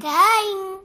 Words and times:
quem? 0.00 0.80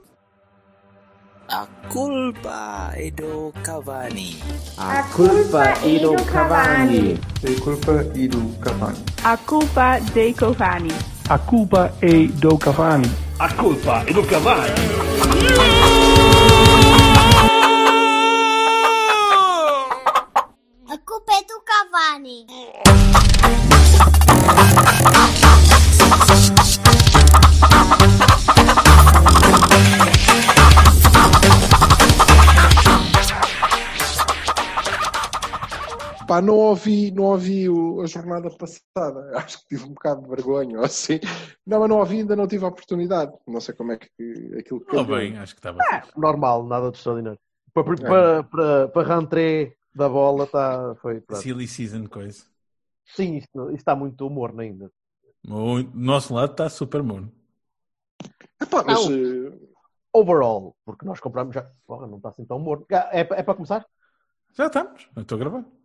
A 1.48 1.66
culpa 1.88 2.92
é 2.94 3.10
do 3.10 3.52
Cavani. 3.62 4.36
A 4.76 5.02
culpa 5.04 5.62
é 5.62 5.98
do 5.98 6.14
Cavani. 6.24 7.18
A 7.42 7.60
culpa 7.62 7.92
é 7.92 8.28
do 8.28 8.58
Cavani. 8.60 9.04
A 9.24 9.36
culpa 9.38 9.98
dei 10.12 10.34
Cavani. 10.34 10.92
A 11.28 11.38
culpa 11.38 11.92
é 12.02 12.26
do 12.26 12.58
Cavani. 12.58 13.10
A 13.38 13.48
culpa 13.54 14.04
é 14.06 14.12
do 14.12 14.22
Cavani. 14.24 16.25
Pá, 36.36 36.42
não 36.42 36.56
ouvi, 36.56 37.10
não 37.12 37.24
ouvi 37.24 37.66
o- 37.66 38.02
a 38.02 38.06
jornada 38.06 38.50
passada. 38.50 39.30
Acho 39.48 39.58
que 39.60 39.68
tive 39.68 39.84
um 39.84 39.94
bocado 39.94 40.20
de 40.20 40.28
vergonha 40.28 40.78
ou 40.78 40.84
assim. 40.84 41.18
Não, 41.66 41.80
mas 41.80 41.88
não 41.88 41.98
ouvi, 41.98 42.18
ainda 42.18 42.36
não 42.36 42.46
tive 42.46 42.64
a 42.64 42.68
oportunidade. 42.68 43.32
Não 43.46 43.58
sei 43.58 43.74
como 43.74 43.92
é 43.92 43.96
que 43.96 44.08
aquilo 44.58 44.84
que. 44.84 44.96
Oh, 44.96 45.04
bem, 45.04 45.38
acho 45.38 45.54
que 45.54 45.60
estava. 45.60 45.78
Normal, 46.14 46.66
nada 46.66 46.90
de 46.90 46.98
extraordinário. 46.98 47.38
Para, 47.72 47.92
É. 47.94 47.96
para, 47.96 48.42
para, 48.44 48.88
para 48.88 49.16
rentrée 49.16 49.76
da 49.94 50.10
bola 50.10 50.46
tá, 50.46 50.94
foi. 51.00 51.22
pronto. 51.22 51.40
Silly 51.42 51.66
season 51.66 52.06
coisa. 52.06 52.44
Sim, 53.14 53.36
isto, 53.36 53.68
isto 53.70 53.74
está 53.76 53.96
muito 53.96 54.26
humor 54.26 54.52
ainda. 54.58 54.90
O 55.48 55.78
nosso 55.94 56.34
lado 56.34 56.50
está 56.50 56.68
super 56.68 57.02
morno. 57.02 57.32
Epá, 58.60 58.84
mas. 58.84 59.06
Não. 59.06 59.14
eh, 59.14 59.52
Overall, 60.12 60.74
porque 60.84 61.04
nós 61.06 61.18
compramos 61.20 61.54
já. 61.54 61.70
Porra, 61.86 62.06
não 62.06 62.16
está 62.18 62.28
assim 62.28 62.44
tão 62.44 62.58
morno. 62.58 62.86
É, 62.90 63.20
é 63.20 63.24
para 63.24 63.54
começar? 63.54 63.86
Já 64.54 64.66
estamos. 64.66 65.08
Estou 65.16 65.36
a 65.36 65.38
gravar. 65.38 65.75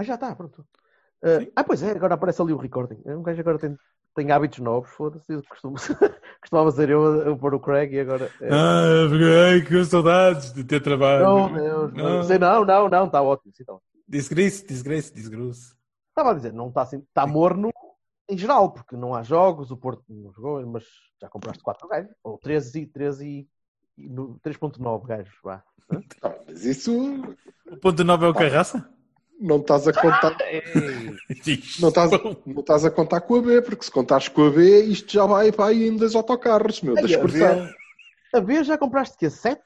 Ah, 0.00 0.04
já 0.04 0.14
está, 0.14 0.34
pronto. 0.34 0.62
Uh, 1.22 1.52
ah, 1.54 1.62
pois 1.62 1.82
é, 1.82 1.90
agora 1.90 2.14
aparece 2.14 2.40
ali 2.40 2.54
o 2.54 2.56
recording. 2.56 2.98
Um 3.04 3.22
gajo 3.22 3.38
agora 3.38 3.58
tem, 3.58 3.76
tem 4.14 4.30
hábitos 4.30 4.58
novos, 4.60 4.88
foda-se. 4.92 5.30
eu 5.30 5.42
Costumo, 5.46 5.74
costumava 6.40 6.70
ser 6.72 6.88
eu 6.88 7.32
a, 7.32 7.36
pôr 7.36 7.52
o 7.54 7.60
Craig 7.60 7.92
e 7.94 8.00
agora. 8.00 8.30
é- 8.40 8.48
Ah, 8.50 9.50
ai, 9.50 9.60
que 9.60 9.84
saudades 9.84 10.54
de 10.54 10.64
ter 10.64 10.80
trabalho. 10.80 11.22
Não, 11.26 11.52
Deus, 11.52 11.92
não, 11.92 12.18
Ah. 12.20 12.22
sei, 12.24 12.38
não, 12.38 12.64
não, 12.64 12.88
não, 12.88 13.04
está 13.04 13.20
ótimo. 13.20 13.52
sim, 13.54 13.62
tá 13.62 13.74
ótimo. 13.74 13.86
Disgrace, 14.08 14.66
disgrace, 14.66 15.12
disgrace. 15.12 15.74
Estava 16.08 16.30
a 16.30 16.34
dizer, 16.34 16.52
não 16.54 16.68
está 16.68 16.80
assim, 16.80 17.00
está 17.00 17.26
morno 17.26 17.70
em 18.26 18.38
geral, 18.38 18.72
porque 18.72 18.96
não 18.96 19.14
há 19.14 19.22
jogos, 19.22 19.70
o 19.70 19.76
Porto 19.76 20.02
não 20.08 20.32
jogou, 20.32 20.64
mas 20.66 20.84
já 21.20 21.28
compraste 21.28 21.62
4 21.62 21.86
gajos, 21.88 22.10
ou 22.24 22.38
13 22.38 22.80
e 22.80 22.86
13 22.86 23.26
e, 23.26 23.48
e 23.98 24.08
no- 24.08 24.38
3.9 24.42 25.06
gajos, 25.06 25.34
vá. 25.44 25.62
ah, 26.22 26.34
mas 26.46 26.64
isso 26.64 27.36
O 27.70 27.76
ponto 27.76 28.02
9 28.02 28.24
é 28.24 28.28
o 28.30 28.34
Carraça? 28.34 28.88
Não 29.40 29.56
estás 29.58 29.88
a 29.88 29.92
contar. 29.92 30.36
Não 31.80 31.88
estás, 31.88 32.10
não 32.46 32.60
estás 32.60 32.84
a 32.84 32.90
contar 32.90 33.20
com 33.22 33.36
a 33.36 33.42
B, 33.42 33.62
porque 33.62 33.84
se 33.84 33.90
contares 33.90 34.28
com 34.28 34.44
a 34.46 34.50
B, 34.50 34.82
isto 34.84 35.12
já 35.12 35.24
vai 35.26 35.50
para 35.50 35.66
aí 35.70 35.84
ainda 35.84 36.04
dos 36.04 36.14
autocarros, 36.14 36.82
meu, 36.82 36.94
da 36.94 37.00
Ai, 37.02 37.06
a 37.06 37.10
expressão. 37.10 37.68
A 38.34 38.40
ver, 38.40 38.64
já 38.64 38.76
compraste 38.76 39.16
que 39.16 39.30
7? 39.30 39.62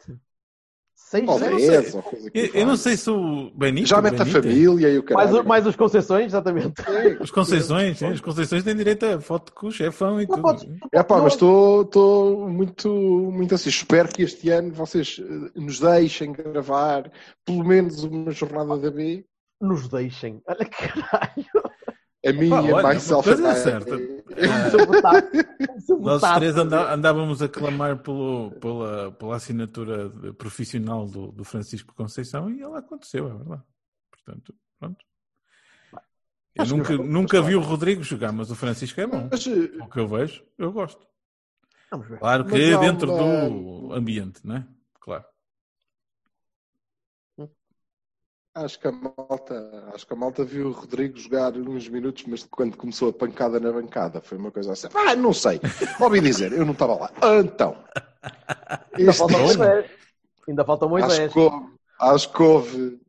6, 0.94 1.28
Ou 1.28 1.39
7? 1.39 1.56
10, 1.56 1.94
ou 1.97 2.03
coisa 2.03 2.31
que 2.31 2.39
Eu, 2.39 2.47
eu 2.55 2.66
não 2.66 2.77
sei 2.77 2.97
se 2.97 3.11
o 3.11 3.50
Benito. 3.55 3.89
Já 3.89 4.00
mete 4.00 4.14
a 4.20 4.25
Benito, 4.25 4.42
família 4.42 4.89
e 4.89 4.98
o 4.98 5.05
Mais, 5.12 5.27
caralho. 5.31 5.41
o- 5.44 5.48
mais 5.48 5.66
os 5.66 5.77
concessões, 5.77 6.27
exatamente. 6.27 6.75
Os 7.20 7.31
Conceições, 7.31 7.98
sim, 7.98 8.11
os 8.12 8.20
Conceições 8.20 8.62
têm 8.64 8.75
direito 8.77 9.05
a 9.05 9.20
foto 9.20 9.53
com 9.53 9.66
o 9.66 9.72
chefão 9.72 10.20
e 10.20 10.27
Não 10.27 10.36
tudo. 10.36 10.42
podes- 10.42 10.66
É 10.92 11.03
pá, 11.03 11.20
mas 11.20 11.33
estou 11.34 12.48
muito, 12.48 12.88
muito 12.88 13.55
assim. 13.55 13.69
Espero 13.69 14.09
que 14.09 14.22
este 14.22 14.48
ano 14.50 14.72
vocês 14.72 15.20
eh, 15.20 15.50
nos 15.61 15.81
deixem 15.81 16.33
gravar 16.33 17.11
pelo 17.44 17.64
menos 17.64 18.03
uma 18.05 18.31
jornada 18.31 18.77
da 18.78 18.91
B. 18.91 19.25
nos 19.64 19.88
deixem. 19.88 20.41
Olha 20.47 20.64
que 20.64 20.88
caralho. 20.88 21.44
A 22.26 22.32
minha, 22.32 22.54
olha, 22.54 22.82
mais 22.82 23.06
coisa 23.06 23.48
é 23.50 23.54
self 23.54 23.84
certa. 23.84 24.70
Sabotar- 24.70 25.30
Nós 25.69 25.84
sabotar. 25.84 26.38
três 26.38 26.56
andá- 26.56 26.94
andávamos 26.94 27.42
a 27.42 27.48
clamar 27.50 27.98
pelo, 27.98 28.50
pela, 28.53 29.12
pela 29.12 29.36
assinatura 29.36 30.08
profissional 30.38 31.06
do, 31.06 31.30
do 31.32 31.44
Francisco 31.44 31.94
Conceição 31.94 32.48
e 32.50 32.62
ela 32.62 32.78
aconteceu, 32.78 33.28
é 33.28 33.34
verdade. 33.34 33.62
Portanto, 34.10 34.54
pronto. 34.80 35.04
Eu 36.54 36.62
Acho 36.62 36.76
nunca, 36.78 36.97
não. 36.97 37.04
nunca 37.04 37.42
vi 37.42 37.56
o 37.56 37.60
Rodrigo 37.60 38.03
jogar, 38.03 38.32
mas 38.32 38.50
o 38.50 38.54
Francisco 38.54 38.98
é 39.03 39.06
bom. 39.06 39.28
Mas, 39.30 39.47
eh, 39.47 39.82
O 39.82 39.88
que 39.91 39.98
eu 40.00 40.08
vejo, 40.08 40.42
eu 40.56 40.72
gosto. 40.72 41.06
Vamos 41.91 42.08
ver. 42.08 42.19
Claro 42.20 42.44
que 42.47 42.53
Mas 42.53 42.80
dentro 42.80 43.06
do 43.08 43.92
ambiente, 43.92 44.41
não 44.44 44.56
é? 44.56 44.66
Claro. 44.98 45.24
Acho 48.54 48.78
que 48.78 48.88
a 48.88 48.92
malta, 48.92 49.91
acho 49.94 50.06
que 50.06 50.12
a 50.12 50.16
malta 50.16 50.44
viu 50.44 50.69
o 50.69 50.72
Rodrigo 50.72 51.19
jogar 51.19 51.53
uns 51.56 51.88
minutos, 51.88 52.25
mas 52.26 52.44
quando 52.44 52.76
começou 52.76 53.10
a 53.10 53.12
pancada 53.12 53.59
na 53.60 53.72
bancada, 53.72 54.20
foi 54.20 54.38
uma 54.38 54.50
coisa 54.50 54.72
assim. 54.72 54.88
Ah, 54.94 55.15
não 55.16 55.32
sei. 55.32 55.60
Ouvi 56.00 56.20
dizer, 56.20 56.53
eu 56.53 56.65
não 56.65 56.72
estava 56.72 56.94
lá. 56.94 57.10
Então, 57.41 57.76
Ainda 58.94 59.12
falta 59.12 59.38
Moisés. 59.38 59.91
Ainda 60.48 60.65
falta 60.65 60.84
acho 60.87 60.91
Moisés. 60.91 61.32
que 61.32 61.38
houve, 61.38 61.66
acho 62.00 62.32
que 62.32 62.42
houve 62.42 63.00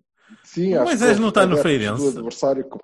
sim, 0.43 0.75
O 0.77 0.83
Moisés 0.83 0.99
que 0.99 1.07
houve 1.09 1.21
não 1.21 1.29
está 1.29 1.45
no 1.45 1.57
Feirense? 1.57 2.03
do 2.11 2.17
adversário 2.19 2.63
que, 2.69 2.77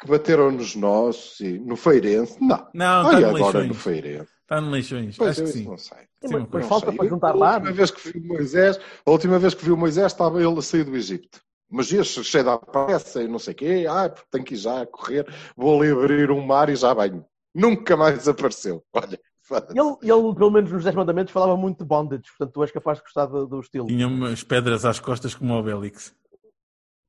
que 0.00 0.08
bateram 0.08 0.50
nos 0.50 0.74
nossos 0.76 1.40
e 1.40 1.58
no 1.58 1.76
Feirense. 1.76 2.36
Não. 2.40 2.68
Não, 2.74 3.06
Olha 3.06 3.16
está 3.18 3.30
no 3.30 3.36
agora 3.36 3.64
no. 3.64 3.74
Feirês. 3.74 4.28
Está 4.42 4.60
no 4.60 4.70
Leixões. 4.70 5.16
Pois 5.16 5.30
Acho 5.30 5.42
que 5.42 5.48
isso 5.48 5.58
sim. 5.58 5.64
não 5.64 5.76
sei. 5.78 5.98
Sim, 5.98 6.28
Sim, 6.28 6.34
mas 6.38 6.48
coisa. 6.48 6.68
falta 6.68 6.86
Sei. 6.88 6.96
para 6.96 7.08
juntar 7.08 7.30
a 7.30 7.34
lá. 7.34 7.54
última 7.54 7.72
vez 7.72 7.90
que 7.90 8.12
vi 8.12 8.20
Moisés, 8.26 8.80
a 9.06 9.10
última 9.10 9.38
vez 9.38 9.54
que 9.54 9.64
vi 9.64 9.70
o 9.70 9.76
Moisés 9.76 10.06
estava 10.06 10.42
ele 10.42 10.58
a 10.58 10.62
sair 10.62 10.84
do 10.84 10.96
Egito. 10.96 11.40
Mas 11.70 11.92
este 11.92 12.24
cheio 12.24 12.44
da 12.44 12.58
pressa 12.58 13.22
e 13.22 13.28
não 13.28 13.38
sei 13.38 13.52
o 13.52 13.56
quê, 13.56 13.86
ah, 13.88 14.08
porque 14.08 14.28
tenho 14.30 14.44
que 14.44 14.54
ir 14.54 14.58
já 14.58 14.82
a 14.82 14.86
correr, 14.86 15.26
vou 15.56 15.80
ali 15.80 15.92
abrir 15.92 16.30
um 16.30 16.44
mar 16.44 16.68
e 16.70 16.76
já 16.76 16.94
venho. 16.94 17.24
Nunca 17.54 17.96
mais 17.96 18.26
apareceu. 18.28 18.82
Olha. 18.92 19.20
Ele, 19.50 19.96
ele, 20.02 20.34
pelo 20.34 20.50
menos 20.50 20.70
nos 20.70 20.84
10 20.84 20.94
mandamentos, 20.94 21.32
falava 21.32 21.56
muito 21.56 21.78
de 21.78 21.84
bondage, 21.84 22.24
portanto 22.36 22.52
tu 22.52 22.62
és 22.62 22.70
capaz 22.70 22.98
de 22.98 23.04
gostar 23.04 23.24
do, 23.26 23.46
do 23.46 23.60
estilo. 23.60 23.86
Tinha 23.86 24.06
umas 24.06 24.42
pedras 24.42 24.84
às 24.84 25.00
costas 25.00 25.34
como 25.34 25.54
o 25.54 25.58
Obélix. 25.58 26.14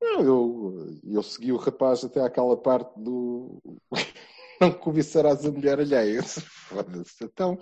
eu, 0.01 0.87
eu 1.03 1.21
segui 1.21 1.51
o 1.51 1.57
rapaz 1.57 2.05
até 2.05 2.21
àquela 2.21 2.55
parte 2.55 2.97
do 2.97 3.61
não 4.59 4.71
cobiçarás 4.71 5.45
a 5.45 5.51
mulher 5.51 5.79
alheia. 5.79 6.23
Foda-se. 6.23 7.23
Então, 7.25 7.57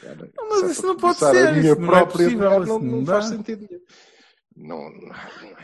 cara, 0.00 0.30
Não, 0.36 0.48
mas 0.48 0.62
é 0.62 0.66
isso 0.72 0.86
não 0.86 0.96
pode 0.96 1.18
ser, 1.18 1.48
A 1.48 1.52
minha 1.52 1.72
isso 1.72 1.80
não 1.80 1.86
é 1.86 1.90
própria 1.90 2.24
possível, 2.24 2.50
mulher 2.50 2.66
não, 2.66 2.78
não 2.78 2.96
não 2.98 3.06
faz 3.06 3.24
sentido 3.26 3.66
nenhum. 3.68 3.82
Não, 4.60 4.90
não, 4.90 5.10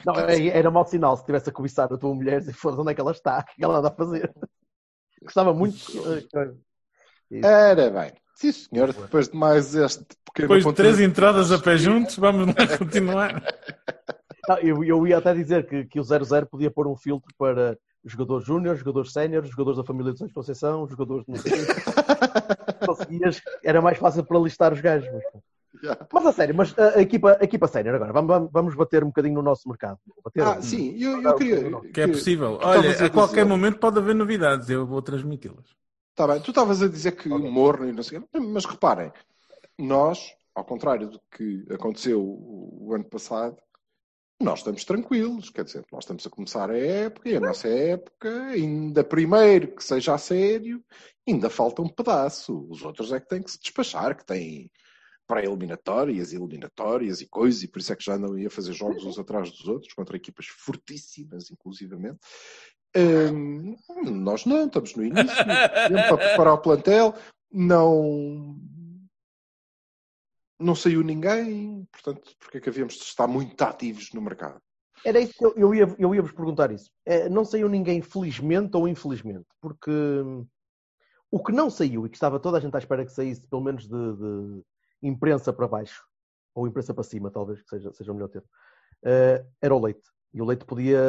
Não, 0.07 0.21
é- 0.21 0.49
era 0.49 0.71
mau 0.71 0.87
sinal 0.87 1.17
se 1.17 1.23
estivesse 1.23 1.51
a 1.51 1.53
cobiçar 1.53 1.93
a 1.93 1.99
tua 1.99 2.15
mulher 2.15 2.43
e 2.43 2.53
fosse 2.53 2.81
onde 2.81 2.93
é 2.93 2.95
que 2.95 3.01
ela 3.01 3.13
está, 3.13 3.41
o 3.41 3.45
que 3.45 3.63
ela 3.65 3.79
anda 3.79 3.89
a 3.89 3.95
fazer. 3.95 4.33
Gostava 5.23 5.53
muito. 5.53 5.77
eh, 7.31 7.41
Era 7.43 7.91
bem. 7.91 8.13
Sim, 8.35 8.53
senhor. 8.53 8.93
Depois 8.93 9.29
de 9.29 9.37
mais 9.37 9.75
este 9.75 10.05
pequeno 10.25 10.49
Depois 10.49 10.59
de 10.61 10.65
ponto 10.65 10.77
três 10.77 11.01
entradas 11.01 11.51
a 11.53 11.59
pé 11.59 11.77
juntos, 11.77 12.17
vamos 12.17 12.47
continuar. 12.79 13.43
Não, 14.49 14.59
eu, 14.59 14.85
eu 14.85 15.07
ia 15.07 15.19
até 15.19 15.35
dizer 15.35 15.67
que, 15.67 15.85
que 15.87 16.01
o 16.01 16.05
00 16.05 16.47
podia 16.47 16.71
pôr 16.71 16.87
um 16.87 16.97
filtro 16.97 17.35
para 17.37 17.77
jogadores 18.05 18.47
júnior, 18.47 18.77
jogadores 18.77 19.13
sénior, 19.13 19.45
jogadores 19.45 19.79
da 19.79 19.85
família 19.85 20.13
de 20.13 20.19
São 20.19 20.29
Conceição, 20.29 20.87
jogadores 20.89 21.25
de. 21.27 21.33
Conseguias, 22.87 23.43
era 23.65 23.83
mais 23.83 23.99
fácil 23.99 24.25
para 24.25 24.39
listar 24.39 24.73
os 24.73 24.81
gajos. 24.81 25.11
Mas, 25.13 25.43
Já. 25.83 25.97
mas 26.13 26.27
a 26.27 26.33
sério, 26.33 26.55
mas 26.55 26.79
a, 26.79 26.99
a 26.99 27.03
equipa, 27.03 27.37
a 27.41 27.45
equipa 27.45 27.67
agora, 27.67 28.13
vamos, 28.13 28.51
vamos- 28.53 28.75
bater 28.75 29.03
um 29.05 29.09
bocadinho 29.09 29.35
no 29.35 29.43
nosso 29.43 29.69
mercado. 29.69 29.99
Bater, 30.25 30.43
Ah, 30.43 30.61
sim, 30.63 30.97
eu, 30.99 31.23
eu 31.23 31.35
queria. 31.37 31.81
Que 31.93 32.01
é 32.03 32.07
possível. 32.09 32.55
Estavas 32.55 32.77
Olha, 32.97 33.07
a 33.07 33.11
qualquer 33.11 33.33
dizer- 33.43 33.45
momento 33.45 33.79
pode 33.79 33.99
haver 33.99 34.15
novidades, 34.15 34.69
eu 34.71 34.87
vou 34.87 35.01
transmiti-las. 35.03 35.67
Tá 36.15 36.27
bem, 36.27 36.41
tu 36.41 36.51
estavas 36.51 36.83
a 36.83 36.89
dizer 36.89 37.13
que 37.13 37.29
morno 37.29 37.89
e 37.89 37.93
não 37.93 38.03
sei 38.03 38.19
o 38.19 38.23
quê, 38.23 38.41
mas 38.41 38.65
reparem, 38.65 39.13
nós, 39.79 40.33
ao 40.55 40.65
contrário 40.65 41.09
do 41.11 41.21
que 41.31 41.65
aconteceu 41.71 42.21
o, 42.23 42.89
o 42.89 42.95
ano 42.95 43.05
passado, 43.05 43.57
nós 44.41 44.59
estamos 44.61 44.85
tranquilos, 44.85 45.49
quer 45.51 45.65
dizer, 45.65 45.85
nós 45.91 46.05
estamos 46.05 46.27
a 46.27 46.31
começar 46.31 46.71
a 46.71 46.77
época 46.79 47.29
e 47.29 47.37
a 47.37 47.41
nossa 47.41 47.69
época, 47.69 48.29
ainda 48.49 49.03
primeiro 49.03 49.75
que 49.75 49.83
seja 49.83 50.15
a 50.15 50.19
sério, 50.19 50.83
ainda 51.27 51.49
falta 51.49 51.81
um 51.83 51.89
pedaço. 51.89 52.67
Os 52.71 52.83
outros 52.83 53.13
é 53.13 53.21
que 53.21 53.29
têm 53.29 53.43
que 53.43 53.51
se 53.51 53.59
despachar, 53.59 54.15
que 54.17 54.25
têm 54.27 54.71
pré-eliminatórias, 55.27 56.33
eliminatórias 56.33 57.21
e 57.21 57.27
coisas, 57.27 57.63
e 57.63 57.69
por 57.69 57.81
isso 57.81 57.93
é 57.93 57.97
que 57.97 58.05
já 58.05 58.19
não 58.19 58.39
ia 58.39 58.51
fazer 58.51 58.73
jogos 58.73 59.05
uns 59.05 59.19
atrás 59.19 59.51
dos 59.51 59.67
outros, 59.67 59.93
contra 59.93 60.17
equipas 60.17 60.47
fortíssimas, 60.47 61.51
inclusivamente. 61.51 62.19
Hum, 62.97 63.77
nós 64.05 64.47
não, 64.47 64.67
estamos 64.67 64.95
no 64.95 65.05
início, 65.05 65.45
para 65.45 66.17
preparar 66.17 66.55
o 66.55 66.63
plantel, 66.63 67.15
não, 67.53 68.59
não 70.59 70.75
saiu 70.75 71.03
ninguém, 71.03 71.87
portanto, 71.93 72.35
porque 72.39 72.59
é 72.59 72.61
que 72.61 72.69
havíamos 72.69 72.95
de 72.95 73.03
estar 73.03 73.27
muito 73.27 73.61
ativos 73.63 74.13
no 74.13 74.23
mercado? 74.23 74.61
Era 75.05 75.21
isso 75.21 75.35
que 75.35 75.45
eu, 75.45 75.55
eu 75.57 75.75
ia, 75.75 75.95
eu 75.99 76.15
ia 76.15 76.23
vos 76.23 76.33
perguntar 76.33 76.73
isso. 76.73 76.91
Eh, 77.05 77.29
não 77.29 77.45
saiu 77.45 77.69
ninguém 77.69 78.01
felizmente 78.01 78.77
ou 78.77 78.89
infelizmente, 78.89 79.47
porque 79.61 79.91
hum, 79.91 80.47
o 81.31 81.43
que 81.43 81.53
não 81.53 81.69
saiu 81.69 82.07
e 82.07 82.09
que 82.09 82.17
estava 82.17 82.41
toda 82.41 82.57
a 82.57 82.61
gente 82.61 82.75
à 82.75 82.79
espera 82.79 83.05
que 83.05 83.13
saísse, 83.13 83.47
pelo 83.47 83.63
menos 83.63 83.87
de, 83.87 83.89
de- 83.91 84.63
imprensa 85.03 85.53
para 85.53 85.69
baixo, 85.69 86.05
ou 86.55 86.67
imprensa 86.67 86.95
para 86.95 87.05
cima, 87.05 87.31
talvez 87.31 87.63
que 87.63 87.69
seja, 87.69 87.93
seja 87.93 88.13
o 88.13 88.15
melhor 88.15 88.29
termo, 88.29 88.49
eh, 89.05 89.45
era 89.61 89.75
o 89.75 89.81
leite. 89.81 90.09
E 90.33 90.43
o 90.43 90.45
leite 90.45 90.65
podia 90.65 91.01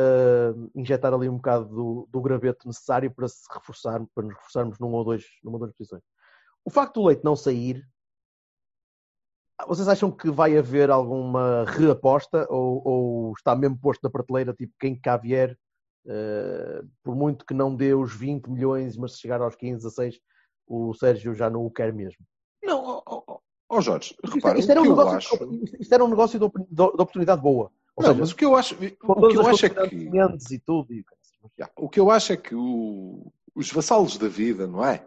injetar 0.74 1.14
ali 1.14 1.28
um 1.28 1.36
bocado 1.36 1.66
do, 1.66 2.08
do 2.10 2.22
graveto 2.22 2.68
necessário 2.68 3.14
para 3.14 3.28
se 3.28 3.46
reforçar, 3.54 4.02
para 4.14 4.24
nos 4.24 4.36
reforçarmos 4.36 4.80
numa 4.80 4.98
ou, 4.98 5.04
dois, 5.04 5.26
numa 5.44 5.56
ou 5.56 5.60
duas 5.60 5.74
posições. 5.74 6.04
O 6.64 6.70
facto 6.70 7.02
do 7.02 7.08
leite 7.08 7.24
não 7.24 7.36
sair, 7.36 7.86
vocês 9.68 9.88
acham 9.88 10.12
que 10.12 10.30
vai 10.30 10.58
haver 10.58 10.90
alguma 10.92 11.66
reaposta 11.66 12.48
ou, 12.50 12.82
ou 12.88 13.34
está 13.34 13.56
mesmo 13.56 13.78
posto 13.80 14.02
na 14.04 14.10
prateleira, 14.10 14.54
tipo 14.54 14.74
quem 14.80 15.00
cá 15.00 15.18
vier, 15.18 15.58
eh, 16.06 16.84
por 17.04 17.16
muito 17.16 17.46
que 17.46 17.54
não 17.54 17.76
dê 17.76 17.94
os 17.94 18.16
20 18.16 18.50
milhões, 18.50 18.96
mas 18.96 19.14
se 19.14 19.20
chegar 19.20 19.42
aos 19.42 19.56
15, 19.56 19.84
16, 19.84 20.20
o 20.68 20.94
Sérgio 20.94 21.34
já 21.34 21.50
não 21.50 21.66
o 21.66 21.72
quer 21.72 21.92
mesmo? 21.94 22.26
Não, 22.64 22.97
ó 23.70 23.78
ó, 23.78 23.82
Jorge, 23.82 24.16
Isto, 24.24 24.36
repara, 24.36 24.60
isto 24.60 24.72
era 24.72 24.82
o 24.82 24.86
um 24.86 24.90
negócio, 24.90 25.18
acho... 25.18 25.50
isto 25.80 25.94
era 25.94 26.04
um 26.04 26.10
negócio 26.10 26.40
de, 26.40 26.46
op- 26.46 26.68
de 26.70 26.82
oportunidade 26.82 27.42
boa. 27.42 27.72
Ou 27.96 28.04
Não, 28.04 28.10
seja, 28.12 28.20
mas 28.20 28.32
o 28.32 28.36
que 28.36 28.46
eu 28.46 28.56
acho, 28.56 28.76
o 28.76 29.28
que 29.28 29.38
eu 29.38 29.48
acho 29.48 29.66
é 29.66 29.70
que... 29.70 30.10
e 30.52 30.60
tudo. 30.60 30.94
E... 30.94 31.04
Já, 31.58 31.70
O 31.76 31.90
que 31.90 32.00
eu 32.00 32.12
acho 32.12 32.34
é 32.34 32.38
que 32.38 32.54
o- 32.54 33.32
os 33.56 33.72
vassalos 33.72 34.18
da 34.18 34.28
vida, 34.28 34.68
não 34.68 34.86
é? 34.86 35.06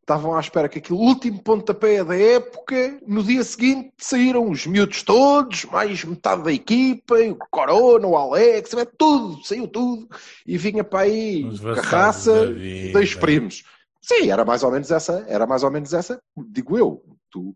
Estavam 0.00 0.34
à 0.34 0.40
espera 0.40 0.68
que 0.70 0.78
aquele 0.78 0.98
último 0.98 1.42
pontapé 1.42 2.02
da 2.02 2.16
época, 2.18 2.98
no 3.06 3.22
dia 3.22 3.44
seguinte 3.44 3.92
saíram 3.98 4.48
os 4.50 4.66
miúdos 4.66 5.02
todos, 5.02 5.66
mais 5.66 6.02
metade 6.02 6.42
da 6.44 6.52
equipa, 6.52 7.14
o 7.14 7.36
Corona, 7.50 8.06
o 8.06 8.16
Alex, 8.16 8.72
é 8.72 8.86
tudo, 8.86 9.42
saiu 9.44 9.68
tudo, 9.68 10.08
e 10.46 10.56
vinha 10.56 10.82
para 10.82 11.00
aí 11.00 11.44
Carraça, 11.74 12.46
da 12.46 12.92
dois 12.92 13.14
primos. 13.14 13.64
Sim, 14.00 14.30
era 14.30 14.46
mais 14.46 14.62
ou 14.62 14.70
menos 14.70 14.90
essa, 14.90 15.24
era 15.28 15.46
mais 15.46 15.62
ou 15.62 15.70
menos 15.70 15.92
essa, 15.92 16.22
digo 16.36 16.78
eu. 16.78 17.04
Tu 17.30 17.54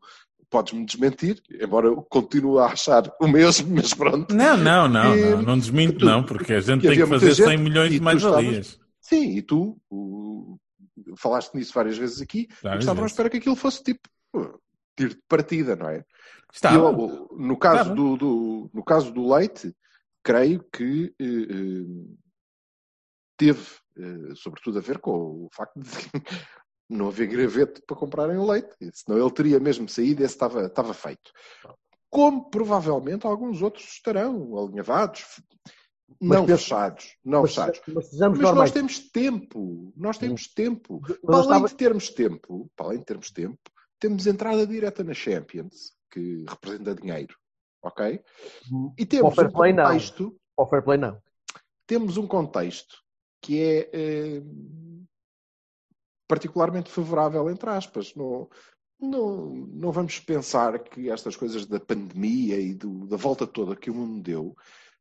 podes-me 0.52 0.84
desmentir, 0.84 1.42
embora 1.50 1.88
eu 1.88 2.02
continue 2.02 2.58
a 2.60 2.66
achar 2.66 3.02
o 3.20 3.26
mesmo, 3.26 3.74
mas 3.74 3.92
pronto. 3.94 4.32
Não, 4.34 4.56
não, 4.56 4.86
não, 4.88 5.16
E- 5.16 5.20
não, 5.30 5.42
não 5.42 5.58
desminto, 5.58 5.98
tu- 5.98 6.04
não, 6.04 6.22
porque 6.22 6.52
a 6.52 6.60
gente 6.60 6.82
tem 6.82 6.94
que 6.96 7.06
fazer 7.06 7.34
100 7.34 7.46
gente 7.48 7.60
milhões 7.62 7.88
e 7.88 7.94
de 7.94 7.98
tu 7.98 8.04
mais-valias. 8.04 8.78
Sim, 9.00 9.36
e 9.36 9.42
tu 9.42 9.80
o- 9.90 10.58
falaste 11.16 11.54
nisso 11.54 11.72
várias 11.74 11.96
vezes 11.96 12.20
aqui, 12.20 12.46
Várias 12.62 12.84
estavam 12.84 13.02
à 13.02 13.06
espera 13.06 13.28
que 13.30 13.38
aquilo 13.38 13.56
fosse 13.56 13.82
tipo 13.82 14.00
tiro 14.96 15.14
de 15.14 15.20
partida, 15.26 15.74
não 15.74 15.88
é? 15.88 16.04
Está. 16.52 16.74
Eu, 16.74 17.28
no, 17.32 17.56
caso 17.56 17.94
do, 17.94 18.16
do- 18.16 18.70
no 18.74 18.84
caso 18.84 19.10
do 19.10 19.26
leite, 19.34 19.74
creio 20.22 20.62
que 20.70 21.14
eh, 21.18 21.24
eh, 21.24 22.14
teve, 23.36 23.66
eh, 23.98 24.34
sobretudo, 24.36 24.78
a 24.78 24.82
ver 24.82 24.98
com 24.98 25.10
o 25.46 25.48
facto 25.52 25.80
de 25.80 25.88
não 26.92 27.08
haver 27.08 27.26
graveto 27.28 27.82
para 27.86 27.96
comprarem 27.96 28.36
o 28.36 28.46
leite, 28.50 28.74
senão 28.92 29.18
ele 29.18 29.30
teria 29.32 29.58
mesmo 29.60 29.88
saído 29.88 30.22
e 30.22 30.24
esse 30.24 30.34
estava, 30.34 30.66
estava 30.66 30.92
feito. 30.94 31.32
Como 32.10 32.50
provavelmente 32.50 33.26
alguns 33.26 33.62
outros 33.62 33.84
estarão 33.84 34.56
alinhavados, 34.58 35.24
Mas 36.20 36.38
não 36.38 36.46
penso- 36.46 36.62
fechados, 36.64 37.16
não 37.24 37.42
Mas, 37.42 37.50
fechados. 37.54 37.80
mas 37.88 38.12
Mas 38.38 38.54
nós 38.54 38.70
temos 38.70 38.98
tempo, 39.10 39.92
nós 39.96 40.18
temos 40.18 40.46
tempo. 40.46 41.00
Mas 41.02 41.16
Para 41.20 41.34
além 41.36 41.42
estava- 41.46 41.68
de 41.68 41.74
termos 41.74 42.10
tempo, 42.10 42.70
para 42.76 42.86
além 42.86 42.98
de 42.98 43.04
termos 43.06 43.30
tempo, 43.30 43.58
temos 43.98 44.26
entrada 44.26 44.66
direta 44.66 45.02
na 45.02 45.14
Champions, 45.14 45.92
que 46.10 46.44
representa 46.48 46.94
dinheiro, 46.94 47.34
ok? 47.82 48.22
E 48.98 49.06
temos 49.06 49.38
um 49.38 49.50
play, 49.50 49.72
não. 49.72 49.84
contexto, 49.84 50.36
fair 50.68 50.84
play, 50.84 50.98
não. 50.98 51.18
temos 51.86 52.16
um 52.18 52.26
contexto 52.26 52.96
que 53.40 53.58
é 53.60 53.90
eh, 53.92 54.42
particularmente 56.28 56.90
favorável, 56.90 57.48
entre 57.50 57.68
aspas. 57.70 58.14
Não, 58.14 58.48
não, 59.00 59.50
não 59.54 59.92
vamos 59.92 60.18
pensar 60.20 60.78
que 60.78 61.10
estas 61.10 61.36
coisas 61.36 61.66
da 61.66 61.80
pandemia 61.80 62.58
e 62.58 62.74
do- 62.74 63.06
da 63.06 63.16
volta 63.16 63.46
toda 63.46 63.76
que 63.76 63.90
o 63.90 63.94
mundo 63.94 64.22
deu 64.22 64.56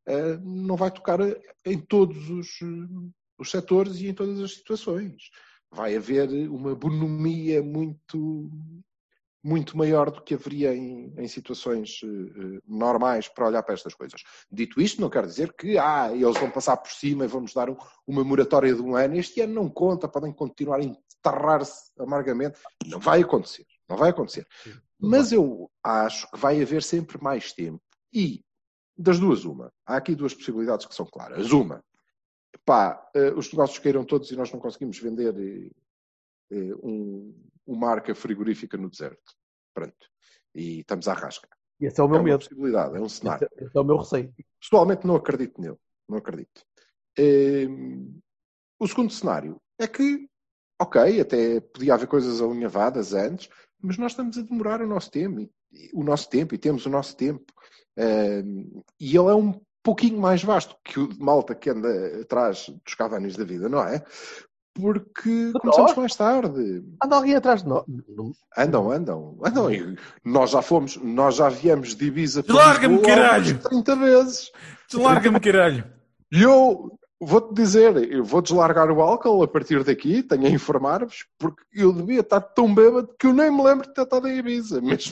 eh, 0.08 0.38
não 0.38 0.76
vai 0.76 0.90
tocar 0.92 1.20
em 1.66 1.80
todos 1.80 2.30
os, 2.30 2.60
os 3.38 3.52
setores 3.52 4.00
e 4.00 4.08
em 4.08 4.14
todas 4.14 4.40
as 4.40 4.56
situações. 4.56 5.30
Vai 5.72 5.96
haver 5.96 6.30
uma 6.50 6.76
bonomia 6.76 7.62
muito 7.64 8.50
muito 9.44 9.76
maior 9.78 10.12
do 10.12 10.22
que 10.22 10.36
haveria 10.36 10.74
em, 10.76 11.14
em 11.18 11.28
situações 11.28 12.02
eh, 12.04 12.60
normais 12.68 13.28
para 13.28 13.48
olhar 13.48 13.64
para 13.64 13.74
estas 13.74 13.94
coisas. 13.96 14.22
Dito 14.52 14.80
isto, 14.80 15.02
não 15.02 15.10
quer 15.10 15.26
dizer 15.26 15.52
que 15.54 15.78
ah, 15.78 16.12
eles 16.14 16.38
vão 16.38 16.52
passar 16.52 16.78
por 16.78 16.92
cima 16.92 17.26
e 17.26 17.28
vão-nos 17.28 17.54
dar 17.54 17.70
um- 17.70 17.78
uma 18.06 18.24
moratória 18.24 18.74
de 18.74 18.82
um 18.82 18.96
ano. 18.96 19.16
Este 19.16 19.42
ano 19.42 19.54
não 19.54 19.70
conta, 19.70 20.08
podem 20.08 20.32
continuar 20.32 20.80
a 20.80 20.84
enterrar-se 20.84 21.92
amargamente. 22.00 22.60
Não 22.86 23.00
vai 23.00 23.22
acontecer. 23.22 23.66
Não 23.90 23.98
vai 23.98 24.12
acontecer. 24.12 24.48
Mas 25.00 25.32
eu 25.32 25.70
acho 25.84 26.30
que 26.30 26.38
vai 26.38 26.62
haver 26.62 26.84
sempre 26.84 27.22
mais 27.22 27.52
tempo. 27.52 27.82
E, 28.14 28.44
das 28.96 29.20
duas, 29.20 29.44
uma. 29.44 29.74
Há 29.86 29.96
aqui 29.98 30.14
duas 30.14 30.34
possibilidades 30.36 30.86
que 30.86 30.94
são 30.94 31.06
claras. 31.08 31.52
Uma, 31.52 31.84
pá, 32.64 33.10
eh, 33.16 33.32
os 33.36 33.52
negócios 33.52 33.80
caíram 33.80 34.04
todos 34.06 34.30
e 34.30 34.36
nós 34.36 34.52
não 34.52 34.60
conseguimos 34.60 35.00
vender 35.00 35.34
eh, 36.52 36.76
um, 36.84 37.34
uma 37.72 37.88
marca 37.88 38.14
frigorífica 38.16 38.78
no 38.78 38.90
deserto. 38.90 39.34
Pronto. 39.74 40.10
E 40.54 40.80
estamos 40.82 41.08
à 41.08 41.14
rasca. 41.14 41.48
Esse 41.80 42.00
é 42.00 42.04
o 42.04 42.08
É 42.08 42.10
meu 42.10 42.18
uma 42.20 42.24
medo. 42.26 42.40
possibilidade, 42.40 42.98
é 42.98 43.00
um 43.02 43.10
cenário. 43.10 43.48
Esse, 43.54 43.66
esse 43.66 43.78
é 43.78 43.80
o 43.80 43.84
meu 43.84 43.98
receio. 43.98 44.34
Pessoalmente 44.60 45.08
não 45.08 45.16
acredito 45.16 45.60
nele. 45.62 45.78
Não 46.08 46.18
acredito. 46.18 46.62
Ehm, 47.18 48.20
o 48.80 48.88
segundo 48.88 49.12
cenário 49.12 49.60
é 49.80 49.88
que, 49.88 50.28
ok, 50.80 51.20
até 51.22 51.60
podia 51.62 51.94
haver 51.94 52.08
coisas 52.08 52.42
alinhavadas 52.42 53.14
antes, 53.14 53.50
mas 53.82 53.98
nós 53.98 54.12
estamos 54.12 54.38
a 54.38 54.42
demorar 54.42 54.82
o 54.82 54.88
nosso 54.88 55.10
tempo, 55.10 55.40
e- 55.72 55.90
o 55.94 56.04
nosso 56.04 56.30
tempo, 56.30 56.54
e 56.54 56.58
temos 56.58 56.86
o 56.86 56.90
nosso 56.90 57.16
tempo. 57.16 57.52
Ehm, 57.98 58.82
e 59.00 59.10
ele 59.18 59.30
é 59.30 59.34
um 59.36 59.60
pouquinho 59.84 60.20
mais 60.20 60.44
vasto 60.44 60.76
que 60.84 61.00
o 61.00 61.08
de 61.08 61.20
malta 61.20 61.56
que 61.56 61.70
anda 61.70 62.22
atrás 62.22 62.68
dos 62.86 62.94
cavanis 62.94 63.36
da 63.36 63.44
vida, 63.44 63.68
não 63.68 63.82
é? 63.84 64.04
Porque 64.74 65.52
começamos 65.60 65.96
mais 65.96 66.16
tarde. 66.16 66.84
Anda 67.04 67.16
alguém 67.16 67.36
atrás 67.36 67.62
de 67.62 67.70
nós. 67.70 67.84
Andam, 68.58 68.90
andam, 68.90 69.38
andam. 69.44 69.72
E 69.72 69.98
nós 70.24 70.52
já 70.52 70.62
fomos, 70.62 70.98
nós 70.98 71.36
já 71.36 71.50
viemos 71.50 71.94
de 71.96 72.06
Ibiza 72.06 72.42
Lisboa 72.42 73.02
caralho! 73.02 73.52
umas 73.52 73.64
30 73.64 73.96
vezes. 73.98 74.52
Deslarga-me, 74.90 75.40
caralho! 75.40 75.84
E 76.32 76.42
eu 76.42 76.98
vou-te 77.22 77.54
dizer, 77.54 78.12
eu 78.12 78.24
vou 78.24 78.42
deslargar 78.42 78.92
o 78.92 79.02
álcool 79.02 79.44
a 79.44 79.48
partir 79.48 79.84
daqui, 79.84 80.24
tenho 80.24 80.48
a 80.48 80.50
informar-vos, 80.50 81.26
porque 81.38 81.64
eu 81.72 81.94
devia 81.94 82.22
estar 82.22 82.42
tão 82.42 82.74
bêbado 82.74 83.14
que 83.18 83.28
eu 83.28 83.34
nem 83.34 83.52
me 83.52 83.64
lembro 83.64 83.88
de 83.88 83.94
ter 83.94 84.02
estado 84.02 84.28
em 84.28 84.38
Ibiza. 84.38 84.82
Mas, 84.92 85.12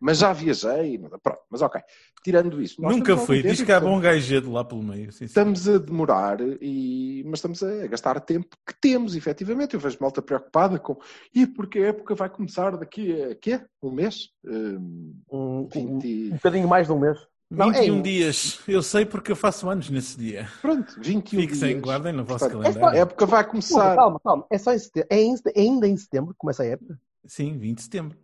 mas 0.00 0.18
já 0.18 0.32
viajei, 0.32 0.98
pronto, 1.22 1.40
mas 1.50 1.62
ok. 1.62 1.80
Tirando 2.22 2.60
isso. 2.60 2.82
Nunca 2.82 3.16
fui. 3.16 3.42
Diz 3.42 3.62
que 3.62 3.70
há 3.70 3.78
bom 3.78 4.00
gajedo 4.00 4.50
lá 4.50 4.64
pelo 4.64 4.82
meio. 4.82 5.12
Sim, 5.12 5.18
sim. 5.18 5.24
Estamos 5.26 5.68
a 5.68 5.78
demorar, 5.78 6.38
e... 6.60 7.22
mas 7.24 7.38
estamos 7.38 7.62
a 7.62 7.86
gastar 7.86 8.20
tempo 8.20 8.56
que 8.66 8.74
temos, 8.80 9.14
efetivamente. 9.14 9.74
Eu 9.74 9.80
vejo 9.80 9.98
malta 10.00 10.20
preocupada 10.20 10.78
com 10.78 10.98
e 11.34 11.46
porque 11.46 11.78
a 11.78 11.86
época 11.86 12.14
vai 12.14 12.28
começar 12.28 12.76
daqui 12.76 13.22
a 13.22 13.34
quê? 13.36 13.60
Um 13.82 13.92
mês? 13.92 14.30
Hum, 14.44 15.14
Um, 15.30 15.60
um, 15.62 15.68
20... 15.68 16.30
um 16.32 16.34
bocadinho 16.36 16.68
mais 16.68 16.86
de 16.86 16.92
um 16.92 16.98
mês. 16.98 17.18
Não, 17.50 17.70
21 17.72 17.98
é- 17.98 18.02
dias. 18.02 18.60
Eu 18.66 18.82
sei 18.82 19.06
porque 19.06 19.30
eu 19.30 19.36
faço 19.36 19.68
anos 19.70 19.88
nesse 19.88 20.18
dia. 20.18 20.48
Pronto, 20.60 20.94
21 21.00 21.40
Fixem, 21.42 21.68
dias. 21.70 21.80
guardem 21.82 22.12
no 22.12 22.24
vosso 22.24 22.44
Portanto, 22.48 22.62
calendário. 22.62 22.98
A 22.98 23.02
época 23.02 23.26
vai 23.26 23.44
começar. 23.48 23.94
calma, 23.94 24.20
calma. 24.20 24.46
É 24.50 24.58
só 24.58 24.72
em 24.72 24.78
setembro. 24.78 25.08
É, 25.10 25.20
em- 25.20 25.34
é 25.54 25.60
ainda 25.60 25.86
em 25.88 25.96
setembro 25.96 26.32
que 26.32 26.38
começa 26.38 26.62
a 26.64 26.66
época? 26.66 26.98
Sim, 27.24 27.56
20 27.58 27.76
de 27.78 27.82
setembro. 27.84 28.18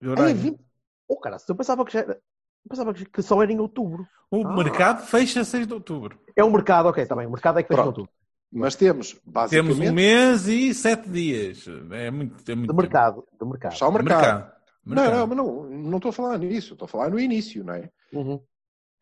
É, 0.00 0.08
Horário. 0.08 0.34
20. 0.36 0.60
Oh, 1.08 1.16
cara, 1.16 1.36
eu 1.48 1.54
pensava 1.56 1.84
que 1.84 1.92
já 1.92 2.00
era. 2.00 2.12
Eu 2.14 2.68
pensava 2.68 2.94
que 2.94 3.04
que 3.04 3.22
só 3.22 3.42
era 3.42 3.52
em 3.52 3.58
outubro. 3.58 4.06
O 4.30 4.46
Ah. 4.46 4.56
mercado 4.56 5.04
fecha 5.06 5.44
6 5.44 5.66
de 5.66 5.74
outubro. 5.74 6.18
É 6.36 6.42
o 6.44 6.50
mercado, 6.50 6.86
ok, 6.88 7.02
está 7.02 7.14
bem. 7.16 7.26
O 7.26 7.30
mercado 7.30 7.58
é 7.58 7.62
que 7.62 7.68
fecha 7.68 7.80
em 7.80 7.84
Pronto. 7.84 7.98
outubro. 8.00 8.12
Mas 8.52 8.74
temos, 8.76 9.16
basicamente, 9.26 9.74
Temos 9.76 9.90
um 9.90 9.94
mês 9.94 10.46
e 10.48 10.72
7 10.72 11.08
dias. 11.10 11.66
É 11.90 12.10
muito, 12.10 12.10
é 12.10 12.10
muito 12.10 12.36
De 12.38 12.44
tempo. 12.44 12.74
mercado. 12.74 13.24
De 13.40 13.46
mercado. 13.46 13.72
fechar 13.72 13.88
o 13.88 13.92
mercado. 13.92 14.22
Mercado. 14.22 14.55
Não, 14.86 15.02
Mercado. 15.02 15.18
não, 15.18 15.26
mas 15.26 15.36
não, 15.36 15.70
não 15.90 15.96
estou 15.98 16.10
a 16.10 16.12
falar 16.12 16.38
nisso, 16.38 16.74
estou 16.74 16.86
a 16.86 16.88
falar 16.88 17.10
no 17.10 17.18
início, 17.18 17.64
não 17.64 17.74
é? 17.74 17.90
Uhum. 18.12 18.40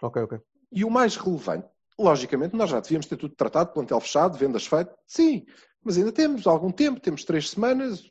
Ok, 0.02 0.22
ok. 0.22 0.40
E 0.72 0.84
o 0.84 0.90
mais 0.90 1.16
relevante, 1.16 1.68
logicamente, 1.98 2.56
nós 2.56 2.70
já 2.70 2.80
devíamos 2.80 3.06
ter 3.06 3.16
tudo 3.16 3.34
tratado, 3.34 3.72
plantel 3.72 4.00
fechado, 4.00 4.38
vendas 4.38 4.66
feitas, 4.66 4.94
sim, 5.06 5.44
mas 5.84 5.98
ainda 5.98 6.10
temos 6.10 6.46
algum 6.46 6.70
tempo, 6.70 7.00
temos 7.00 7.24
três 7.24 7.50
semanas. 7.50 8.10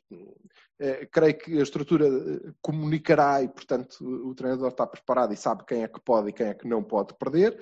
Eh, 0.78 1.06
creio 1.06 1.38
que 1.38 1.58
a 1.58 1.62
estrutura 1.62 2.06
eh, 2.06 2.52
comunicará 2.60 3.42
e, 3.42 3.48
portanto, 3.48 3.96
o 4.02 4.34
treinador 4.34 4.68
está 4.68 4.86
preparado 4.86 5.32
e 5.32 5.36
sabe 5.36 5.64
quem 5.66 5.82
é 5.82 5.88
que 5.88 6.00
pode 6.00 6.30
e 6.30 6.32
quem 6.32 6.46
é 6.46 6.54
que 6.54 6.66
não 6.66 6.82
pode 6.82 7.14
perder. 7.14 7.60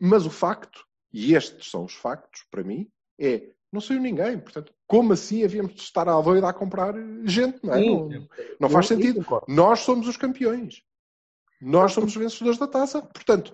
Mas 0.00 0.24
o 0.24 0.30
facto, 0.30 0.84
e 1.12 1.34
estes 1.34 1.70
são 1.70 1.84
os 1.84 1.94
factos 1.94 2.44
para 2.50 2.62
mim, 2.62 2.90
é 3.18 3.50
não 3.72 3.80
saiu 3.80 4.00
ninguém. 4.00 4.38
Portanto, 4.38 4.72
como 4.86 5.12
assim 5.12 5.44
havíamos 5.44 5.74
de 5.74 5.80
estar 5.82 6.08
à 6.08 6.20
doida 6.20 6.48
a 6.48 6.52
comprar 6.52 6.94
gente? 7.24 7.58
Não, 7.64 7.74
é? 7.74 7.78
Sim. 7.78 7.90
não, 8.08 8.28
não 8.60 8.70
faz 8.70 8.86
sentido. 8.86 9.24
Nós 9.46 9.80
somos 9.80 10.08
os 10.08 10.16
campeões. 10.16 10.82
Nós 11.60 11.92
somos 11.92 12.10
os 12.14 12.16
vencedores 12.16 12.58
da 12.58 12.66
taça. 12.66 13.02
Portanto, 13.02 13.52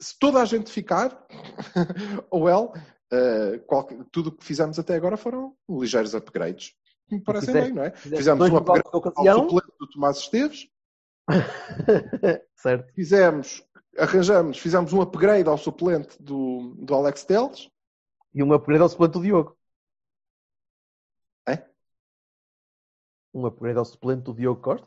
se 0.00 0.18
toda 0.18 0.40
a 0.40 0.44
gente 0.44 0.70
ficar, 0.70 1.26
ou 2.30 2.48
ele, 2.48 2.68
eh, 3.12 3.58
qualquer- 3.66 4.04
tudo 4.10 4.28
o 4.28 4.32
que 4.32 4.44
fizemos 4.44 4.78
até 4.78 4.94
agora 4.94 5.16
foram 5.16 5.54
ligeiros 5.68 6.14
upgrades. 6.14 6.74
Me 7.10 7.20
parecem 7.20 7.54
bem, 7.54 7.72
não 7.72 7.84
é? 7.84 7.90
Fizemos 7.92 8.38
dois 8.38 8.52
um 8.52 8.56
upgrade 8.56 8.88
ao 8.92 9.24
suplente 9.44 9.72
do 9.78 9.86
Tomás 9.88 10.16
Esteves, 10.18 10.68
certo. 12.56 12.92
Fizemos, 12.94 13.64
arranjamos, 13.98 14.58
fizemos 14.58 14.92
um 14.92 15.00
upgrade 15.00 15.48
ao 15.48 15.58
suplente 15.58 16.20
do, 16.22 16.74
do 16.78 16.94
Alex 16.94 17.24
Teles. 17.24 17.68
E 18.36 18.42
um 18.42 18.52
upgrade 18.52 18.82
ao 18.82 18.88
suplente 18.90 19.14
do 19.14 19.22
Diogo. 19.22 19.56
É? 21.48 21.64
Um 23.32 23.46
upgrade 23.46 23.78
ao 23.78 23.84
suplente 23.86 24.24
do 24.24 24.34
Diogo 24.34 24.60
Costa? 24.60 24.86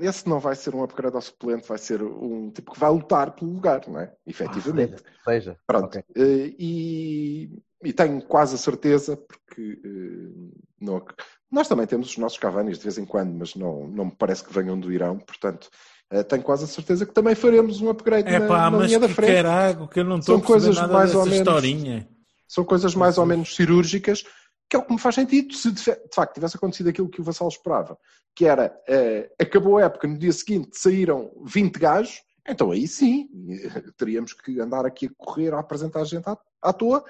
Esse 0.00 0.28
não 0.28 0.38
vai 0.38 0.54
ser 0.54 0.72
um 0.74 0.82
upgrade 0.84 1.16
ao 1.16 1.22
suplente, 1.22 1.66
vai 1.68 1.78
ser 1.78 2.00
um 2.02 2.50
tipo 2.52 2.72
que 2.72 2.78
vai 2.78 2.90
lutar 2.90 3.32
pelo 3.34 3.52
lugar, 3.52 3.80
não 3.88 3.98
é? 3.98 4.14
Efetivamente. 4.24 5.02
Ah, 5.04 5.30
seja. 5.32 5.58
Pronto. 5.66 5.86
Ok. 5.86 6.04
Eh, 6.14 6.54
E, 6.56 7.62
e 7.82 7.92
tenho 7.92 8.22
quase 8.22 8.54
a 8.54 8.58
certeza, 8.58 9.16
porque 9.16 9.80
eh, 9.84 10.52
não 10.80 11.04
nós 11.50 11.66
também 11.68 11.86
temos 11.86 12.10
os 12.10 12.18
nossos 12.18 12.38
Cavanis 12.38 12.78
de 12.78 12.84
vez 12.84 12.96
em 12.98 13.04
quando, 13.06 13.32
mas 13.32 13.54
não, 13.56 13.88
não 13.88 14.04
me 14.06 14.14
parece 14.16 14.44
que 14.44 14.52
venham 14.52 14.78
do 14.78 14.92
Irão, 14.92 15.18
portanto, 15.18 15.68
eh, 16.10 16.22
tenho 16.24 16.42
quase 16.44 16.64
a 16.64 16.68
certeza 16.68 17.06
que 17.06 17.12
também 17.14 17.34
faremos 17.34 17.80
um 17.80 17.88
upgrade 17.88 18.28
É 18.28 18.38
na, 18.40 18.46
pá, 18.48 18.70
na 18.70 18.78
mas 18.78 18.86
linha 18.88 19.00
da 19.00 19.08
que 19.08 19.14
frente. 19.14 19.32
carago, 19.34 19.88
que 19.88 19.98
eu 20.00 20.04
não 20.04 20.18
estou 20.18 20.34
São 20.38 20.44
a 20.44 20.46
perceber 20.46 20.60
coisas 20.66 20.76
nada 20.76 20.92
mais 20.92 21.08
dessa 21.10 21.18
ou 21.20 21.26
menos- 21.26 21.38
historinha. 21.38 22.15
São 22.48 22.64
coisas 22.64 22.94
mais 22.94 23.18
ou 23.18 23.26
menos 23.26 23.54
cirúrgicas, 23.54 24.24
que 24.68 24.76
é 24.76 24.78
o 24.78 24.82
que 24.82 24.92
me 24.92 24.98
faz 24.98 25.14
sentido 25.14 25.54
se 25.54 25.70
de, 25.70 25.82
facto 26.12 26.34
tivesse 26.34 26.56
acontecido 26.56 26.88
aquilo 26.88 27.08
que 27.08 27.20
o 27.20 27.24
Vassal 27.24 27.48
esperava, 27.48 27.96
que 28.34 28.44
era, 28.46 28.76
eh, 28.88 29.30
acabou 29.40 29.78
a 29.78 29.82
época, 29.82 30.08
no 30.08 30.18
dia 30.18 30.32
seguinte 30.32 30.70
saíram 30.78 31.30
20 31.44 31.76
gajos, 31.78 32.22
então 32.48 32.70
aí 32.70 32.86
sim, 32.86 33.28
teríamos 33.96 34.32
que 34.32 34.60
andar 34.60 34.84
aqui 34.84 35.06
a 35.06 35.24
correr 35.24 35.54
a 35.54 35.60
apresentar 35.60 36.04
gente 36.04 36.28
à, 36.28 36.36
à 36.62 36.72
toa. 36.72 37.04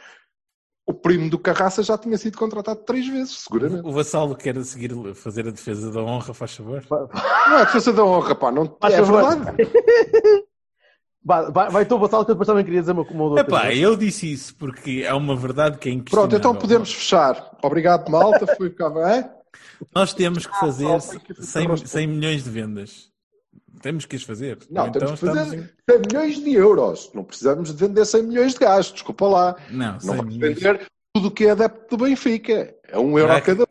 O 0.88 0.94
primo 0.94 1.28
do 1.28 1.36
Carraça 1.36 1.82
já 1.82 1.98
tinha 1.98 2.16
sido 2.16 2.38
contratado 2.38 2.84
três 2.84 3.08
vezes, 3.08 3.38
seguramente. 3.40 3.84
O 3.84 3.90
Vassalo 3.90 4.36
quer 4.36 4.62
seguir 4.62 4.92
fazer 5.16 5.48
a 5.48 5.50
defesa 5.50 5.90
da 5.90 6.00
honra, 6.00 6.32
faz 6.32 6.54
favor. 6.54 6.84
Não 6.88 7.58
é 7.58 7.64
defesa 7.64 7.92
da 7.92 8.04
honra, 8.04 8.36
pá, 8.36 8.52
não 8.52 8.76
Faz 8.80 8.94
é 8.94 8.98
favor. 8.98 9.28
verdade. 9.28 9.56
Vai, 11.26 11.50
vai, 11.50 11.70
vai 11.70 11.84
tu, 11.84 11.98
Vassal, 11.98 12.24
que 12.24 12.30
eu 12.30 12.34
depois 12.36 12.46
também 12.46 12.64
queria 12.64 12.80
dizer 12.80 12.92
uma, 12.92 13.02
uma 13.02 13.24
outra 13.24 13.40
É 13.40 13.44
pá, 13.44 13.62
coisa. 13.62 13.74
eu 13.80 13.96
disse 13.96 14.32
isso 14.32 14.54
porque 14.54 15.02
é 15.04 15.12
uma 15.12 15.34
verdade 15.34 15.76
que 15.76 15.88
é 15.88 15.92
Pronto, 15.92 16.02
inquestionável. 16.02 16.38
então 16.38 16.54
podemos 16.54 16.92
fechar. 16.94 17.50
Obrigado, 17.64 18.08
malta. 18.08 18.46
Foi 18.56 18.70
ficava, 18.70 19.10
é? 19.12 19.28
Nós 19.92 20.14
temos 20.14 20.46
que 20.46 20.56
fazer 20.60 20.86
Ah, 20.86 21.00
só 21.00 21.10
tem 21.18 21.20
que 21.20 21.42
100, 21.42 21.76
100 21.78 22.06
milhões 22.06 22.44
de 22.44 22.50
vendas. 22.50 23.10
Temos 23.82 24.06
que 24.06 24.14
as 24.14 24.22
fazer. 24.22 24.58
Não, 24.70 24.84
Ou 24.86 24.90
temos 24.92 25.10
que 25.20 25.26
fazer 25.26 25.40
em- 25.58 25.68
100 25.90 25.98
milhões 26.08 26.36
de 26.44 26.52
euros. 26.54 27.10
Não 27.12 27.24
precisamos 27.24 27.74
de 27.74 27.86
vender 27.86 28.04
100 28.04 28.22
milhões 28.22 28.52
de 28.54 28.60
gajos, 28.60 28.92
desculpa 28.92 29.26
lá. 29.26 29.56
Não, 29.68 29.92
Não 29.94 30.00
100 30.00 30.16
vamos 30.16 30.34
milhões. 30.36 30.54
vender 30.60 30.86
tudo 31.12 31.28
o 31.28 31.30
que 31.32 31.44
é 31.46 31.50
adepto 31.50 31.96
do 31.96 32.04
Benfica. 32.04 32.72
É 32.88 32.98
um 32.98 33.18
euro 33.18 33.32
a 33.32 33.40
cada? 33.40 33.66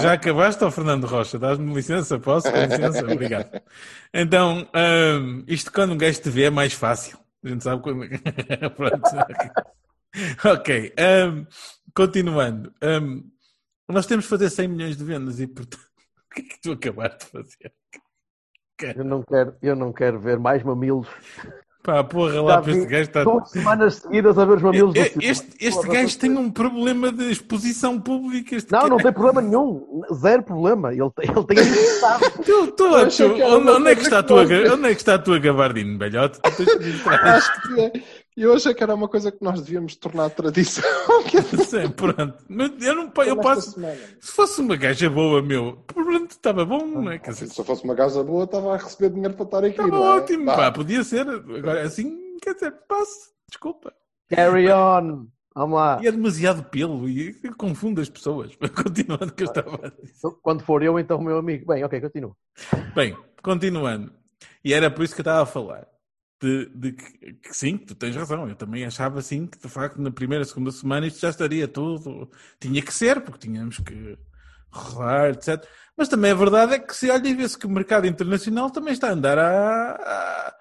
Já 0.00 0.12
acabaste, 0.14 0.64
ó 0.64 0.70
Fernando 0.70 1.06
Rocha? 1.06 1.38
Dás-me 1.38 1.72
licença? 1.74 2.18
Posso? 2.18 2.50
Com 2.50 2.58
licença? 2.58 3.04
Obrigado. 3.10 3.62
Então, 4.12 4.68
hum, 4.74 5.44
isto 5.46 5.72
quando 5.72 5.92
um 5.92 5.98
gajo 5.98 6.20
te 6.20 6.30
vê 6.30 6.44
é 6.44 6.50
mais 6.50 6.72
fácil. 6.72 7.18
A 7.44 7.48
gente 7.48 7.64
sabe 7.64 7.82
quando. 7.82 8.06
Pronto. 8.76 9.02
ok. 10.44 10.94
hum, 10.98 11.46
continuando. 11.94 12.72
Hum, 12.82 13.30
nós 13.88 14.06
temos 14.06 14.24
que 14.24 14.30
fazer 14.30 14.50
100 14.50 14.68
milhões 14.68 14.96
de 14.96 15.04
vendas 15.04 15.40
e, 15.40 15.46
portanto, 15.46 15.84
o 16.30 16.34
que 16.34 16.40
é 16.40 16.44
que 16.44 16.60
tu 16.60 16.72
acabaste 16.72 17.26
de 17.26 17.30
fazer? 17.30 17.72
Eu 18.96 19.04
não 19.04 19.22
quero, 19.22 19.56
eu 19.62 19.76
não 19.76 19.92
quero 19.92 20.18
ver 20.20 20.38
mais 20.38 20.62
mamilos. 20.62 21.08
Pá, 21.84 22.02
porra 22.02 22.40
lá 22.40 22.62
para 22.62 22.72
este 22.72 22.86
gajo 22.86 23.02
está. 23.02 23.24
Duas 23.24 23.50
semanas 23.50 23.96
seguidas 23.96 24.38
a 24.38 24.44
ver 24.46 24.56
os 24.56 24.62
mamilos 24.62 24.94
do. 24.94 24.98
Este, 25.00 25.22
este 25.60 25.70
Porra, 25.70 25.92
gajo 25.92 26.18
tem 26.18 26.30
um 26.34 26.50
problema 26.50 27.12
de 27.12 27.30
exposição 27.30 28.00
pública. 28.00 28.56
Este 28.56 28.72
Não, 28.72 28.88
não 28.88 28.88
cara- 28.96 29.02
tem 29.02 29.12
problema 29.12 29.42
nenhum. 29.42 30.00
Zero 30.14 30.42
problema. 30.42 30.94
Ele 30.94 31.10
tem, 31.14 31.30
ele 31.30 31.44
tem 31.44 31.58
a 31.58 32.18
Tu, 32.42 32.66
tu, 32.68 32.72
tu, 32.72 32.84
onde, 32.86 33.42
uma 33.42 33.72
onde 33.76 33.90
é 33.90 33.94
que 33.96 34.00
está 34.02 34.20
a 34.20 34.22
tua, 34.22 34.44
onde 34.44 34.86
é 34.86 34.94
que 34.94 35.00
está 35.00 35.14
a 35.16 35.18
tua 35.18 35.38
gabardina, 35.38 35.98
velhote? 35.98 36.40
Acho 36.42 37.62
que 37.62 38.02
é. 38.36 38.40
Eu 38.44 38.54
achei 38.54 38.74
que 38.74 38.82
era 38.82 38.94
uma 38.94 39.08
coisa 39.08 39.30
que 39.30 39.42
nós 39.42 39.60
devíamos 39.60 39.96
tornar 39.96 40.30
tradição. 40.30 40.84
Sim, 41.66 41.90
pronto. 41.90 42.44
Mas 42.48 42.70
eu 42.82 42.94
não 42.94 43.12
eu 43.24 43.36
passo. 43.40 43.72
semana. 43.72 43.96
Se 44.20 44.32
fosse 44.32 44.60
uma 44.60 44.76
gaja 44.76 45.08
boa, 45.08 45.40
meu, 45.42 45.76
pronto, 45.86 46.30
estava 46.30 46.64
bom, 46.64 46.86
não 46.86 47.10
é? 47.10 47.18
Quer 47.18 47.30
dizer, 47.30 47.48
Se 47.48 47.60
eu 47.60 47.64
fosse 47.64 47.84
uma 47.84 47.94
gaja 47.94 48.22
boa, 48.22 48.44
estava 48.44 48.74
a 48.74 48.76
receber 48.76 49.10
dinheiro 49.10 49.34
para 49.34 49.44
estar 49.44 49.58
aqui. 49.58 49.68
estava 49.70 49.88
não 49.88 50.04
é? 50.04 50.16
ótimo, 50.16 50.44
Vá. 50.46 50.56
pá, 50.56 50.72
podia 50.72 51.04
ser. 51.04 51.28
Agora 51.28 51.82
assim, 51.82 52.36
quer 52.42 52.54
dizer, 52.54 52.72
passe, 52.88 53.30
desculpa. 53.48 53.92
Carry 54.28 54.70
on. 54.70 55.26
Vamos 55.54 55.76
lá. 55.78 56.00
E 56.02 56.08
é 56.08 56.10
demasiado 56.10 56.64
pelo 56.64 57.08
e 57.08 57.32
confunde 57.56 58.00
as 58.00 58.08
pessoas. 58.08 58.56
Continuando 58.74 59.26
o 59.26 59.32
que 59.32 59.44
eu 59.44 59.46
estava 59.46 59.76
a 59.86 59.88
dizer. 59.88 60.28
Quando 60.42 60.64
for 60.64 60.82
eu, 60.82 60.98
então, 60.98 61.20
meu 61.20 61.38
amigo. 61.38 61.66
Bem, 61.66 61.84
ok, 61.84 62.00
continua. 62.00 62.36
Bem, 62.94 63.16
continuando. 63.40 64.12
E 64.64 64.74
era 64.74 64.90
por 64.90 65.04
isso 65.04 65.14
que 65.14 65.20
eu 65.20 65.22
estava 65.22 65.42
a 65.42 65.46
falar. 65.46 65.86
De, 66.40 66.66
de 66.74 66.92
que, 66.92 67.32
que 67.34 67.54
sim, 67.54 67.78
tu 67.78 67.94
tens 67.94 68.14
razão. 68.16 68.48
Eu 68.48 68.54
também 68.56 68.84
achava 68.84 69.18
assim 69.20 69.46
que 69.46 69.58
de 69.58 69.68
facto 69.68 70.00
na 70.00 70.10
primeira, 70.10 70.44
segunda 70.44 70.70
semana 70.72 71.06
isto 71.06 71.20
já 71.20 71.30
estaria 71.30 71.66
tudo. 71.68 72.30
Tinha 72.60 72.82
que 72.82 72.92
ser, 72.92 73.20
porque 73.22 73.46
tínhamos 73.48 73.78
que 73.78 74.18
rolar, 74.70 75.30
etc. 75.30 75.70
Mas 75.96 76.08
também 76.08 76.32
a 76.32 76.34
verdade 76.34 76.74
é 76.74 76.78
que 76.80 76.94
se 76.94 77.10
olha 77.10 77.28
e 77.28 77.34
vê-se 77.34 77.58
que 77.58 77.66
o 77.66 77.70
mercado 77.70 78.06
internacional 78.06 78.70
também 78.70 78.92
está 78.92 79.08
a 79.08 79.12
andar 79.12 79.38
a- 79.38 79.92
a- 79.94 80.54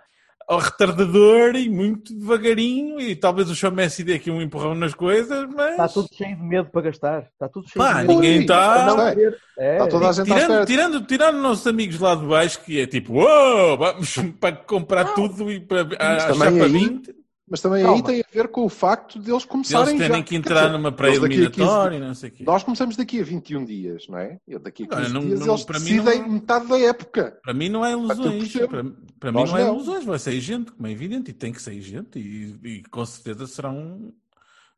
ao 0.48 0.60
retardador 0.60 1.56
e 1.56 1.70
muito 1.70 2.14
devagarinho. 2.14 3.00
E 3.00 3.16
talvez 3.16 3.50
o 3.50 3.72
Messi 3.72 4.04
dê 4.04 4.14
aqui 4.16 4.30
um 4.32 4.42
empurrão 4.42 4.76
nas 4.76 4.94
coisas, 4.94 5.48
mas. 5.56 5.72
Está 5.72 5.88
tudo 5.88 6.08
cheio 6.14 6.36
de 6.36 6.44
medo 6.44 6.70
para 6.70 6.82
gastar. 6.82 7.24
Está 7.34 7.48
tudo 7.50 7.68
cheio 7.70 7.84
Pá, 7.84 7.94
de 7.94 8.08
medo. 8.08 8.14
ninguém 8.14 8.42
está. 8.42 9.14
Querer. 9.14 9.38
É. 9.58 9.74
Está 9.74 9.88
toda 9.88 10.10
a 10.10 10.12
gente 10.12 10.26
Tirando, 10.26 10.66
tirando, 10.66 11.02
tirando 11.06 11.38
nossos 11.38 11.68
amigos 11.68 12.00
lá 12.00 12.16
de 12.16 12.26
baixo, 12.26 12.60
que 12.64 12.80
é 12.82 12.88
tipo, 12.88 13.14
uou, 13.14 13.78
vamos 13.78 14.16
para 14.40 14.56
comprar 14.56 15.14
tudo 15.14 15.52
e 15.52 15.60
para 15.60 15.84
Mas 15.86 15.98
a, 16.00 16.14
a 16.28 16.34
também 16.34 16.38
chapa 16.60 16.66
aí- 16.66 16.72
20. 16.72 17.23
Mas 17.50 17.60
também 17.62 17.84
Calma. 17.84 17.98
aí 17.98 18.04
tem 18.04 18.22
a 18.22 18.26
ver 18.34 18.48
com 18.48 18.64
o 18.66 18.70
facto 18.70 19.16
deles 19.20 19.30
Eles 19.34 19.46
começarem 19.46 19.98
terem 19.98 20.18
já. 20.20 20.24
que 20.24 20.36
entrar 20.36 20.70
numa 20.72 20.88
eles 20.88 21.20
daqui 21.20 21.36
a 21.36 21.38
15 21.38 21.50
pré-eliminatória 21.52 21.98
e 21.98 22.00
não 22.00 22.14
sei 22.16 22.30
o 22.30 22.32
quê. 22.32 22.44
Nós 22.46 22.64
começamos 22.64 22.96
daqui 22.96 23.20
a 23.20 23.24
21 23.24 23.66
dias, 23.66 24.08
não 24.08 24.18
é? 24.18 24.40
E 24.48 24.58
daqui 24.58 24.84
a 24.84 24.88
15 24.88 25.02
Olha, 25.02 25.10
não- 25.10 25.22
dias 25.22 25.40
não- 25.42 25.48
eles 25.50 25.66
para 25.66 25.80
mim 25.80 25.86
decidem 25.86 26.22
não- 26.22 26.30
metade 26.30 26.68
da 26.68 26.80
época. 26.80 27.40
Para 27.44 27.54
mim 27.54 27.68
não 27.70 27.86
é 27.86 27.92
ilusões. 27.92 28.54
Para, 28.54 28.84
para 29.20 29.32
mim 29.34 29.44
não 29.46 29.58
é 29.58 29.68
ilusões. 29.68 30.06
Vai 30.06 30.20
sair 30.20 30.40
gente, 30.40 30.72
como 30.72 30.88
é 30.88 30.92
evidente, 30.92 31.32
e 31.32 31.34
tem 31.34 31.52
que 31.52 31.62
sair 31.62 31.82
gente. 31.82 32.18
E, 32.18 32.58
e 32.64 32.84
com 32.84 33.06
certeza 33.06 33.46
serão 33.46 34.14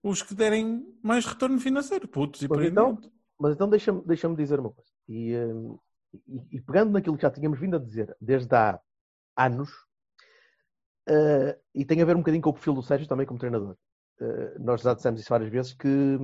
os 0.01 0.23
que 0.23 0.33
derem 0.33 0.83
mais 1.03 1.23
retorno 1.25 1.59
financeiro, 1.59 2.07
putos 2.07 2.41
e 2.41 2.47
Pois 2.47 2.57
por 2.57 2.63
aí 2.63 2.71
então. 2.71 2.99
Mas 3.39 3.53
então 3.53 3.69
deixa-me 3.69 4.01
deixa 4.05 4.27
dizer 4.33 4.59
uma 4.59 4.71
coisa. 4.71 4.89
E, 5.07 5.35
hum, 5.35 5.77
e- 6.27 6.57
e 6.57 6.61
pegando 6.61 6.91
naquilo 6.93 7.15
que 7.15 7.21
já 7.21 7.29
tínhamos 7.29 7.59
vindo 7.59 7.75
a 7.75 7.79
dizer 7.79 8.15
desde 8.19 8.55
há 8.55 8.79
anos, 9.37 9.69
eh, 11.07 11.57
e 11.73 11.85
tem 11.85 12.01
a 12.01 12.05
ver 12.05 12.15
um 12.15 12.19
bocadinho 12.19 12.41
com 12.41 12.49
o 12.49 12.53
perfil 12.53 12.73
do 12.73 12.83
Sérgio 12.83 13.07
também 13.07 13.25
como 13.25 13.39
treinador. 13.39 13.75
Eh, 14.19 14.55
nós 14.59 14.81
já 14.81 14.93
dissemos 14.93 15.19
isso 15.19 15.29
várias 15.29 15.49
vezes 15.49 15.73
que, 15.73 16.17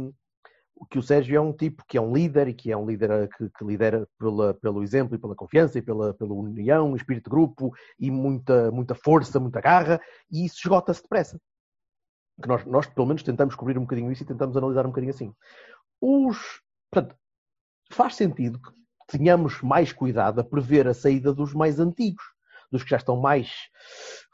que 0.89 0.97
o 0.97 1.03
Sérgio 1.03 1.35
é 1.35 1.41
um 1.41 1.53
tipo 1.53 1.83
que 1.87 1.97
é 1.97 2.01
um 2.01 2.13
líder 2.13 2.47
e 2.47 2.53
que 2.53 2.71
é 2.71 2.77
um 2.77 2.85
líder 2.85 3.11
eh, 3.11 3.27
que, 3.27 3.49
que 3.49 3.65
lidera 3.65 4.07
pela, 4.17 4.53
pelo 4.55 4.83
exemplo 4.83 5.15
e 5.15 5.19
pela 5.19 5.35
confiança 5.35 5.77
e 5.77 5.81
pela, 5.81 6.13
pela 6.13 6.33
união, 6.33 6.95
espírito 6.95 7.25
de 7.25 7.29
grupo 7.29 7.73
e 7.99 8.09
muita, 8.09 8.71
muita 8.71 8.95
força, 8.95 9.39
muita 9.39 9.61
garra, 9.61 9.99
e 10.31 10.45
isso 10.45 10.57
esgota-se 10.59 11.01
depressa. 11.01 11.39
Que 12.41 12.47
nós, 12.47 12.65
nós, 12.65 12.87
pelo 12.87 13.07
menos, 13.07 13.23
tentamos 13.23 13.55
cobrir 13.55 13.77
um 13.77 13.81
bocadinho 13.81 14.11
isso 14.11 14.23
e 14.23 14.25
tentamos 14.25 14.57
analisar 14.57 14.85
um 14.85 14.89
bocadinho 14.89 15.13
assim. 15.13 15.33
Os, 15.99 16.61
portanto, 16.89 17.15
faz 17.91 18.15
sentido 18.15 18.59
que 18.59 18.71
tenhamos 19.17 19.61
mais 19.61 19.93
cuidado 19.93 20.39
a 20.39 20.43
prever 20.43 20.87
a 20.87 20.93
saída 20.93 21.33
dos 21.33 21.53
mais 21.53 21.79
antigos, 21.79 22.23
dos 22.71 22.83
que 22.83 22.89
já 22.89 22.97
estão 22.97 23.17
mais 23.17 23.51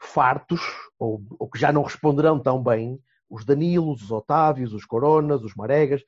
fartos 0.00 0.60
ou, 0.98 1.22
ou 1.38 1.48
que 1.48 1.58
já 1.58 1.72
não 1.72 1.82
responderão 1.82 2.38
tão 2.40 2.62
bem, 2.62 3.00
os 3.28 3.44
Danilos, 3.44 4.02
os 4.02 4.10
Otávios, 4.10 4.72
os 4.72 4.84
Coronas, 4.84 5.42
os 5.42 5.54
Maregas. 5.54 6.02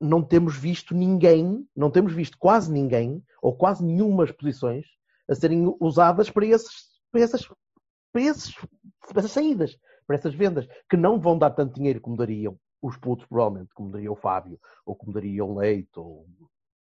Não 0.00 0.22
temos 0.22 0.56
visto 0.56 0.94
ninguém, 0.94 1.66
não 1.76 1.90
temos 1.90 2.12
visto 2.12 2.38
quase 2.38 2.72
ninguém, 2.72 3.22
ou 3.42 3.54
quase 3.54 3.84
nenhumas 3.84 4.32
posições 4.32 4.86
a 5.28 5.34
serem 5.34 5.76
usadas 5.78 6.30
para, 6.30 6.46
esses, 6.46 6.88
para, 7.12 7.20
essas, 7.20 7.46
para, 8.12 8.22
esses, 8.22 8.54
para 8.54 9.18
essas 9.18 9.32
saídas, 9.32 9.78
para 10.06 10.16
essas 10.16 10.34
vendas, 10.34 10.66
que 10.88 10.96
não 10.96 11.20
vão 11.20 11.38
dar 11.38 11.50
tanto 11.50 11.74
dinheiro 11.74 12.00
como 12.00 12.16
dariam 12.16 12.58
os 12.82 12.96
putos, 12.96 13.26
provavelmente, 13.26 13.74
como 13.74 13.90
daria 13.90 14.10
o 14.10 14.16
Fábio, 14.16 14.58
ou 14.86 14.96
como 14.96 15.12
daria 15.12 15.44
o 15.44 15.58
Leite, 15.58 15.90
ou 15.96 16.26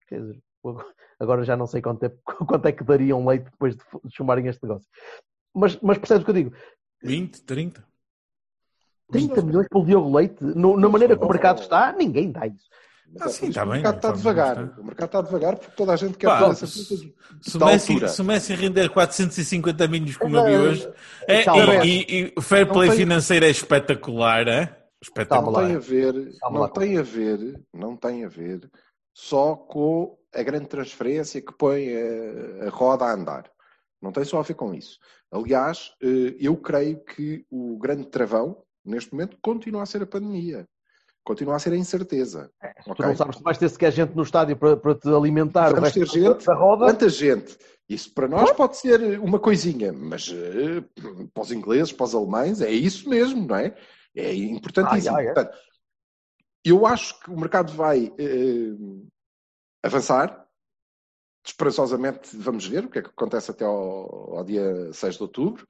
quer 0.07 0.21
dizer, 0.21 0.43
agora 1.19 1.43
já 1.43 1.55
não 1.55 1.67
sei 1.67 1.81
quanto 1.81 2.03
é, 2.05 2.09
quanto 2.47 2.65
é 2.67 2.71
que 2.71 2.83
daria 2.83 3.15
um 3.15 3.27
leite 3.27 3.45
depois 3.51 3.75
de 3.75 3.83
chumarem 4.15 4.47
este 4.47 4.61
negócio. 4.63 4.87
Mas, 5.53 5.79
mas 5.81 5.97
percebes 5.97 6.23
o 6.23 6.25
que 6.25 6.31
eu 6.31 6.35
digo? 6.35 6.55
20, 7.03 7.41
30. 7.43 7.83
30 9.11 9.41
milhões 9.41 9.67
pelo 9.67 9.85
Diogo 9.85 10.15
Leite, 10.15 10.43
no- 10.43 10.77
na 10.77 10.87
maneira 10.87 11.17
que 11.17 11.23
o 11.23 11.27
mercado 11.29 11.61
está, 11.61 11.91
ninguém 11.93 12.31
dá 12.31 12.45
isso. 12.45 12.69
Ah, 13.19 13.27
sim, 13.27 13.39
por 13.39 13.49
isso 13.49 13.53
tá 13.55 13.61
que 13.63 13.67
o 13.67 13.71
bem, 13.71 13.81
mercado 13.81 13.95
está 13.95 14.11
devagar. 14.11 14.79
O 14.79 14.83
mercado 14.83 15.05
está 15.07 15.21
devagar 15.23 15.55
porque 15.55 15.75
toda 15.75 15.93
a 15.93 15.95
gente 15.95 16.15
quer 16.15 16.27
Pá, 16.27 16.49
essa 16.51 16.67
Se 16.67 17.55
o, 17.55 17.59
da 17.59 17.65
Messi, 17.65 18.07
se 18.07 18.21
o 18.21 18.25
Messi 18.25 18.53
render 18.53 18.87
450 18.89 19.87
milhões 19.87 20.15
como 20.15 20.37
eu 20.37 20.45
vi 20.45 20.51
Não, 20.51 20.61
hoje, 20.65 20.93
é, 21.27 21.43
calma. 21.43 21.83
e, 21.83 21.89
e- 22.01 22.05
e 22.27 22.33
o 22.37 22.41
fair 22.41 22.71
play 22.71 22.89
tem- 22.89 22.99
financeiro 22.99 23.45
é 23.45 23.49
espetacular, 23.49 24.47
é? 24.47 24.77
Espetacular. 25.01 25.61
Não 25.63 25.67
tem 25.69 25.75
a 25.75 25.79
ver, 25.79 26.13
não 26.51 26.69
tem 26.69 26.97
a 26.99 27.01
ver, 27.01 27.65
não 27.73 27.97
tem 27.97 28.25
a 28.25 28.29
ver 28.29 28.69
só 29.11 29.55
com 29.55 30.15
a 30.33 30.43
grande 30.43 30.67
transferência 30.67 31.41
que 31.41 31.53
põe 31.53 31.87
a, 31.93 32.67
a 32.67 32.69
roda 32.69 33.05
a 33.05 33.13
andar. 33.13 33.51
Não 34.01 34.11
tem 34.11 34.23
só 34.23 34.39
a 34.39 34.43
ver 34.43 34.53
com 34.53 34.73
isso. 34.73 34.99
Aliás, 35.31 35.93
eh, 36.01 36.35
eu 36.39 36.55
creio 36.55 37.03
que 37.03 37.45
o 37.49 37.77
grande 37.77 38.07
travão, 38.07 38.63
neste 38.83 39.11
momento, 39.11 39.37
continua 39.41 39.83
a 39.83 39.85
ser 39.85 40.01
a 40.01 40.07
pandemia. 40.07 40.67
Continua 41.23 41.57
a 41.57 41.59
ser 41.59 41.73
a 41.73 41.77
incerteza. 41.77 42.49
Tu 42.85 42.91
ok? 42.91 43.05
não 43.05 43.15
sabes 43.15 43.37
se 43.37 43.43
vais 43.43 43.57
ter 43.57 43.69
sequer 43.69 43.91
gente 43.91 44.15
no 44.15 44.23
estádio 44.23 44.55
para, 44.55 44.77
para 44.77 44.95
te 44.95 45.09
alimentar. 45.09 45.73
Vamos 45.73 45.91
ter 45.91 46.07
gente, 46.07 46.45
da 46.45 46.55
roda. 46.55 46.85
quanta 46.85 47.09
gente? 47.09 47.57
Isso 47.89 48.13
para 48.13 48.27
nós 48.27 48.51
pode 48.51 48.77
ser 48.77 49.19
uma 49.19 49.39
coisinha, 49.39 49.91
mas 49.91 50.31
eh, 50.31 50.83
para 51.33 51.43
os 51.43 51.51
ingleses, 51.51 51.91
para 51.91 52.05
os 52.05 52.15
alemães, 52.15 52.61
é 52.61 52.71
isso 52.71 53.09
mesmo, 53.09 53.47
não 53.47 53.55
é? 53.55 53.75
É 54.15 54.33
importantíssimo. 54.33 55.17
Ah, 55.17 55.23
é, 55.23 55.25
é. 55.25 55.33
Portanto, 55.33 55.57
eu 56.63 56.85
acho 56.85 57.19
que 57.19 57.31
o 57.31 57.39
mercado 57.39 57.73
vai 57.73 58.13
eh, 58.17 58.75
avançar. 59.83 60.45
Esperançosamente, 61.45 62.35
vamos 62.35 62.67
ver 62.67 62.85
o 62.85 62.89
que 62.89 62.99
é 62.99 63.01
que 63.01 63.09
acontece 63.09 63.51
até 63.51 63.65
ao, 63.65 64.37
ao 64.37 64.43
dia 64.43 64.91
6 64.93 65.15
de 65.15 65.23
outubro. 65.23 65.65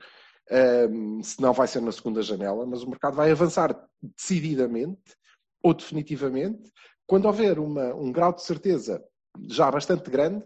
Um, 0.90 1.22
se 1.22 1.40
não 1.40 1.54
vai 1.54 1.68
ser 1.68 1.80
na 1.80 1.92
segunda 1.92 2.24
janela, 2.24 2.66
mas 2.66 2.82
o 2.82 2.90
mercado 2.90 3.16
vai 3.16 3.30
avançar 3.30 3.80
decididamente 4.02 5.16
ou 5.62 5.76
definitivamente 5.76 6.72
quando 7.10 7.26
houver 7.26 7.60
uma, 7.60 7.94
um 7.96 8.12
grau 8.12 8.34
de 8.34 8.44
certeza 8.44 9.04
já 9.48 9.70
bastante 9.72 10.10
grande 10.12 10.44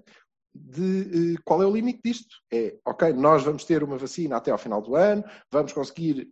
de 0.55 1.35
eh, 1.35 1.41
qual 1.43 1.61
é 1.61 1.65
o 1.65 1.73
limite 1.73 1.99
disto. 2.03 2.37
É, 2.51 2.77
ok, 2.85 3.11
nós 3.11 3.43
vamos 3.43 3.65
ter 3.65 3.83
uma 3.83 3.97
vacina 3.97 4.37
até 4.37 4.49
ao 4.51 4.57
final 4.57 4.81
do 4.81 4.95
ano, 4.95 5.23
vamos 5.51 5.73
conseguir, 5.73 6.29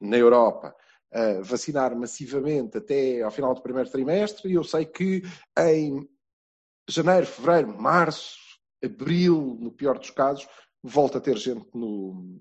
na 0.00 0.16
Europa, 0.16 0.74
eh, 1.12 1.40
vacinar 1.42 1.94
massivamente 1.94 2.78
até 2.78 3.22
ao 3.22 3.30
final 3.30 3.54
do 3.54 3.62
primeiro 3.62 3.90
trimestre, 3.90 4.50
e 4.50 4.54
eu 4.54 4.64
sei 4.64 4.86
que 4.86 5.22
em 5.58 6.08
janeiro, 6.88 7.26
fevereiro, 7.26 7.80
março, 7.80 8.36
abril, 8.82 9.56
no 9.60 9.70
pior 9.72 9.98
dos 9.98 10.10
casos, 10.10 10.46
volta 10.82 11.18
a 11.18 11.20
ter 11.20 11.36
gente 11.36 11.66
no, 11.74 12.38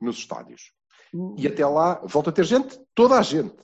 nos 0.00 0.16
estádios. 0.18 0.72
E 1.36 1.46
até 1.46 1.66
lá, 1.66 1.94
volta 2.06 2.30
a 2.30 2.32
ter 2.32 2.44
gente, 2.44 2.80
toda 2.94 3.18
a 3.18 3.22
gente. 3.22 3.56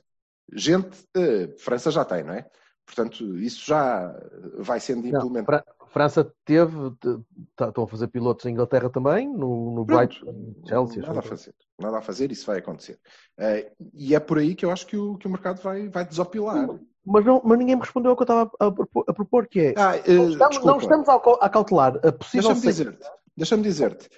Gente, 0.52 1.06
eh, 1.16 1.54
França 1.58 1.90
já 1.90 2.04
tem, 2.04 2.22
não 2.24 2.34
é? 2.34 2.48
Portanto, 2.84 3.36
isso 3.38 3.64
já 3.66 4.14
vai 4.58 4.78
sendo 4.78 5.02
Não, 5.02 5.08
implementado. 5.08 5.46
Fra- 5.46 5.86
França 5.88 6.32
teve, 6.44 6.90
te- 7.00 7.20
estão 7.66 7.84
a 7.84 7.88
fazer 7.88 8.08
pilotos 8.08 8.44
em 8.46 8.50
Inglaterra 8.50 8.90
também, 8.90 9.28
no, 9.28 9.74
no. 9.74 9.84
Brighton, 9.84 10.54
Chelsea. 10.68 11.02
Nada 11.02 11.18
a 11.20 11.22
fazer. 11.22 11.54
Nada 11.80 11.98
a 11.98 12.02
fazer, 12.02 12.30
isso 12.30 12.46
vai 12.46 12.58
acontecer. 12.58 12.98
Eh, 13.38 13.72
e 13.94 14.14
é 14.14 14.20
por 14.20 14.38
aí 14.38 14.54
que 14.54 14.64
eu 14.64 14.70
acho 14.70 14.86
que 14.86 14.96
o, 14.96 15.16
que 15.16 15.26
o 15.26 15.30
mercado 15.30 15.60
vai, 15.62 15.88
vai 15.88 16.04
desopilar. 16.04 16.68
Mas, 17.06 17.25
não, 17.25 17.40
mas 17.44 17.58
ninguém 17.58 17.76
me 17.76 17.82
respondeu 17.82 18.10
ao 18.10 18.16
que 18.16 18.22
eu 18.22 18.25
estava 18.25 18.50
a, 18.58 18.72
propor, 18.72 19.04
a 19.06 19.14
propor, 19.14 19.46
que 19.46 19.60
é 19.60 19.75
Ah, 19.76 19.96
eh, 19.96 20.12
não 20.12 20.30
estamos, 20.30 20.64
não 20.64 20.78
estamos 20.78 21.08
a, 21.08 21.48
cautelar 21.48 21.96
a 22.04 22.10
possível 22.10 22.52
Deixa-me 22.52 22.60
dizer-te. 22.60 23.10
Deixa-me 23.36 23.62
dizer-te. 23.62 24.10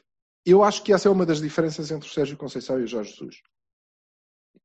Eu 0.47 0.65
acho 0.65 0.83
que 0.83 0.95
essa 0.95 1.07
é 1.07 1.11
uma 1.11 1.27
das 1.27 1.41
diferenças 1.41 1.91
entre 1.91 2.09
o 2.09 2.13
Sérgio 2.13 2.39
Conceição 2.39 2.81
e 2.81 2.85
o 2.85 2.87
Jorge 2.87 3.11
Jesus. 3.11 3.43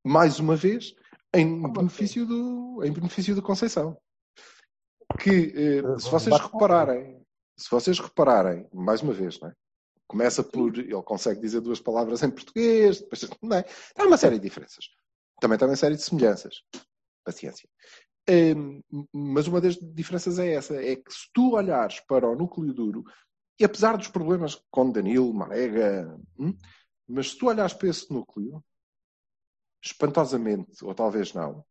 Mais 0.02 0.40
uma 0.40 0.56
vez, 0.56 0.94
em 1.34 1.70
benefício 1.70 2.24
do, 2.24 2.82
em 2.82 2.90
benefício 2.90 3.34
do 3.34 3.42
Conceição. 3.42 3.94
Que, 5.20 5.52
eh, 5.54 5.98
se 5.98 6.10
vocês 6.10 6.40
repararem, 6.40 7.22
se 7.58 7.70
vocês 7.70 7.98
repararem, 7.98 8.66
mais 8.72 9.02
uma 9.02 9.12
vez, 9.12 9.38
não 9.38 9.50
é? 9.50 9.52
Começa 10.06 10.42
por, 10.42 10.78
ele 10.78 11.02
consegue 11.02 11.40
dizer 11.40 11.60
duas 11.60 11.80
palavras 11.80 12.22
em 12.22 12.30
português, 12.30 13.00
depois, 13.00 13.28
não 13.42 13.56
é? 13.58 13.64
Há 13.98 14.04
uma 14.04 14.16
série 14.16 14.36
de 14.36 14.42
diferenças. 14.42 14.86
Também 15.40 15.58
tem 15.58 15.68
uma 15.68 15.76
série 15.76 15.96
de 15.96 16.02
semelhanças. 16.02 16.62
Paciência. 17.24 17.68
Mas 19.12 19.46
uma 19.46 19.60
das 19.60 19.76
diferenças 19.76 20.38
é 20.38 20.54
essa, 20.54 20.74
é 20.76 20.96
que 20.96 21.12
se 21.12 21.28
tu 21.32 21.54
olhares 21.54 22.00
para 22.00 22.28
o 22.28 22.34
núcleo 22.36 22.72
duro, 22.72 23.04
e 23.58 23.64
apesar 23.64 23.96
dos 23.96 24.08
problemas 24.08 24.60
com 24.70 24.90
Danilo, 24.90 25.32
Marega, 25.32 26.18
hum, 26.38 26.56
mas 27.06 27.30
se 27.30 27.38
tu 27.38 27.46
olhares 27.48 27.74
para 27.74 27.88
esse 27.88 28.10
núcleo, 28.12 28.64
espantosamente, 29.82 30.84
ou 30.84 30.94
talvez 30.94 31.34
não, 31.34 31.64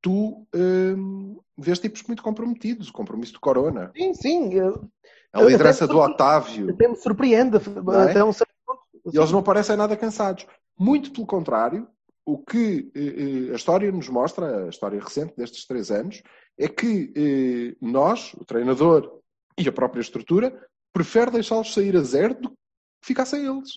tu 0.00 0.46
hum, 0.54 1.38
vês 1.56 1.78
tipos 1.78 2.02
muito 2.04 2.22
comprometidos, 2.22 2.88
o 2.88 2.92
compromisso 2.92 3.34
do 3.34 3.40
Corona, 3.40 3.92
Sim, 3.94 4.14
sim. 4.14 4.54
eu- 4.54 4.90
a 5.32 5.42
liderança 5.42 5.86
do 5.86 5.98
Otávio, 5.98 6.70
Até 6.70 6.88
me 6.88 6.96
surpreende. 6.96 7.56
é? 7.58 8.10
Até 8.10 8.24
um 8.24 8.32
certo 8.32 8.52
ponto. 8.66 8.80
e 9.12 9.16
eles 9.16 9.30
não 9.30 9.42
parecem 9.42 9.76
nada 9.76 9.96
cansados. 9.96 10.46
Muito 10.78 11.12
pelo 11.12 11.26
contrário, 11.26 11.86
o 12.32 12.38
que 12.38 12.90
eh, 12.94 13.48
eh, 13.48 13.52
a 13.52 13.56
história 13.56 13.90
nos 13.90 14.08
mostra, 14.08 14.66
a 14.66 14.68
história 14.68 15.00
recente 15.00 15.34
destes 15.36 15.66
três 15.66 15.90
anos, 15.90 16.22
é 16.58 16.68
que 16.68 17.12
eh, 17.16 17.76
nós, 17.80 18.32
o 18.34 18.44
treinador 18.44 19.18
e 19.58 19.68
a 19.68 19.72
própria 19.72 20.00
estrutura, 20.00 20.52
prefere 20.92 21.30
deixá-los 21.30 21.72
sair 21.72 21.96
a 21.96 22.02
zero 22.02 22.34
do 22.34 22.48
que 22.50 22.56
ficar 23.04 23.24
sem 23.26 23.44
eles. 23.46 23.70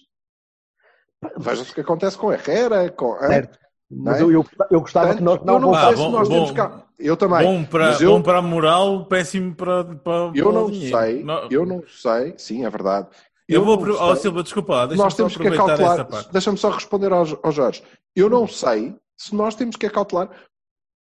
Veja-se 1.38 1.72
o 1.72 1.74
que 1.74 1.82
acontece 1.82 2.18
com 2.18 2.30
a 2.30 2.34
Herrera, 2.34 2.90
com 2.92 3.14
a... 3.14 3.28
Certo. 3.28 3.60
Mas 3.96 4.20
é? 4.20 4.24
eu, 4.24 4.32
eu, 4.32 4.46
eu 4.72 4.82
gostava 4.82 5.08
Portanto, 5.14 5.18
que 5.20 5.24
nós 5.24 5.46
não 5.46 5.60
não 5.60 5.68
voltássemos. 5.70 6.00
se 6.00 6.06
bom, 6.06 6.12
nós 6.12 6.28
bom. 6.30 6.34
temos 6.36 6.52
cá. 6.52 6.88
Eu 6.98 7.16
também. 7.16 7.44
Bom 7.46 7.64
para, 7.64 7.86
Mas 7.92 8.02
eu- 8.02 8.12
bom 8.12 8.22
para 8.24 8.38
a 8.40 8.42
moral, 8.42 9.06
péssimo 9.08 9.56
para, 9.56 9.84
para, 9.84 10.32
Eu 10.34 10.34
para 10.34 10.48
o 10.50 10.52
não 10.52 10.72
dinheiro. 10.72 10.98
sei, 10.98 11.24
Não- 11.24 11.48
eu 11.52 11.66
não 11.66 11.84
sei, 11.88 12.34
sim, 12.38 12.66
é 12.66 12.70
verdade. 12.70 13.08
Eu, 13.48 13.64
vou. 13.66 13.76
não 13.76 13.84
pro- 13.84 14.02
Oh, 14.02 14.14
sei. 14.14 14.22
Silva, 14.24 14.44
desculpa 14.44 14.88
deixa-me 14.88 15.04
nós 15.04 15.14
só 15.14 15.18
temos 15.18 15.38
que 15.38 15.48
essa 15.48 15.64
acautelar. 15.64 16.06
parte. 16.08 16.32
Deixa-me 16.32 16.58
só 16.58 16.70
responder 16.70 17.12
ao, 17.12 17.26
ao 17.44 17.52
Jorge. 17.52 17.84
Eu 18.16 18.30
não 18.30 18.48
sei 18.48 18.96
se 19.18 19.36
nós 19.36 19.56
temos 19.56 19.76
que 19.76 19.86
acautelar. 19.86 20.30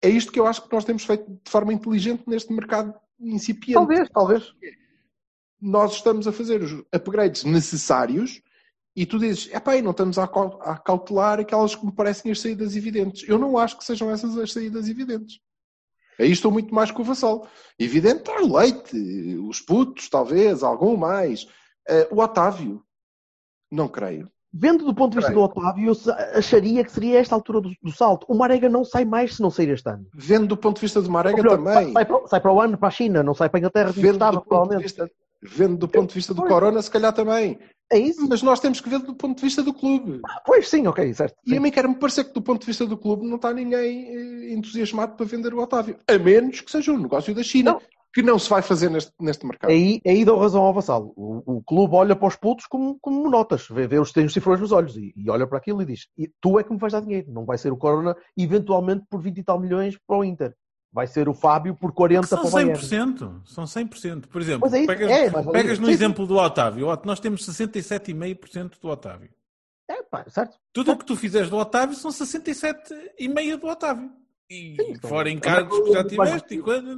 É 0.02 0.08
isto 0.08 0.32
que 0.32 0.40
eu 0.40 0.46
acho 0.46 0.62
que 0.62 0.72
nós 0.72 0.84
temos 0.84 1.04
feito 1.04 1.24
de 1.28 1.50
forma 1.50 1.72
inteligente 1.72 2.22
neste 2.26 2.52
mercado 2.52 2.94
incipiente. 3.20 3.74
Talvez, 3.74 4.08
talvez. 4.08 4.54
Nós 5.60 5.92
estamos 5.92 6.26
a 6.26 6.32
fazer 6.32 6.62
os 6.62 6.72
upgrades 6.94 7.44
necessários 7.44 8.40
e 8.96 9.04
tu 9.04 9.18
dizes, 9.18 9.52
epá, 9.52 9.76
e 9.76 9.82
não 9.82 9.90
estamos 9.90 10.16
a 10.18 10.26
cautelar 10.26 11.38
aquelas 11.38 11.74
que 11.74 11.84
me 11.84 11.92
parecem 11.92 12.32
as 12.32 12.40
saídas 12.40 12.74
evidentes. 12.74 13.28
Eu 13.28 13.38
não 13.38 13.58
acho 13.58 13.76
que 13.76 13.84
sejam 13.84 14.10
essas 14.10 14.36
as 14.38 14.52
saídas 14.52 14.88
evidentes. 14.88 15.38
Aí 16.18 16.30
estou 16.30 16.50
muito 16.50 16.74
mais 16.74 16.90
com 16.90 17.02
o 17.02 17.04
Vassal. 17.04 17.46
Evidente 17.78 18.20
está 18.20 18.40
o 18.42 18.56
Leite, 18.56 18.96
os 19.48 19.60
putos, 19.60 20.08
talvez, 20.08 20.62
algum 20.62 20.96
mais. 20.96 21.46
Eh, 21.90 22.08
o 22.10 22.20
Otávio, 22.20 22.82
não 23.70 23.88
creio. 23.88 24.30
Vendo 24.52 24.84
do 24.84 24.94
ponto 24.94 25.12
de 25.12 25.18
vista 25.18 25.32
Peraí. 25.32 25.48
do 25.48 25.60
Otávio, 25.60 25.92
eu 25.92 26.14
acharia 26.36 26.82
que 26.84 26.90
seria 26.90 27.20
esta 27.20 27.34
altura 27.36 27.60
do, 27.60 27.70
do 27.80 27.92
salto. 27.92 28.26
O 28.28 28.34
Marega 28.34 28.68
não 28.68 28.84
sai 28.84 29.04
mais 29.04 29.36
se 29.36 29.42
não 29.42 29.50
sair 29.50 29.68
este 29.68 29.88
ano. 29.88 30.06
Vendo 30.12 30.48
do 30.48 30.56
ponto 30.56 30.76
de 30.76 30.80
vista 30.80 31.00
do 31.00 31.10
Marega 31.10 31.36
melhor, 31.36 31.56
também. 31.56 31.92
Sai, 31.92 32.04
para, 32.04 32.26
sai 32.26 32.40
para 32.40 32.52
o 32.52 32.60
ano, 32.60 32.76
para 32.76 32.88
a 32.88 32.90
China, 32.90 33.22
não 33.22 33.34
sai 33.34 33.48
para 33.48 33.58
a 33.58 33.60
Inglaterra, 33.60 33.92
Vendo 33.92 34.14
estava, 34.14 34.38
do, 34.38 34.42
ponto 34.42 34.76
de 34.76 34.82
vista, 34.82 35.10
vendo 35.40 35.76
do 35.76 35.88
ponto 35.88 36.08
de 36.08 36.14
vista 36.14 36.34
do 36.34 36.42
Pois. 36.42 36.52
Corona, 36.52 36.82
se 36.82 36.90
calhar 36.90 37.12
também. 37.12 37.58
É 37.92 37.98
isso? 37.98 38.26
Mas 38.28 38.42
nós 38.42 38.60
temos 38.60 38.80
que 38.80 38.88
ver 38.88 39.00
do 39.00 39.14
ponto 39.14 39.36
de 39.36 39.42
vista 39.42 39.62
do 39.62 39.72
clube. 39.72 40.20
Pois 40.44 40.68
sim, 40.68 40.86
ok, 40.86 41.12
certo. 41.12 41.36
E 41.46 41.56
a 41.56 41.60
mim 41.60 41.70
quer-me 41.70 41.94
parecer 41.96 42.24
que 42.24 42.32
do 42.32 42.42
ponto 42.42 42.60
de 42.60 42.66
vista 42.66 42.86
do 42.86 42.96
clube 42.96 43.26
não 43.26 43.36
está 43.36 43.52
ninguém 43.52 44.06
eh, 44.08 44.52
entusiasmado 44.52 45.16
para 45.16 45.26
vender 45.26 45.52
o 45.52 45.60
Otávio. 45.60 45.96
A 46.08 46.18
menos 46.18 46.60
que 46.60 46.70
seja 46.70 46.92
um 46.92 46.98
negócio 46.98 47.34
da 47.34 47.42
China, 47.42 47.72
Não. 47.72 47.80
Que 48.12 48.22
não 48.22 48.38
se 48.38 48.50
vai 48.50 48.60
fazer 48.62 48.90
neste, 48.90 49.12
neste 49.20 49.46
mercado. 49.46 49.70
Aí, 49.70 50.00
aí 50.06 50.24
dou 50.24 50.38
razão 50.38 50.62
ao 50.62 50.74
Vassalo. 50.74 51.12
O, 51.16 51.58
o 51.58 51.62
clube 51.62 51.94
olha 51.94 52.16
para 52.16 52.28
os 52.28 52.36
putos 52.36 52.66
como, 52.66 52.98
como 53.00 53.30
notas, 53.30 53.68
vê, 53.68 53.86
vê 53.86 53.98
os, 53.98 54.12
tem 54.12 54.24
os 54.24 54.32
cifrões 54.32 54.60
nos 54.60 54.72
olhos 54.72 54.96
e, 54.96 55.12
e 55.16 55.30
olha 55.30 55.46
para 55.46 55.58
aquilo 55.58 55.82
e 55.82 55.86
diz: 55.86 56.08
"E 56.18 56.28
tu 56.40 56.58
é 56.58 56.64
que 56.64 56.72
me 56.72 56.78
vais 56.78 56.92
dar 56.92 57.00
dinheiro, 57.00 57.30
não 57.30 57.44
vai 57.44 57.56
ser 57.56 57.72
o 57.72 57.76
Corona, 57.76 58.16
eventualmente 58.36 59.04
por 59.08 59.20
20 59.20 59.38
e 59.38 59.44
tal 59.44 59.60
milhões 59.60 59.96
para 60.06 60.18
o 60.18 60.24
Inter. 60.24 60.54
Vai 60.92 61.06
ser 61.06 61.28
o 61.28 61.34
Fábio 61.34 61.76
por 61.76 61.92
40 61.92 62.26
São 62.26 62.40
para 62.40 62.48
o 62.48 62.50
Bayern. 62.50 62.74
100%. 62.74 63.42
São 63.44 63.64
100%. 63.64 64.26
Por 64.26 64.40
exemplo, 64.40 64.74
é 64.74 64.86
pegas, 64.86 65.10
é, 65.10 65.30
pegas 65.30 65.78
no 65.78 65.86
sim, 65.86 65.92
sim. 65.92 65.96
exemplo 65.96 66.26
do 66.26 66.36
Otávio. 66.36 66.88
Nós 67.04 67.20
temos 67.20 67.46
67,5% 67.46 68.80
do 68.80 68.88
Otávio. 68.88 69.30
É, 69.88 70.02
pá, 70.02 70.24
certo? 70.28 70.56
Tudo 70.72 70.92
o 70.92 70.96
que 70.98 71.04
tu 71.04 71.16
fizeres 71.16 71.48
do 71.48 71.56
Otávio 71.56 71.94
são 71.94 72.10
67,5% 72.10 73.60
do 73.60 73.66
Otávio. 73.68 74.10
E 74.50 74.74
Sim, 74.74 74.86
então, 74.88 75.08
fora 75.08 75.30
encargos 75.30 75.78
que 75.78 75.92
já 75.92 76.04
tiveste. 76.04 76.54
E 76.54 76.60
coisa... 76.60 76.88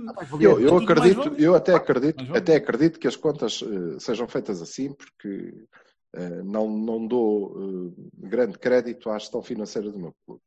Eu, 0.41 0.59
eu 0.59 0.79
acredito, 0.79 1.35
eu 1.39 1.55
até 1.55 1.75
acredito, 1.75 2.35
até 2.35 2.57
acredito 2.57 2.99
que 2.99 3.07
as 3.07 3.15
contas 3.15 3.63
eh, 3.63 3.99
sejam 4.01 4.27
feitas 4.27 4.63
assim, 4.63 4.95
porque 4.95 5.67
eh, 6.15 6.43
não, 6.43 6.67
não 6.71 7.07
dou 7.07 7.55
eh, 7.55 8.27
grande 8.27 8.59
crédito 8.59 9.11
à 9.11 9.19
gestão 9.19 9.43
financeira 9.43 9.91
do 9.93 9.99
meu 9.99 10.15
clube. 10.25 10.41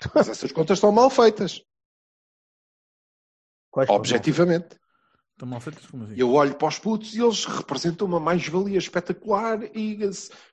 Mas 0.14 0.30
essas 0.30 0.50
contas 0.50 0.78
estão 0.78 0.90
mal 0.90 1.10
feitas, 1.10 1.62
Quais 3.70 3.86
são? 3.86 3.96
objetivamente. 3.96 4.78
Estão 5.32 5.46
mal 5.46 5.60
feitas 5.60 5.86
como 5.86 6.04
assim? 6.04 6.14
Eu 6.16 6.32
olho 6.32 6.54
para 6.54 6.68
os 6.68 6.78
putos 6.78 7.14
e 7.14 7.20
eles 7.20 7.44
representam 7.44 8.06
uma 8.06 8.18
mais-valia 8.18 8.78
espetacular 8.78 9.64
e 9.76 9.98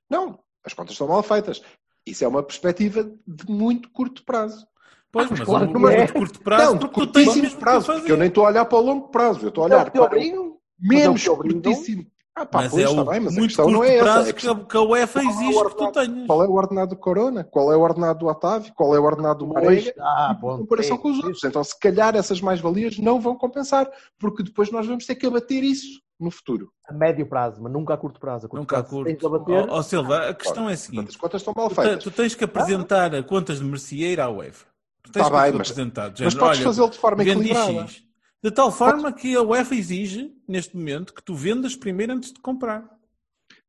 não, 0.10 0.44
as 0.62 0.74
contas 0.74 0.92
estão 0.92 1.08
mal 1.08 1.24
feitas. 1.24 1.62
Isso 2.06 2.26
é 2.26 2.28
uma 2.28 2.44
perspectiva 2.44 3.04
de 3.26 3.50
muito 3.50 3.90
curto 3.92 4.26
prazo. 4.26 4.68
Pois, 5.16 5.30
mas 5.32 5.40
claro 5.42 5.70
um 5.70 5.80
não 5.80 5.90
é. 5.90 6.06
de 6.06 6.14
curto 6.14 6.40
prazo, 6.42 6.66
não, 6.66 6.74
de 6.74 6.80
porque 6.80 7.00
tu 7.00 7.08
tens 7.08 7.26
curtíssimo 7.34 7.60
prazo, 7.60 7.86
fazer. 7.86 8.00
porque 8.00 8.12
eu 8.12 8.18
nem 8.18 8.28
estou 8.28 8.46
a 8.46 8.50
olhar 8.50 8.66
para 8.66 8.78
o 8.78 8.82
longo 8.82 9.08
prazo, 9.08 9.40
eu 9.46 9.50
estou 9.50 9.64
a 9.64 9.68
É 9.70 9.74
olhar 9.74 9.90
para 9.92 10.10
menos 10.12 10.56
Mas 10.80 11.02
é 11.02 11.10
o 11.10 11.14
que 11.16 11.30
obrigam? 11.30 11.62
curtíssimo. 11.62 12.06
Ah, 12.38 12.46
pá, 12.46 12.64
Mas 12.64 12.72
pois, 12.74 12.84
é 12.84 12.90
está 12.90 13.02
o 13.02 13.06
bem, 13.06 13.20
mas 13.22 13.32
a 13.32 13.36
muito 13.40 13.48
questão 13.48 13.66
curto 13.66 13.78
não 13.78 13.84
é 13.86 13.96
essa. 13.96 14.04
prazo 14.04 14.30
A 14.30 14.34
que, 14.34 14.48
a, 14.50 14.56
que 14.56 14.78
a 14.78 14.82
UEFA 14.82 15.22
Qual 15.22 15.24
é 15.24 15.28
o 15.28 15.32
exige 15.32 15.48
que 15.48 15.54
tu 15.54 15.58
ordenado? 15.86 15.92
tenhas. 15.94 16.28
Qual 16.28 16.44
é 16.44 16.48
o 16.48 16.52
ordenado 16.52 16.90
do 16.90 16.98
Corona? 16.98 17.44
Qual 17.46 17.72
é 17.72 17.78
o 17.78 17.80
ordenado 17.80 18.20
do 18.20 18.26
Otávio? 18.28 18.74
Qual 18.76 18.94
é 18.94 19.00
o 19.00 19.04
ordenado 19.04 19.40
do 19.40 19.48
Marega? 19.54 19.94
ah, 20.00 20.36
em 20.38 20.42
bom, 20.42 20.58
comparação 20.58 20.98
é, 20.98 21.00
com 21.00 21.12
os 21.12 21.18
outros. 21.24 21.44
Então, 21.46 21.64
se 21.64 21.80
calhar, 21.80 22.14
essas 22.14 22.42
mais-valias 22.42 22.98
não 23.00 23.22
vão 23.22 23.38
compensar, 23.38 23.90
porque 24.20 24.44
depois 24.44 24.70
nós 24.70 24.86
vamos 24.86 25.06
ter 25.06 25.16
que 25.16 25.26
abater 25.26 25.64
isso. 25.64 26.02
no 26.20 26.30
futuro. 26.30 26.70
A 26.90 26.94
médio 26.94 27.26
prazo, 27.26 27.62
mas 27.64 27.72
nunca 27.72 27.94
a 27.94 27.98
curto 27.98 28.20
prazo. 28.20 28.48
A 28.48 28.50
curto 28.50 28.62
Nunca 28.64 28.80
a 28.80 28.84
prazo, 28.84 28.96
curto. 28.98 29.08
tens 29.08 29.18
de 29.20 29.26
abater. 29.26 29.70
Ó 29.70 29.78
ó, 29.78 29.82
Silva, 29.82 30.30
a 30.30 30.34
questão 30.34 30.70
é 30.70 30.74
a 30.74 30.78
seguinte: 30.78 31.10
as 31.12 31.16
contas 31.16 31.40
estão 31.42 31.54
mal 31.56 31.70
tu, 31.70 31.76
feitas. 31.76 32.04
tu 32.04 32.12
tens 32.12 32.36
que 32.36 32.44
apresentar 32.44 33.16
a 33.16 33.24
contas 33.24 33.60
de 33.60 33.64
merceeiro 33.66 34.22
à 34.22 34.30
UEFA. 34.30 34.66
Tá 35.12 35.24
que 35.24 35.30
bem, 35.30 35.40
mas- 35.54 35.54
apresentar. 35.72 36.10
de 36.10 36.24
Mas 36.24 36.34
podes 36.36 36.60
fazê-lo 36.62 36.90
de 36.90 36.98
forma 36.98 37.24
vendi 37.24 37.52
equilibrada. 37.52 37.88
X. 37.88 38.04
De 38.44 38.52
tal 38.52 38.72
forma 38.72 39.12
que 39.12 39.36
a 39.36 39.42
UEFA 39.42 39.74
exige, 39.76 40.32
neste 40.48 40.76
momento, 40.78 41.14
que 41.14 41.24
tu 41.24 41.34
vendas 41.34 41.76
primeiro 41.76 42.14
antes 42.14 42.32
de 42.32 42.40
comprar. 42.40 42.84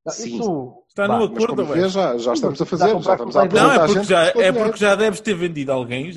Sim. 0.09 0.37
isso- 0.39 0.83
Está 0.89 1.09
Bah, 1.09 1.19
no 1.19 1.25
acordo 1.25 1.57
da 1.57 1.63
UEFA. 1.65 1.75
vês, 1.81 1.93
já, 1.93 2.17
já 2.17 2.33
estamos 2.33 2.63
a 2.63 2.65
fazer, 2.65 2.85
já 2.91 2.97
estamos 2.97 3.37
a 3.37 3.43
apresentar 3.43 3.63
Não, 3.63 3.73
é 3.73 3.87
porque, 3.87 4.05
já, 4.05 4.23
é 4.25 4.53
porque 4.53 4.79
já 4.79 4.95
deves 4.95 5.21
ter 5.21 5.35
vendido 5.35 5.73
alguém, 5.73 6.13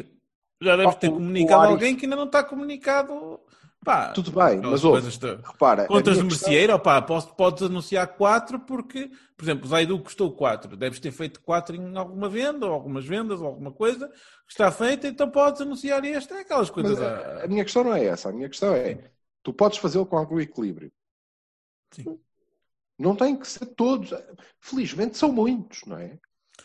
já 0.62 0.76
deves 0.78 0.96
ter 0.96 1.10
comunicado 1.10 1.64
alguém 1.68 1.96
que 1.96 2.06
ainda 2.06 2.16
não 2.16 2.26
está 2.26 2.44
comunicado. 2.44 3.40
Pá, 3.84 4.12
Tudo 4.12 4.32
bem, 4.32 4.60
mas 4.60 4.84
ouve, 4.84 5.08
repara, 5.42 5.88
Contas 5.88 6.18
de 6.18 6.24
questão- 6.24 6.50
merceeiro, 6.50 6.74
opá, 6.76 7.02
posso, 7.02 7.34
podes 7.34 7.64
anunciar 7.64 8.08
4 8.18 8.60
porque, 8.60 9.10
por 9.38 9.46
exemplo, 9.46 9.66
o 9.66 9.70
Zaidu 9.70 9.98
custou 10.00 10.34
4. 10.34 10.76
Deves 10.76 11.00
ter 11.00 11.12
feito 11.12 11.40
4 11.42 11.76
em 11.78 11.98
alguma 11.98 12.28
venda, 12.28 12.66
ou 12.66 12.74
algumas 12.74 13.06
vendas, 13.06 13.40
ou 13.40 13.48
alguma 13.48 13.72
coisa 13.72 14.10
que 14.10 14.52
está 14.52 14.70
feita, 14.70 15.08
então 15.08 15.32
podes 15.32 15.62
anunciar 15.62 16.04
este. 16.04 16.34
É 16.34 16.42
aquelas 16.42 16.70
coisas. 16.70 17.00
a, 17.02 17.46
a 17.46 17.48
minha 17.48 17.64
questão 17.64 17.86
não 17.86 17.94
é 17.94 18.04
essa. 18.06 18.28
A 18.30 18.34
minha 18.34 18.50
questão 18.50 18.76
é: 18.76 19.10
tu 19.42 19.54
podes 19.54 19.78
fazê-lo 19.78 20.06
com 20.06 20.18
algum 20.18 20.40
equilíbrio. 20.42 20.92
Sim. 21.92 22.20
Não 22.98 23.16
tem 23.16 23.38
que 23.38 23.48
ser 23.48 23.66
todos. 23.66 24.12
Felizmente 24.60 25.18
são 25.18 25.32
muitos, 25.32 25.82
não 25.88 25.98
é? 25.98 26.20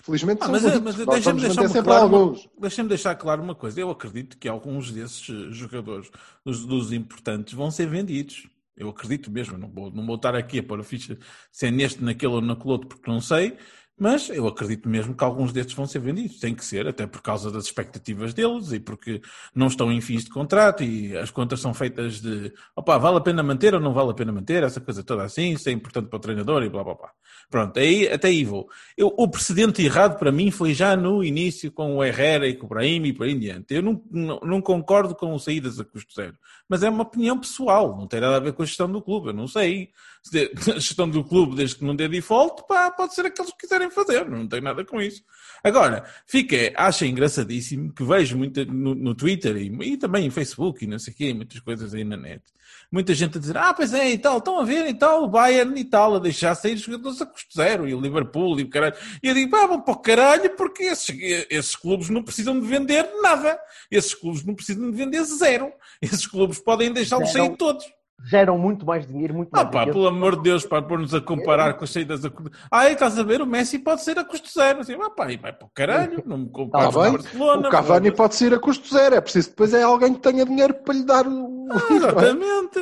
Felizmente 0.05 0.43
Ah, 0.43 0.45
são 0.47 0.53
mas, 0.53 0.63
muitos. 0.63 0.81
mas 0.83 0.95
deixa-me 1.07 1.41
deixar, 1.41 1.83
claro 1.83 2.37
deixa 2.59 2.85
deixar 2.85 3.15
claro 3.15 3.43
uma 3.43 3.55
coisa. 3.55 3.81
Eu 3.81 3.91
acredito 3.91 4.37
que 4.37 4.47
alguns 4.47 4.91
desses 4.93 5.29
eh, 5.31 5.51
jogadores, 5.51 6.11
dos, 6.45 6.67
dos 6.67 6.93
importantes, 6.93 7.55
vão 7.55 7.71
ser 7.71 7.87
vendidos. 7.87 8.47
Eu 8.77 8.91
acredito 8.91 9.31
mesmo. 9.31 9.57
Não 9.57 9.69
vou, 9.69 9.91
não 9.91 10.05
vou 10.05 10.17
estar 10.17 10.35
aqui 10.35 10.59
a 10.59 10.63
pôr 10.63 10.79
a 10.79 10.85
ficha 10.85 11.17
se 11.51 11.69
é 11.69 11.71
neste, 11.71 12.05
naquele 12.05 12.35
ou 12.35 12.41
naquele 12.43 12.69
outro, 12.71 12.89
porque 12.89 13.11
não 13.11 13.21
sei. 13.21 13.57
Mas 13.97 14.29
eu 14.29 14.47
acredito 14.49 14.89
mesmo 14.89 15.15
que 15.15 15.23
alguns 15.23 15.53
destes 15.53 15.75
vão 15.75 15.87
ser 15.87 16.01
vendidos. 16.01 16.41
Tem 16.41 16.53
que 16.53 16.65
ser, 16.65 16.89
até 16.89 17.07
por 17.07 17.23
causa 17.23 17.51
das 17.51 17.65
expectativas 17.65 18.35
deles 18.35 18.73
e 18.73 18.81
porque 18.81 19.23
não 19.55 19.69
estão 19.69 19.93
em 19.93 20.01
fins 20.01 20.25
de 20.25 20.31
contrato 20.31 20.83
e 20.83 21.17
as 21.17 21.31
contas 21.31 21.61
são 21.61 21.73
feitas 21.73 22.21
de 22.21 22.53
opá, 22.75 22.99
vale 22.99 23.19
a 23.19 23.21
pena 23.21 23.43
manter 23.43 23.73
ou 23.73 23.81
não 23.81 23.95
vale 23.95 24.11
a 24.11 24.15
pena 24.15 24.33
manter, 24.33 24.65
essa 24.65 24.81
coisa 24.81 25.05
toda 25.05 25.23
assim, 25.23 25.53
isso 25.53 25.69
é 25.69 25.73
importante 25.73 26.09
para 26.09 26.17
o 26.17 26.21
treinador 26.21 26.65
e 26.65 26.69
blá 26.69 26.83
blá 26.83 26.95
blá. 26.95 27.11
Pronto, 27.51 27.79
aí, 27.79 28.09
até 28.09 28.29
aí 28.29 28.45
vou. 28.45 28.69
Eu, 28.97 29.15
o 29.17 29.29
precedente 29.29 29.83
errado 29.83 30.19
para 30.19 30.33
mim 30.33 30.51
foi 30.51 30.75
já 30.75 30.97
no 30.97 31.23
início 31.23 31.71
com 31.71 31.97
o 31.97 32.05
Herrera 32.05 32.49
e 32.49 32.55
com 32.57 32.67
o 32.67 32.69
Brahim 32.69 33.05
e 33.05 33.13
por 33.13 33.27
aí 33.27 33.33
em 33.33 33.39
diante. 33.39 33.75
Eu 33.75 33.83
não, 33.83 34.03
não, 34.11 34.41
não 34.41 34.61
concordo 34.61 35.15
com 35.15 35.39
saídas 35.39 35.79
a 35.79 35.85
custo 35.85 36.13
zero, 36.15 36.37
mas 36.69 36.83
é 36.83 36.91
uma 36.91 37.03
opinião 37.03 37.39
pessoal, 37.39 37.97
não 37.97 38.09
tem 38.09 38.21
nada 38.21 38.37
a 38.37 38.41
ver 38.41 38.55
com 38.55 38.63
a 38.63 38.67
gestão 38.67 38.91
do 38.91 39.01
clube. 39.01 39.29
Eu 39.29 39.35
não 39.35 39.47
sei. 39.47 39.91
A 40.75 40.79
gestão 40.79 41.09
do 41.09 41.23
clube, 41.23 41.55
desde 41.55 41.77
que 41.77 41.85
não 41.85 41.95
dê 41.95 42.09
default, 42.09 42.65
pá, 42.67 42.91
pode 42.91 43.15
ser 43.15 43.27
aqueles 43.27 43.51
que 43.53 43.59
quiserem 43.59 43.84
fazer, 43.91 44.29
não 44.29 44.47
tem 44.47 44.61
nada 44.61 44.85
com 44.85 45.01
isso. 45.01 45.23
Agora, 45.63 46.05
fica, 46.27 46.57
acho 46.77 47.05
engraçadíssimo 47.05 47.93
que 47.93 48.05
vejo 48.05 48.37
muito 48.37 48.65
no, 48.67 48.95
no 48.95 49.15
Twitter 49.15 49.57
e, 49.57 49.93
e 49.93 49.97
também 49.97 50.27
em 50.27 50.31
Facebook 50.31 50.85
e 50.85 50.89
não 50.89 50.99
sei 50.99 51.13
o 51.13 51.17
quê, 51.17 51.35
muitas 51.35 51.61
coisas 51.61 51.95
aí 51.95 52.05
na 52.05 52.17
net. 52.17 52.43
Muita 52.91 53.15
gente 53.15 53.39
a 53.39 53.41
dizer, 53.41 53.57
ah, 53.57 53.75
pois 53.75 53.93
é, 53.93 54.11
e 54.11 54.19
tal, 54.19 54.39
estão 54.39 54.61
a 54.61 54.65
ver, 54.65 54.87
e 54.87 54.95
tal, 54.95 55.25
o 55.25 55.29
Bayern 55.29 55.81
e 55.81 55.85
tal, 55.85 56.15
a 56.15 56.19
deixar 56.19 56.55
sair 56.55 56.77
jogadores 56.77 57.21
a 57.21 57.27
custo 57.27 57.55
zero, 57.55 57.89
e 57.89 57.95
o 57.95 58.01
Liverpool 58.01 58.61
e 58.61 58.63
o 58.63 58.69
caralho. 58.69 58.95
E 59.23 59.29
eu 59.29 59.35
digo, 59.35 59.51
pá, 59.51 59.67
vão 59.67 59.81
para 59.81 59.95
o 59.95 59.99
caralho, 59.99 60.51
porque 60.51 60.85
esses, 60.85 61.09
esses 61.51 61.75
clubes 61.75 62.09
não 62.09 62.23
precisam 62.23 62.61
de 62.61 62.67
vender 62.67 63.09
nada. 63.21 63.59
Esses 63.91 64.15
clubes 64.15 64.45
não 64.45 64.55
precisam 64.55 64.91
de 64.91 64.97
vender 64.97 65.25
zero. 65.25 65.73
Esses 66.01 66.27
clubes 66.27 66.61
podem 66.61 66.93
deixá-los 66.93 67.33
sair 67.33 67.57
todos. 67.57 67.85
Geram 68.27 68.57
muito 68.57 68.87
mais 68.87 69.07
dinheiro, 69.07 69.35
muito 69.35 69.51
Ah 69.53 69.59
mais 69.59 69.71
pá, 69.71 69.79
riqueza. 69.81 69.93
pelo 69.95 70.07
amor 70.07 70.37
de 70.37 70.43
Deus, 70.45 70.65
para 70.65 70.81
pôr-nos 70.81 71.13
a 71.13 71.21
comparar 71.21 71.75
com 71.75 71.85
as 71.85 71.91
saídas 71.91 72.25
a 72.25 72.31
custo... 72.31 72.51
Ah, 72.71 72.89
estás 72.89 73.19
a 73.19 73.23
ver, 73.23 73.43
o 73.43 73.47
Messi 73.47 73.79
pode 73.79 74.03
ser 74.03 74.19
a 74.19 74.25
custo 74.25 74.49
zero. 74.51 74.81
Assim, 74.81 74.95
ah 74.95 75.11
pá, 75.11 75.31
e 75.31 75.37
vai 75.37 75.53
para 75.53 75.67
o 75.67 75.71
caralho, 75.75 76.23
não 76.25 76.39
me 76.39 76.49
compares 76.49 76.95
com 76.95 77.01
o 77.01 77.03
Tá? 77.05 77.11
Barcelona. 77.13 77.69
o 77.69 77.71
Cavani 77.71 78.11
pode 78.13 78.35
ser 78.37 78.55
a 78.55 78.59
custo 78.59 78.89
zero. 78.89 79.15
É 79.17 79.21
preciso 79.21 79.51
depois 79.51 79.75
é 79.75 79.83
alguém 79.83 80.15
que 80.15 80.21
tenha 80.21 80.45
dinheiro 80.47 80.73
para 80.75 80.95
lhe 80.95 81.05
dar 81.05 81.27
o. 81.27 81.67
Ah, 81.71 81.93
Exatamente. 81.93 82.81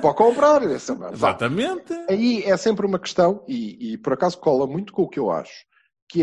para 0.00 0.14
comprar. 0.14 0.62
Essa- 0.70 0.94
vá. 0.94 1.10
Exatamente. 1.12 1.92
Aí 2.08 2.42
é 2.44 2.56
sempre 2.56 2.86
uma 2.86 2.98
questão, 2.98 3.42
e, 3.48 3.94
e 3.94 3.98
por 3.98 4.12
acaso 4.12 4.38
cola 4.38 4.66
muito 4.66 4.92
com 4.92 5.02
o 5.02 5.08
que 5.08 5.18
eu 5.18 5.30
acho, 5.30 5.64
que 6.08 6.22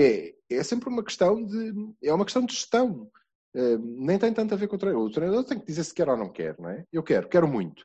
é, 0.49 0.55
é 0.57 0.63
sempre 0.63 0.87
uma 0.87 1.03
questão 1.03 1.43
de. 1.43 1.73
É 2.03 2.13
uma 2.13 2.23
questão 2.25 2.45
de 2.45 2.53
gestão. 2.53 3.07
Eh, 3.53 3.77
nem 3.81 4.17
tem 4.17 4.31
tanto 4.31 4.53
a 4.53 4.57
ver 4.57 4.67
com 4.67 4.77
o 4.77 4.79
treinador. 4.79 5.05
O 5.07 5.11
treinador 5.11 5.43
tem 5.43 5.59
que 5.59 5.65
dizer 5.65 5.83
se 5.83 5.93
quer 5.93 6.07
ou 6.07 6.15
não 6.15 6.29
quer, 6.31 6.55
não 6.57 6.69
é? 6.69 6.85
Eu 6.93 7.03
quero, 7.03 7.27
quero 7.27 7.47
muito. 7.49 7.83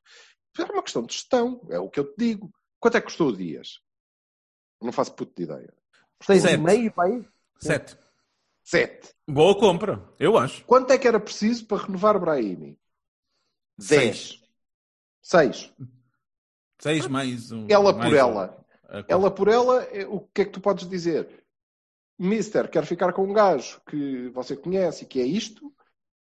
É 0.58 0.64
uma 0.64 0.82
questão 0.82 1.02
de 1.02 1.12
gestão, 1.14 1.60
é 1.70 1.78
o 1.78 1.88
que 1.90 2.00
eu 2.00 2.04
te 2.04 2.14
digo. 2.18 2.52
Quanto 2.80 2.96
é 2.96 3.00
que 3.00 3.06
custou 3.06 3.28
o 3.28 3.36
Dias? 3.36 3.80
Não 4.80 4.92
faço 4.92 5.14
puto 5.14 5.32
de 5.36 5.42
ideia. 5.44 5.72
Seis 6.22 6.44
e 6.44 6.56
meio, 6.56 6.92
pai. 6.92 7.26
Sete. 7.58 7.96
Sete. 8.62 9.14
Boa 9.28 9.58
compra, 9.58 10.02
eu 10.18 10.36
acho. 10.36 10.64
Quanto 10.64 10.90
é 10.92 10.98
que 10.98 11.06
era 11.08 11.20
preciso 11.20 11.66
para 11.66 11.82
renovar 11.84 12.18
Brahimi? 12.18 12.78
Dez. 13.78 14.42
Seis. 15.22 15.72
Seis 16.78 17.06
mais 17.06 17.50
um. 17.52 17.66
Ela 17.68 17.92
mais 17.92 18.04
por 18.08 18.14
um. 18.14 18.18
ela. 18.18 18.66
Ela 19.08 19.30
por 19.30 19.48
ela, 19.48 19.82
é- 19.84 20.06
o 20.06 20.20
que 20.20 20.42
é 20.42 20.44
que 20.44 20.52
tu 20.52 20.60
podes 20.60 20.88
dizer? 20.88 21.44
Mister, 22.18 22.70
quer 22.70 22.86
ficar 22.86 23.12
com 23.12 23.24
um 23.24 23.32
gajo 23.32 23.80
que 23.88 24.28
você 24.30 24.56
conhece 24.56 25.04
e 25.04 25.06
que 25.06 25.20
é 25.20 25.24
isto, 25.24 25.74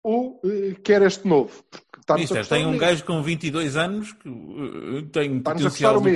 ou 0.06 0.40
eh, 0.44 0.74
quer 0.84 1.02
este 1.02 1.26
novo? 1.26 1.64
Mister, 2.16 2.38
custar 2.38 2.58
tem 2.58 2.64
um 2.64 2.78
gajo 2.78 3.04
com 3.04 3.20
22 3.20 3.74
anos 3.76 4.12
que 4.12 4.28
uh, 4.28 5.02
tem 5.08 5.38
a 5.38 5.42
potencial 5.42 6.00
do. 6.00 6.08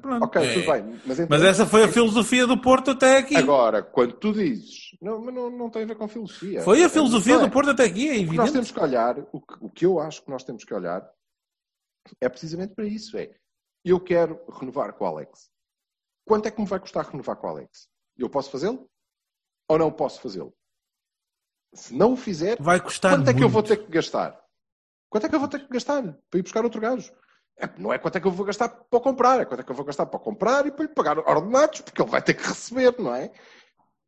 Pronto, 0.00 0.24
Ok, 0.24 0.42
é. 0.42 0.54
tudo 0.54 0.66
bem. 0.72 1.00
Mas, 1.06 1.20
então, 1.20 1.26
Mas 1.30 1.42
essa 1.44 1.64
foi 1.64 1.84
a 1.84 1.88
filosofia 1.88 2.48
do 2.48 2.60
Porto 2.60 2.90
até 2.90 3.18
aqui. 3.18 3.36
Agora, 3.36 3.80
quando 3.80 4.14
tu 4.14 4.32
dizes, 4.32 4.90
não, 5.00 5.20
mas 5.20 5.32
não, 5.32 5.48
não 5.48 5.70
tem 5.70 5.84
a 5.84 5.86
ver 5.86 5.94
com 5.94 6.08
filosofia. 6.08 6.62
Foi 6.62 6.80
É- 6.82 6.86
a 6.86 6.88
filosofia 6.88 7.36
é. 7.36 7.38
do 7.38 7.48
Porto 7.48 7.70
até 7.70 7.84
aqui, 7.84 8.08
é 8.08 8.12
O 8.12 8.14
que 8.14 8.24
nós 8.24 8.30
evidente. 8.30 8.52
temos 8.54 8.70
que 8.72 8.80
olhar, 8.80 9.18
o 9.32 9.40
que, 9.40 9.54
o 9.60 9.70
que 9.70 9.86
eu 9.86 10.00
acho 10.00 10.24
que 10.24 10.30
nós 10.32 10.42
temos 10.42 10.64
que 10.64 10.74
olhar, 10.74 11.08
é 12.20 12.28
precisamente 12.28 12.74
para 12.74 12.86
isso. 12.86 13.16
É, 13.16 13.30
eu 13.84 14.00
quero 14.00 14.40
renovar 14.58 14.92
com 14.94 15.04
o 15.04 15.06
Alex. 15.06 15.48
Quanto 16.26 16.46
é 16.46 16.50
que 16.50 16.60
me 16.60 16.66
vai 16.66 16.80
custar 16.80 17.06
renovar 17.08 17.36
com 17.36 17.46
o 17.46 17.50
Alex? 17.50 17.86
Eu 18.18 18.28
posso 18.28 18.50
fazê-lo? 18.50 18.84
Ou 19.68 19.78
não 19.78 19.92
posso 19.92 20.20
fazê-lo? 20.20 20.52
Se 21.72 21.94
não 21.94 22.12
o 22.14 22.16
fizer, 22.16 22.56
Vai 22.60 22.80
custar 22.80 23.16
quanto 23.16 23.28
é 23.30 23.34
que 23.34 23.42
eu 23.44 23.48
vou 23.48 23.62
muito. 23.62 23.68
ter 23.68 23.76
que 23.84 23.90
gastar? 23.92 24.36
Quanto 25.08 25.26
é 25.26 25.28
que 25.28 25.34
eu 25.34 25.40
vou 25.40 25.48
ter 25.48 25.60
que 25.60 25.72
gastar 25.72 26.02
para 26.02 26.38
ir 26.38 26.42
buscar 26.42 26.64
outro 26.64 26.80
gajo? 26.80 27.12
É, 27.58 27.68
não 27.78 27.92
é 27.92 27.98
quanto 27.98 28.16
é 28.16 28.20
que 28.20 28.26
eu 28.26 28.30
vou 28.32 28.46
gastar 28.46 28.68
para 28.68 29.00
comprar, 29.00 29.40
é 29.40 29.44
quanto 29.44 29.60
é 29.60 29.62
que 29.62 29.70
eu 29.70 29.76
vou 29.76 29.84
gastar 29.84 30.06
para 30.06 30.18
comprar 30.18 30.66
e 30.66 30.70
para 30.72 30.84
lhe 30.86 30.92
pagar 30.94 31.18
ordenados, 31.18 31.80
porque 31.82 32.00
ele 32.00 32.10
vai 32.10 32.22
ter 32.22 32.34
que 32.34 32.42
receber, 32.46 32.94
não 32.98 33.14
é? 33.14 33.30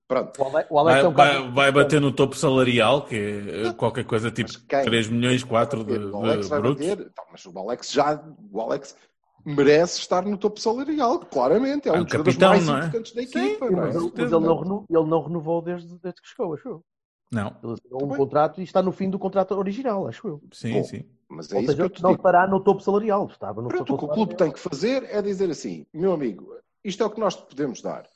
Pronto. 0.09 0.43
O 0.43 0.45
Ale- 0.57 0.67
o 0.71 0.79
Alex 0.79 0.95
Vai, 0.97 1.05
é 1.05 1.09
um 1.09 1.13
vai- 1.13 1.51
vai 1.53 1.73
bater 1.73 2.01
no 2.01 2.13
topo 2.13 2.35
salarial, 2.37 3.05
que 3.07 3.15
é 3.17 3.69
uh, 3.69 3.75
qualquer 3.75 4.05
coisa 4.05 4.31
tipo 4.31 4.51
Mas 4.53 4.63
quem? 4.63 4.85
3 4.85 5.09
milhões, 5.09 5.45
4 5.45 5.85
de, 5.85 5.99
O 5.99 6.17
Alex 6.17 6.45
de 6.45 6.51
vai 6.51 6.61
brutos. 6.61 6.87
bater. 6.87 7.07
Então, 7.11 7.25
mas 7.31 7.47
o 7.47 7.59
Alex 7.59 7.93
já. 7.93 8.25
O 8.51 8.61
Alex 8.61 8.97
merece 9.45 10.01
estar 10.01 10.23
no 10.23 10.37
topo 10.37 10.61
salarial, 10.61 11.19
claramente. 11.21 11.89
É 11.89 11.93
É 11.93 12.01
um 12.01 12.05
dos 12.05 12.13
capitão, 12.13 12.51
mais 12.51 12.67
não 12.67 12.75
é? 12.77 12.79
importantes 12.81 13.13
da 13.15 13.23
equipa. 13.23 13.67
Sim, 13.69 13.73
não 13.75 13.83
é? 13.83 13.87
mas, 13.87 13.97
ele- 13.97 14.13
ele, 14.17 14.31
não 14.31 14.57
reno- 14.61 14.85
ele 14.91 15.07
não 15.09 15.23
renovou 15.23 15.63
desde, 15.63 15.89
desde 16.01 16.21
que 16.21 16.29
chegou, 16.29 16.55
acho 16.55 16.69
eu. 16.69 16.85
Não, 17.33 17.57
Ele 17.63 17.73
assinou 17.73 18.05
um 18.05 18.09
bem. 18.09 18.17
contrato 18.19 18.61
e 18.61 18.65
está 18.65 18.83
no 18.83 18.93
fim 18.93 19.09
do 19.09 19.19
contrato 19.19 19.53
original, 19.55 20.07
acho 20.07 20.29
eu. 20.29 20.43
sim, 20.53 20.73
Bom, 20.75 20.85
sim. 20.85 21.05
Mas 21.29 21.51
é 21.51 21.57
Ou 21.57 21.63
isso 21.63 21.73
seja, 21.73 21.89
que 21.89 21.99
eu 21.99 22.03
não 22.03 22.13
estará 22.13 22.47
no 22.47 22.61
topo 22.61 22.83
salarial. 22.83 23.27
Estava 23.27 23.63
no 23.63 23.69
Pronto, 23.69 23.87
seu 23.87 23.95
o 23.95 23.99
que 23.99 24.05
o 24.05 24.09
clube 24.09 24.37
tem 24.37 24.53
que 24.53 24.59
fazer 24.59 25.05
é 25.05 25.23
dizer 25.23 25.51
assim, 25.51 25.87
meu 25.93 26.13
amigo, 26.13 26.55
isto 26.85 27.03
é 27.03 27.07
o 27.07 27.11
que 27.11 27.19
nós 27.19 27.35
te 27.35 27.43
podemos 27.47 27.81
dar. 27.81 28.07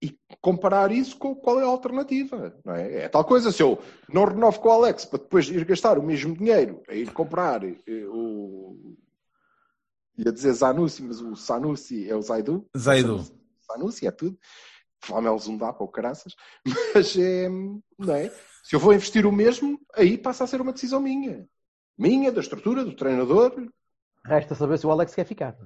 E 0.00 0.16
comparar 0.40 0.92
isso 0.92 1.18
com 1.18 1.34
qual 1.34 1.60
é 1.60 1.64
a 1.64 1.66
alternativa. 1.66 2.54
Não 2.64 2.72
é? 2.72 3.02
é 3.02 3.08
tal 3.08 3.24
coisa, 3.24 3.50
se 3.50 3.62
eu 3.62 3.78
não 4.08 4.24
renovo 4.24 4.60
com 4.60 4.68
o 4.68 4.72
Alex 4.72 5.04
para 5.04 5.18
depois 5.18 5.48
ir 5.50 5.64
gastar 5.64 5.98
o 5.98 6.02
mesmo 6.02 6.34
dinheiro 6.36 6.82
a 6.88 6.94
ir 6.94 7.12
comprar 7.12 7.64
eh, 7.64 7.76
o. 8.06 8.94
ia 10.16 10.32
dizer 10.32 10.52
Zanussi, 10.52 11.02
mas 11.02 11.20
o 11.20 11.34
Sanusi 11.34 12.08
é 12.08 12.14
o 12.14 12.22
Zaidu. 12.22 12.64
Zaidu. 12.78 13.24
Sanusi 13.60 14.06
é 14.06 14.10
tudo. 14.12 14.38
Flamels 15.00 15.48
não 15.48 15.56
dá 15.56 15.72
para 15.72 15.84
o 15.84 15.88
caraças. 15.88 16.34
Mas 16.94 17.16
é. 17.16 17.48
Não 17.48 18.14
é? 18.14 18.30
Se 18.62 18.76
eu 18.76 18.80
vou 18.80 18.92
investir 18.92 19.26
o 19.26 19.32
mesmo, 19.32 19.80
aí 19.94 20.18
passa 20.18 20.44
a 20.44 20.46
ser 20.46 20.60
uma 20.60 20.72
decisão 20.72 21.00
minha. 21.00 21.46
Minha, 21.96 22.30
da 22.30 22.40
estrutura, 22.40 22.84
do 22.84 22.94
treinador. 22.94 23.52
Resta 24.24 24.54
saber 24.54 24.78
se 24.78 24.86
o 24.86 24.90
Alex 24.90 25.14
quer 25.14 25.24
ficar. 25.24 25.56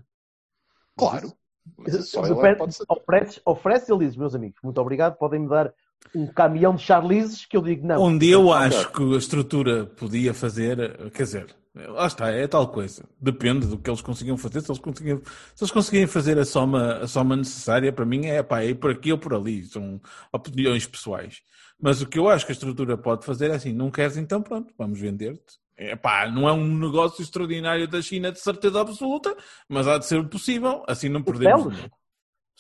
Claro. 0.97 1.33
Mas 1.77 2.11
só 2.11 2.25
ele 2.25 2.47
é 2.47 2.55
pode 2.55 2.75
ser. 2.75 2.85
Oferece, 2.89 3.41
oferece 3.45 3.93
ele 3.93 4.07
diz, 4.07 4.17
meus 4.17 4.35
amigos, 4.35 4.61
muito 4.63 4.81
obrigado, 4.81 5.17
podem-me 5.17 5.49
dar 5.49 5.73
um 6.15 6.27
caminhão 6.27 6.75
de 6.75 6.83
Charlises 6.83 7.47
que 7.47 7.57
eu 7.57 7.63
digo 7.63 7.87
não. 7.87 8.03
Um 8.03 8.19
dia 8.19 8.35
eu 8.35 8.53
acho 8.53 8.93
que 8.93 9.15
a 9.15 9.17
estrutura 9.17 9.87
podia 9.87 10.35
fazer, 10.35 11.11
quer 11.11 11.23
dizer, 11.23 11.57
lá 11.75 12.07
está, 12.07 12.31
é 12.31 12.47
tal 12.47 12.69
coisa. 12.69 13.05
Depende 13.21 13.67
do 13.67 13.79
que 13.79 13.91
eles 13.91 14.01
conseguiam 14.01 14.37
fazer. 14.37 14.61
Se 14.61 14.71
eles 14.71 14.81
conseguirem, 14.81 15.23
se 15.55 15.65
eles 15.65 15.73
conseguirem 15.73 16.07
fazer 16.07 16.39
a 16.39 16.45
soma, 16.45 16.99
a 16.99 17.09
soma 17.09 17.37
necessária, 17.37 17.93
para 17.93 18.05
mim 18.05 18.27
é, 18.27 18.43
pá, 18.43 18.63
é 18.63 18.75
por 18.75 18.91
aqui 18.91 19.13
ou 19.13 19.19
por 19.19 19.35
ali. 19.35 19.65
São 19.65 20.01
opiniões 20.33 20.87
pessoais. 20.87 21.43
Mas 21.81 22.01
o 22.01 22.07
que 22.07 22.19
eu 22.19 22.29
acho 22.29 22.47
que 22.47 22.53
a 22.53 22.55
estrutura 22.55 22.97
pode 22.97 23.25
fazer 23.25 23.51
é 23.51 23.55
assim: 23.55 23.73
não 23.73 23.91
queres, 23.91 24.17
então 24.17 24.41
pronto, 24.41 24.73
vamos 24.79 25.01
vender-te. 25.01 25.59
Epá, 25.77 26.31
não 26.31 26.49
é 26.49 26.53
um 26.53 26.79
negócio 26.79 27.21
extraordinário 27.21 27.89
da 27.89 28.01
China 28.01 28.31
de 28.31 28.39
certeza 28.39 28.81
absoluta, 28.81 29.37
mas 29.69 29.89
há 29.89 29.99
de 29.99 30.07
ser 30.07 30.25
possível, 30.29 30.85
assim 30.87 31.09
não 31.09 31.23
perdemos. 31.23 31.77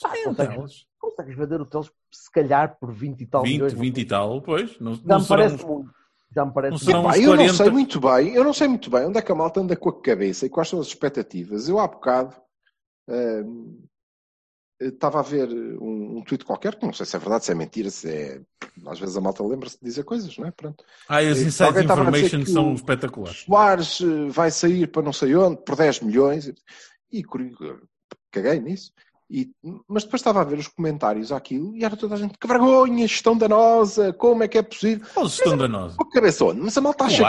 Ah, 0.04 0.10
Sim, 0.10 0.24
consegues, 0.24 0.56
Teles. 0.56 0.86
consegues 0.98 1.36
vender 1.36 1.60
o 1.60 1.66
Teles 1.66 1.90
se 2.10 2.30
calhar 2.32 2.76
por 2.80 2.92
20 2.92 3.20
e 3.20 3.26
tal 3.26 3.42
20, 3.44 3.52
milhões. 3.52 3.72
20 3.72 3.98
e 3.98 4.04
tal, 4.04 4.42
pois. 4.42 4.78
Não, 4.80 4.98
não 5.04 5.20
serão 5.20 5.26
parece 5.28 5.64
muito. 5.64 5.94
Já 6.34 6.44
me 6.44 6.52
parece 6.52 6.90
não 6.90 7.00
Epá, 7.00 7.18
eu 7.18 7.30
não 7.30 7.36
40. 7.36 7.54
sei 7.54 7.70
muito 7.70 8.00
bem, 8.00 8.34
eu 8.34 8.44
não 8.44 8.52
sei 8.52 8.68
muito 8.68 8.90
bem 8.90 9.06
onde 9.06 9.18
é 9.18 9.22
que 9.22 9.30
a 9.30 9.34
malta 9.34 9.60
anda 9.60 9.76
com 9.76 9.88
a 9.88 10.02
cabeça 10.02 10.46
e 10.46 10.50
quais 10.50 10.68
são 10.68 10.80
as 10.80 10.88
expectativas. 10.88 11.68
Eu 11.68 11.78
há 11.78 11.86
bocado 11.86 12.34
hum, 13.08 13.84
estava 14.80 15.20
a 15.20 15.22
ver 15.22 15.48
um, 15.48 16.18
um 16.18 16.24
tweet 16.24 16.44
qualquer, 16.44 16.74
que 16.76 16.84
não 16.84 16.92
sei 16.92 17.06
se 17.06 17.16
é 17.16 17.18
verdade, 17.18 17.44
se 17.44 17.52
é 17.52 17.54
mentira, 17.54 17.90
se 17.90 18.10
é. 18.10 18.40
Às 18.86 18.98
vezes 18.98 19.16
a 19.16 19.20
malta 19.20 19.44
lembra-se 19.44 19.78
de 19.78 19.84
dizer 19.84 20.02
coisas, 20.04 20.36
não 20.36 20.46
é? 20.46 20.50
Pronto. 20.50 20.84
Ah, 21.08 21.18
as 21.18 21.38
Eh, 21.38 21.42
inside 21.42 21.84
information 21.84 22.40
que 22.44 22.50
são 22.50 22.74
espetaculares. 22.74 23.40
Soares 23.40 24.00
eh, 24.00 24.28
vai 24.30 24.50
sair 24.50 24.88
para 24.88 25.02
não 25.02 25.12
sei 25.12 25.34
onde 25.36 25.62
por 25.62 25.76
10 25.76 26.00
milhões 26.00 26.52
e 27.12 27.22
caguei 28.32 28.60
nisso. 28.60 28.92
E, 29.30 29.50
mas 29.88 30.04
depois 30.04 30.20
estava 30.20 30.40
a 30.40 30.44
ver 30.44 30.58
os 30.58 30.68
comentários 30.68 31.32
àquilo 31.32 31.74
e 31.74 31.84
era 31.84 31.96
toda 31.96 32.14
a 32.14 32.18
gente 32.18 32.38
que 32.38 32.46
vergonha, 32.46 33.06
gestão 33.06 33.36
danosa, 33.36 34.12
como 34.12 34.42
é 34.42 34.48
que 34.48 34.58
é 34.58 34.62
possível? 34.62 35.06
Qual 35.14 35.28
gestão 35.28 35.56
danosa? 35.56 35.96
Cabeça 36.12 36.44
onde? 36.44 36.60
Mas 36.60 36.76
a 36.76 36.80
malta 36.80 37.04
acha 37.04 37.22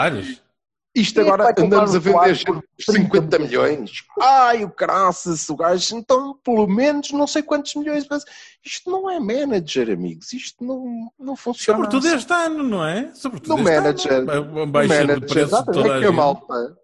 isto 0.96 1.20
é 1.20 1.22
agora 1.24 1.54
andamos 1.58 1.92
o 1.92 1.96
a 1.98 2.00
vender 2.00 2.34
gente 2.34 2.46
por 2.46 2.62
por 2.62 2.94
50 2.94 3.28
30 3.28 3.38
milhões. 3.38 3.90
Ai, 4.18 4.64
o 4.64 4.70
caraças, 4.70 5.46
o 5.50 5.54
gajo, 5.54 5.94
então 5.94 6.38
pelo 6.42 6.66
menos 6.66 7.10
não 7.12 7.26
sei 7.26 7.42
quantos 7.42 7.74
milhões. 7.74 8.06
Mas 8.08 8.24
isto 8.64 8.90
não 8.90 9.10
é 9.10 9.20
manager, 9.20 9.90
amigos. 9.90 10.32
Isto 10.32 10.64
não, 10.64 11.10
não 11.18 11.36
funciona. 11.36 11.76
Sobretudo 11.76 12.06
assim. 12.06 12.16
este 12.16 12.32
ano, 12.32 12.62
não 12.62 12.82
é? 12.82 13.10
Sobretudo 13.12 13.58
No 13.58 13.68
este 13.68 13.74
manager, 13.74 14.12
ano. 14.12 14.66
Baixa 14.68 14.88
de 14.88 15.06
manager, 15.06 15.44
de 15.44 15.50
toda 15.50 15.80
é 15.80 15.82
a 15.82 15.84
que 15.84 15.90
a 15.90 16.00
gente. 16.00 16.16
malta. 16.16 16.76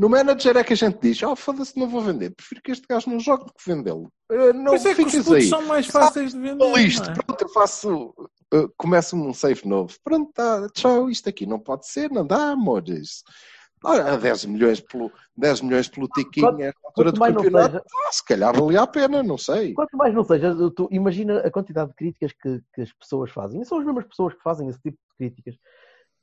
No 0.00 0.08
manager 0.08 0.56
é 0.56 0.64
que 0.64 0.72
a 0.72 0.76
gente 0.76 0.98
diz: 1.02 1.22
Oh, 1.22 1.36
foda-se, 1.36 1.78
não 1.78 1.86
vou 1.86 2.00
vender. 2.00 2.30
Prefiro 2.34 2.62
que 2.62 2.72
este 2.72 2.86
gajo 2.88 3.10
não 3.10 3.20
jogue 3.20 3.44
do 3.44 3.52
que 3.52 3.62
vendê-lo. 3.70 4.10
Eh, 4.32 4.52
Não 4.54 4.74
isso 4.74 4.88
é 4.88 4.94
que 4.94 5.02
os 5.04 5.30
aí. 5.30 5.42
são 5.42 5.60
mais 5.66 5.86
fáceis 5.86 6.32
de 6.32 6.40
vender. 6.40 6.64
Isto, 6.78 7.04
não 7.04 7.12
é? 7.12 7.14
pronto, 7.22 7.42
eu 7.42 7.48
faço. 7.50 8.14
eh, 8.54 8.66
Começo-me 8.78 9.26
um 9.26 9.34
safe 9.34 9.68
novo. 9.68 9.94
Pronto, 10.02 10.32
tá, 10.32 10.66
tchau, 10.72 11.10
isto 11.10 11.28
aqui 11.28 11.44
não 11.44 11.58
pode 11.58 11.86
ser, 11.86 12.10
não 12.10 12.26
dá, 12.26 12.52
amores. 12.52 13.22
Ora, 13.84 14.16
10 14.16 14.44
milhões 14.46 14.80
pelo, 14.80 15.10
10 15.36 15.60
milhões 15.62 15.88
pelo 15.88 16.06
tiquinho 16.08 16.46
Quanto- 16.48 16.60
é 16.62 16.68
a 16.68 16.72
altura 16.84 17.12
do 17.12 17.18
mais 17.20 17.34
não 17.34 17.42
campeonato. 17.42 17.72
seja- 17.72 17.84
Ah, 18.08 18.12
se 18.12 18.24
calhar 18.24 18.54
valia 18.54 18.80
a 18.82 18.86
pena, 18.86 19.22
não 19.22 19.36
sei. 19.38 19.72
Quanto 19.74 19.96
mais 19.98 20.14
não 20.14 20.24
seja, 20.24 20.54
tu 20.76 20.88
imagina 20.90 21.40
a 21.40 21.50
quantidade 21.50 21.90
de 21.90 21.96
críticas 21.96 22.32
que, 22.42 22.60
que 22.74 22.80
as 22.82 22.92
pessoas 22.94 23.30
fazem. 23.30 23.60
E 23.60 23.64
são 23.66 23.78
as 23.78 23.84
mesmas 23.84 24.04
pessoas 24.06 24.32
que 24.34 24.42
fazem 24.42 24.68
esse 24.68 24.78
tipo 24.80 24.96
de 24.96 25.16
críticas. 25.16 25.54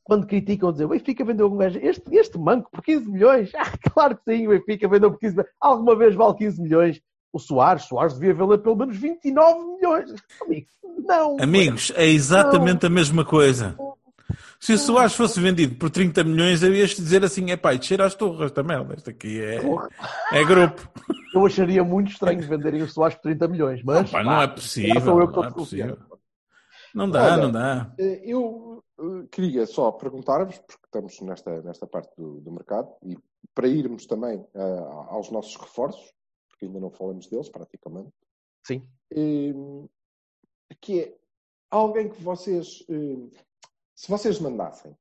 Quando 0.07 0.25
criticam, 0.25 0.71
dizer 0.71 0.85
o 0.85 0.89
Benfica 0.89 1.25
vendeu 1.25 1.51
um 1.51 1.57
gajo, 1.57 1.77
este, 1.83 2.15
este 2.15 2.37
manco 2.37 2.71
por 2.71 2.81
15 2.81 3.11
milhões. 3.11 3.51
Ah, 3.57 3.77
claro 3.91 4.15
que 4.15 4.23
sim, 4.23 4.47
o 4.47 4.51
Benfica 4.51 4.87
vendeu 4.87 5.11
por 5.11 5.19
15 5.19 5.35
milhões. 5.35 5.53
Alguma 5.59 5.95
vez 5.97 6.15
vale 6.15 6.35
15 6.35 6.61
milhões. 6.61 7.01
O 7.33 7.39
Soares, 7.39 7.83
Soares 7.83 8.13
devia 8.13 8.33
valer 8.33 8.59
pelo 8.59 8.77
menos 8.77 8.95
29 8.95 9.65
milhões. 9.75 10.13
Amigo, 10.41 10.67
não. 11.05 11.37
Amigos, 11.41 11.91
é 11.93 12.07
exatamente 12.07 12.85
a 12.85 12.89
mesma 12.89 13.25
coisa. 13.25 13.75
Se 14.61 14.73
o 14.73 14.77
Soares 14.77 15.13
fosse 15.13 15.41
vendido 15.41 15.75
por 15.75 15.89
30 15.89 16.23
milhões, 16.23 16.63
eu 16.63 16.73
ia 16.73 16.85
dizer 16.85 17.25
assim: 17.25 17.51
é 17.51 17.57
pá, 17.57 17.77
cheira 17.79 18.05
às 18.05 18.15
torres, 18.15 18.53
merda. 18.65 18.95
Isto 18.95 19.09
aqui 19.09 19.41
é, 19.41 19.59
é 20.31 20.43
grupo. 20.45 20.89
Eu 21.35 21.45
acharia 21.45 21.83
muito 21.83 22.11
estranho 22.11 22.41
venderem 22.41 22.81
o 22.81 22.87
Soares 22.87 23.15
por 23.15 23.23
30 23.23 23.47
milhões, 23.49 23.83
mas. 23.83 24.09
Pá, 24.09 24.23
não 24.23 24.41
é 24.41 24.47
possível. 24.47 25.03
Não 25.03 25.43
é 25.43 25.51
possível. 25.51 25.97
Não 26.95 27.09
dá, 27.09 27.33
Olha, 27.33 27.37
não 27.37 27.51
dá. 27.51 27.91
Eh, 27.99 28.21
Eu 28.23 28.76
queria 29.31 29.65
só 29.65 29.91
perguntar-vos, 29.91 30.57
porque 30.59 30.85
estamos 30.85 31.19
nesta, 31.21 31.61
nesta 31.61 31.85
parte 31.85 32.15
do, 32.15 32.41
do 32.41 32.51
mercado, 32.51 32.95
e 33.03 33.17
para 33.53 33.67
irmos 33.67 34.05
também 34.05 34.45
eh, 34.53 34.79
aos 35.09 35.29
nossos 35.31 35.55
reforços, 35.55 36.13
porque 36.49 36.65
ainda 36.65 36.79
não 36.79 36.89
falamos 36.89 37.27
deles 37.27 37.49
praticamente, 37.49 38.11
Sim. 38.65 38.87
eh, 39.11 39.53
que 40.81 41.01
é 41.01 41.17
alguém 41.69 42.09
que 42.09 42.21
vocês, 42.21 42.83
eh, 42.89 43.41
se 43.95 44.09
vocês 44.09 44.39
mandassem, 44.39 44.95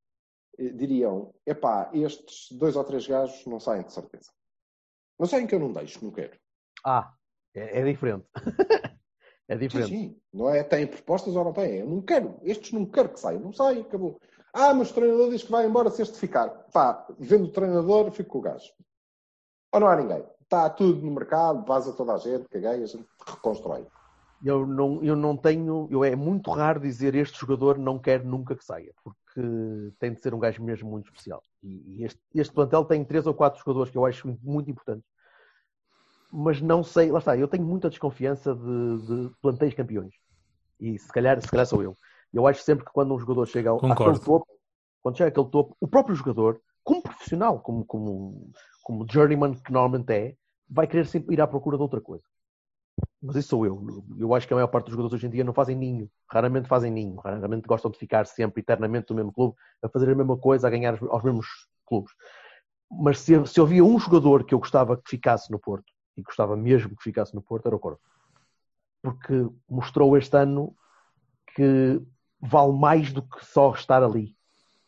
eh, 0.58 0.70
diriam: 0.70 1.34
epá, 1.46 1.90
estes 1.92 2.52
dois 2.52 2.76
ou 2.76 2.84
três 2.84 3.06
gajos 3.06 3.44
não 3.46 3.60
saem 3.60 3.84
de 3.84 3.92
certeza. 3.92 4.30
Não 5.18 5.26
saem 5.26 5.46
que 5.46 5.54
eu 5.54 5.60
não 5.60 5.72
deixo, 5.72 6.04
não 6.04 6.12
quero. 6.12 6.38
Ah, 6.84 7.14
é, 7.54 7.80
é 7.80 7.84
diferente. 7.84 8.26
é 9.48 9.54
Sim, 9.54 9.60
diferente. 9.60 9.88
sim. 9.88 10.16
Não 10.32 10.48
é 10.48 10.62
têm 10.62 10.86
propostas 10.86 11.36
ou 11.36 11.44
não 11.44 11.52
têm. 11.52 11.80
Eu 11.80 11.86
não 11.88 12.02
quero. 12.02 12.38
Estes 12.42 12.72
não 12.72 12.84
quero 12.84 13.08
que 13.10 13.20
saiam. 13.20 13.40
Não 13.40 13.52
saem, 13.52 13.82
acabou. 13.82 14.20
Ah, 14.52 14.72
mas 14.74 14.90
o 14.90 14.94
treinador 14.94 15.30
diz 15.30 15.42
que 15.42 15.50
vai 15.50 15.66
embora 15.66 15.90
se 15.90 16.02
este 16.02 16.18
ficar. 16.18 16.48
Pá, 16.72 17.06
vendo 17.18 17.44
o 17.44 17.52
treinador, 17.52 18.10
fico 18.10 18.30
com 18.30 18.38
o 18.38 18.42
gajo. 18.42 18.72
Ou 19.72 19.80
não 19.80 19.88
há 19.88 19.96
ninguém. 19.96 20.24
Está 20.40 20.70
tudo 20.70 21.04
no 21.04 21.12
mercado, 21.12 21.64
vaza 21.66 21.92
toda 21.92 22.14
a 22.14 22.18
gente, 22.18 22.48
caguei, 22.48 22.82
a 22.82 22.86
gente 22.86 23.06
reconstrói. 23.26 23.86
Eu 24.44 24.66
não, 24.66 25.02
eu 25.02 25.16
não 25.16 25.36
tenho. 25.36 25.88
Eu, 25.90 26.04
é 26.04 26.14
muito 26.14 26.50
raro 26.50 26.80
dizer 26.80 27.14
este 27.14 27.38
jogador 27.38 27.78
não 27.78 27.98
quer 27.98 28.24
nunca 28.24 28.54
que 28.54 28.64
saia, 28.64 28.94
porque 29.02 29.92
tem 29.98 30.12
de 30.14 30.22
ser 30.22 30.34
um 30.34 30.38
gajo 30.38 30.62
mesmo 30.62 30.88
muito 30.88 31.06
especial. 31.06 31.42
E, 31.62 31.98
e 31.98 32.04
este, 32.04 32.20
este 32.34 32.54
plantel 32.54 32.84
tem 32.84 33.04
três 33.04 33.26
ou 33.26 33.34
quatro 33.34 33.58
jogadores 33.58 33.90
que 33.90 33.98
eu 33.98 34.06
acho 34.06 34.38
muito 34.42 34.70
importantes. 34.70 35.04
Mas 36.32 36.60
não 36.60 36.82
sei, 36.82 37.10
lá 37.10 37.18
está, 37.18 37.36
eu 37.36 37.48
tenho 37.48 37.64
muita 37.64 37.88
desconfiança 37.88 38.54
de, 38.54 39.06
de 39.06 39.30
plantéis 39.40 39.74
campeões. 39.74 40.14
E 40.80 40.98
se 40.98 41.08
calhar, 41.08 41.40
se 41.40 41.48
calhar 41.48 41.66
sou 41.66 41.82
eu. 41.82 41.96
Eu 42.32 42.46
acho 42.46 42.62
sempre 42.62 42.84
que 42.84 42.92
quando 42.92 43.14
um 43.14 43.18
jogador 43.18 43.46
chega 43.46 43.70
ao 43.70 43.80
topo, 44.28 44.46
quando 45.02 45.16
chega 45.16 45.28
àquele 45.28 45.48
topo, 45.48 45.76
o 45.80 45.88
próprio 45.88 46.14
jogador, 46.14 46.60
como 46.84 47.02
profissional, 47.02 47.60
como, 47.60 47.84
como, 47.84 48.50
como 48.82 49.06
journeyman 49.10 49.54
que 49.54 49.72
normalmente 49.72 50.12
é, 50.12 50.34
vai 50.68 50.86
querer 50.86 51.06
sempre 51.06 51.34
ir 51.34 51.40
à 51.40 51.46
procura 51.46 51.76
de 51.76 51.82
outra 51.82 52.00
coisa. 52.00 52.24
Mas 53.22 53.36
isso 53.36 53.48
sou 53.48 53.64
eu. 53.66 53.82
Eu 54.18 54.34
acho 54.34 54.46
que 54.46 54.52
a 54.52 54.56
maior 54.56 54.68
parte 54.68 54.86
dos 54.86 54.92
jogadores 54.92 55.14
hoje 55.14 55.26
em 55.26 55.30
dia 55.30 55.44
não 55.44 55.54
fazem 55.54 55.76
ninho. 55.76 56.10
Raramente 56.30 56.68
fazem 56.68 56.90
ninho. 56.90 57.16
Raramente 57.16 57.66
gostam 57.66 57.90
de 57.90 57.98
ficar 57.98 58.26
sempre 58.26 58.60
eternamente 58.60 59.10
no 59.10 59.16
mesmo 59.16 59.32
clube, 59.32 59.54
a 59.82 59.88
fazer 59.88 60.10
a 60.10 60.14
mesma 60.14 60.36
coisa, 60.36 60.66
a 60.66 60.70
ganhar 60.70 60.92
aos- 60.92 61.10
aos 61.10 61.22
mesmos 61.22 61.46
clubes. 61.86 62.12
Mas 62.90 63.20
se, 63.20 63.44
se 63.46 63.60
havia 63.60 63.84
um 63.84 63.98
jogador 63.98 64.44
que 64.44 64.54
eu 64.54 64.58
gostava 64.58 64.96
que 64.96 65.08
ficasse 65.10 65.50
no 65.50 65.58
Porto, 65.58 65.92
e 66.16 66.22
gostava 66.22 66.56
mesmo 66.56 66.96
que 66.96 67.02
ficasse 67.02 67.34
no 67.34 67.42
Porto, 67.42 67.66
era 67.66 67.76
o 67.76 67.78
Corvo. 67.78 68.00
Porque 69.02 69.48
mostrou 69.68 70.16
este 70.16 70.36
ano 70.36 70.74
que 71.54 72.02
vale 72.40 72.72
mais 72.72 73.12
do 73.12 73.22
que 73.22 73.44
só 73.44 73.72
estar 73.72 74.02
ali, 74.02 74.34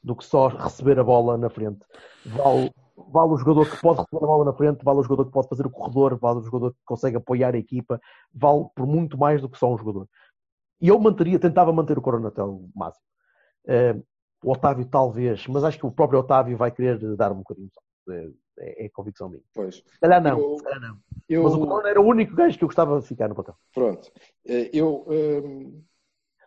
do 0.03 0.17
que 0.17 0.25
só 0.25 0.49
receber 0.49 0.99
a 0.99 1.05
bola 1.05 1.37
na 1.37 1.49
frente. 1.49 1.85
Vale, 2.25 2.73
vale 2.97 3.33
o 3.33 3.37
jogador 3.37 3.71
que 3.71 3.81
pode 3.81 4.01
receber 4.01 4.25
a 4.25 4.27
bola 4.27 4.45
na 4.45 4.53
frente, 4.53 4.85
vale 4.85 4.99
o 5.01 5.03
jogador 5.03 5.27
que 5.27 5.33
pode 5.33 5.49
fazer 5.49 5.67
o 5.67 5.71
corredor, 5.71 6.19
vale 6.19 6.41
o 6.41 6.45
jogador 6.45 6.73
que 6.73 6.81
consegue 6.85 7.17
apoiar 7.17 7.55
a 7.55 7.59
equipa, 7.59 8.01
vale 8.33 8.67
por 8.75 8.87
muito 8.87 9.17
mais 9.17 9.41
do 9.41 9.49
que 9.49 9.59
só 9.59 9.73
um 9.73 9.79
jogador. 9.79 10.09
E 10.81 10.89
eu 10.89 10.99
manteria, 10.99 11.39
tentava 11.39 11.73
manter 11.73 11.99
o 11.99 12.03
Coronatel 12.03 12.51
o 12.51 12.71
máximo. 12.75 13.05
Eh, 13.67 13.97
o 14.43 14.53
Otávio 14.53 14.87
talvez, 14.87 15.47
mas 15.49 15.65
acho 15.65 15.79
que 15.79 15.87
o 15.87 15.91
próprio 15.91 16.21
Otávio 16.21 16.57
vai 16.57 16.71
querer 16.71 16.99
dar 17.17 17.33
um 17.33 17.39
bocadinho 17.39 17.69
só. 17.73 17.81
É, 18.09 18.29
é, 18.59 18.87
é 18.87 18.89
convicção 18.89 19.29
minha. 19.29 19.43
Pois. 19.55 19.77
Se 19.77 20.01
calhar 20.01 20.23
não, 20.23 20.39
Eu- 20.39 20.57
se 20.57 20.63
calhar 20.65 20.81
não. 20.81 20.99
Eu, 21.29 21.43
Mas 21.45 21.55
o 21.55 21.61
Corona 21.61 21.89
era 21.91 22.01
o 22.01 22.07
único 22.07 22.35
gajo 22.35 22.57
que 22.57 22.65
eu 22.65 22.69
gostava 22.69 22.99
de 23.01 23.07
ficar 23.07 23.29
no 23.29 23.35
papel. 23.35 23.55
Pronto. 23.75 24.11
Eh, 24.47 24.71
Eu. 24.73 25.05
hum, 25.09 25.83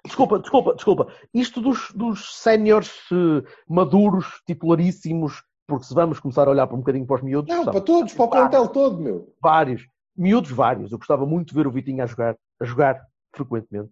Desculpa, 0.03 0.39
desculpa, 0.39 0.73
desculpa. 0.73 1.13
Isto 1.31 1.61
dos, 1.61 1.91
dos 1.91 2.35
séniores 2.41 2.89
eh, 3.11 3.47
maduros, 3.69 4.41
titularíssimos, 4.47 5.43
porque 5.67 5.85
se 5.85 5.93
vamos 5.93 6.19
começar 6.19 6.47
a 6.47 6.51
olhar 6.51 6.65
para 6.65 6.75
um 6.75 6.79
bocadinho 6.79 7.05
para 7.05 7.17
os 7.17 7.21
miúdos, 7.21 7.47
não, 7.49 7.57
gostava- 7.57 7.77
para 7.77 7.85
todos, 7.85 8.13
para 8.13 8.25
o 8.25 8.29
plantel 8.29 8.67
todo, 8.69 8.99
meu. 8.99 9.31
vários, 9.39 9.85
miúdos 10.17 10.49
vários. 10.49 10.91
Eu 10.91 10.97
gostava 10.97 11.23
muito 11.27 11.49
de 11.49 11.53
ver 11.53 11.67
o 11.67 11.71
Vitinho 11.71 12.03
a 12.03 12.07
jogar, 12.07 12.35
a 12.59 12.65
jogar 12.65 13.05
frequentemente. 13.35 13.91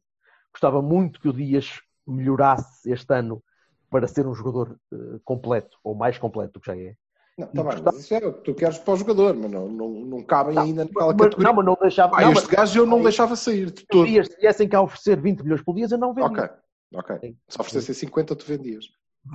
Gostava 0.52 0.82
muito 0.82 1.22
que 1.22 1.30
o 1.30 1.34
Dias 1.34 1.80
melhorasse 2.08 2.92
este 2.92 3.14
ano 3.14 3.44
para 3.92 4.08
ser 4.08 4.26
um 4.26 4.34
jogador 4.34 4.76
eh, 4.92 5.20
completo, 5.24 5.78
ou 5.84 5.94
mais 5.94 6.18
completo 6.18 6.54
do 6.54 6.60
que 6.60 6.66
já 6.68 6.76
é. 6.76 6.96
Não, 7.40 7.48
tá 7.48 7.64
bem, 7.64 7.82
mas 7.84 7.96
isso 8.00 8.14
é 8.14 8.18
o 8.28 8.34
que 8.34 8.42
tu 8.42 8.54
queres 8.54 8.78
para 8.80 8.94
o 8.94 8.98
jogador, 8.98 9.34
mas 9.36 9.50
não, 9.50 9.68
não, 9.70 9.90
não 9.90 10.24
cabem 10.24 10.56
Não, 10.56 10.64
ainda 10.64 10.84
naquela 10.86 11.08
Mas, 11.14 11.18
categoria. 11.18 11.48
não, 11.48 11.54
mas 11.56 11.66
não 11.66 11.78
deixava. 11.82 12.18
Ah, 12.18 12.22
não, 12.22 12.32
este 12.34 12.46
mas- 12.48 12.56
gajo 12.56 12.80
eu 12.80 12.86
não 12.86 13.02
deixava 13.02 13.36
sair 13.36 13.72
de 13.72 13.80
se 13.82 13.88
todo. 13.88 14.06
Dias 14.06 14.28
viessem 14.40 14.68
cá 14.68 14.82
oferecer 14.82 15.20
20 15.22 15.42
milhões 15.44 15.62
por 15.64 15.74
dia, 15.76 15.88
eu 15.90 15.98
não 15.98 16.14
vendia. 16.14 16.30
Ok, 16.30 16.50
ok. 16.96 17.18
Sim. 17.22 17.38
Se 17.48 17.62
oferecessem 17.62 17.96
50, 17.96 18.36
tu 18.36 18.46
vendias. 18.46 18.86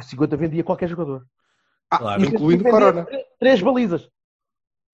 50 0.02 0.36
vendia 0.36 0.62
qualquer 0.64 0.88
jogador. 0.88 1.24
Ah, 1.90 1.98
Claro. 1.98 2.24
incluindo 2.24 2.66
o 2.66 2.70
Corona. 2.70 3.04
três- 3.04 3.24
Três 3.38 3.62
balizas. 3.62 4.08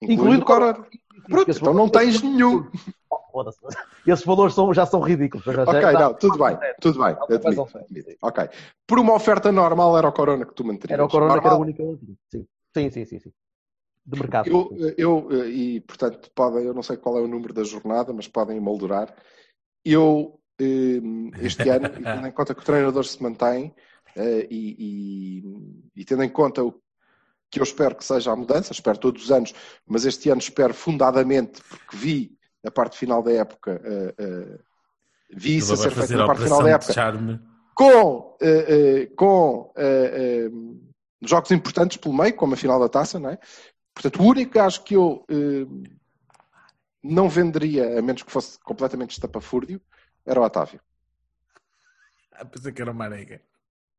Incluindo 0.03 0.42
o 0.42 0.46
Corona. 0.46 0.87
Pronto, 1.29 1.49
Esses 1.51 1.61
então 1.61 1.75
não 1.75 1.88
tens 1.88 2.23
nenhum. 2.23 2.66
Esses 4.07 4.25
valores 4.25 4.55
são, 4.55 4.73
já 4.75 4.85
são 4.87 5.01
ridículos. 5.01 5.44
Já- 5.44 5.62
Ok, 5.62 5.81
já- 5.81 5.92
não, 5.92 6.14
tudo 6.14 6.38
bem, 6.38 6.59
tudo 6.81 6.99
bem. 6.99 7.16
Admito, 7.37 7.79
admito. 7.79 8.16
Ok. 8.23 8.49
Por 8.87 8.99
uma 8.99 9.14
oferta 9.14 9.53
normal 9.53 9.96
era 9.96 10.09
o 10.09 10.12
Corona 10.12 10.44
que 10.46 10.55
tu 10.55 10.64
manterias. 10.64 10.94
Era 10.99 11.05
o 11.05 11.09
Corona 11.09 11.35
que 11.40 11.46
era 11.46 11.55
o 11.57 11.59
Normal. 11.59 11.61
único 11.62 11.77
que 11.77 11.83
eu 11.83 11.99
tinha. 11.99 12.16
Sim, 12.33 12.46
sim, 12.75 12.91
sim. 12.91 13.05
sim, 13.05 13.19
sim. 13.19 13.33
De 14.07 14.19
mercado. 14.19 14.49
Eu, 14.49 14.95
eu, 14.97 15.47
e 15.49 15.81
portanto, 15.83 16.31
podem, 16.35 16.65
eu 16.65 16.75
não 16.75 16.83
sei 16.83 16.97
qual 16.97 17.19
é 17.19 17.21
o 17.21 17.29
número 17.29 17.53
da 17.53 17.63
jornada, 17.65 18.13
mas 18.13 18.27
podem 18.27 18.59
moldurar. 18.59 19.15
Eu, 19.85 20.41
eh, 20.59 21.01
este 21.43 21.69
ano, 21.69 21.87
e 21.87 22.03
tendo 22.03 22.27
em 22.27 22.33
conta 22.33 22.55
que 22.55 22.61
o 22.63 22.65
treinador 22.65 23.05
se 23.05 23.23
mantém, 23.23 23.75
eh, 24.17 24.47
e, 24.51 24.77
e- 24.79 25.91
e 25.97 26.05
tendo 26.05 26.23
em 26.25 26.29
conta 26.31 26.65
o, 26.65 26.81
que 27.51 27.59
eu 27.61 27.65
espero 27.65 27.97
que 27.97 28.05
seja 28.05 28.33
a 28.33 28.37
mudança, 28.37 28.73
espero 28.73 28.99
todos 28.99 29.25
os 29.25 29.31
anos, 29.31 29.53
mas 29.87 30.05
este 30.07 30.31
ano 30.31 30.41
espero 30.41 30.73
fundadamente, 30.73 31.61
porque 31.69 31.97
vi 31.97 32.39
a 32.65 32.71
parte 32.71 32.97
final 32.97 33.23
da 33.23 33.33
época, 33.33 33.81
eh, 33.85 34.15
eh, 34.19 34.59
vi 35.31 35.57
isso 35.57 35.73
a 35.73 35.77
ser 35.77 35.91
feito 35.93 36.15
na 36.17 36.27
parte 36.27 36.43
final 36.45 36.63
da 36.63 36.71
época, 36.71 36.93
com, 37.75 38.37
eh, 38.41 38.67
eh, 38.69 39.07
com 39.17 39.73
eh, 39.77 40.47
eh, 40.47 40.51
jogos 41.23 41.51
importantes 41.51 41.97
pelo 41.97 42.15
meio, 42.17 42.35
como 42.35 42.55
a 42.55 42.57
final 42.57 42.79
da 42.81 42.89
taça, 42.89 43.19
não 43.19 43.31
é? 43.31 43.39
Portanto, 43.95 44.23
o 44.23 44.27
único 44.27 44.53
gajo 44.55 44.83
que 44.83 44.95
eu 44.95 45.25
eh, 45.29 45.67
não 47.03 47.29
venderia, 47.29 47.99
a 47.99 48.03
menos 48.03 48.23
que 48.23 48.33
fosse 48.33 48.59
completamente 48.61 49.13
estapafúrdio, 49.13 49.81
era 50.25 50.41
o 50.41 50.45
Otávio. 50.45 50.81
Ah, 52.33 52.45
pensei 52.45 52.73
que 52.73 52.81
era 52.83 52.91
o 52.91 52.95
Marega. 52.95 53.41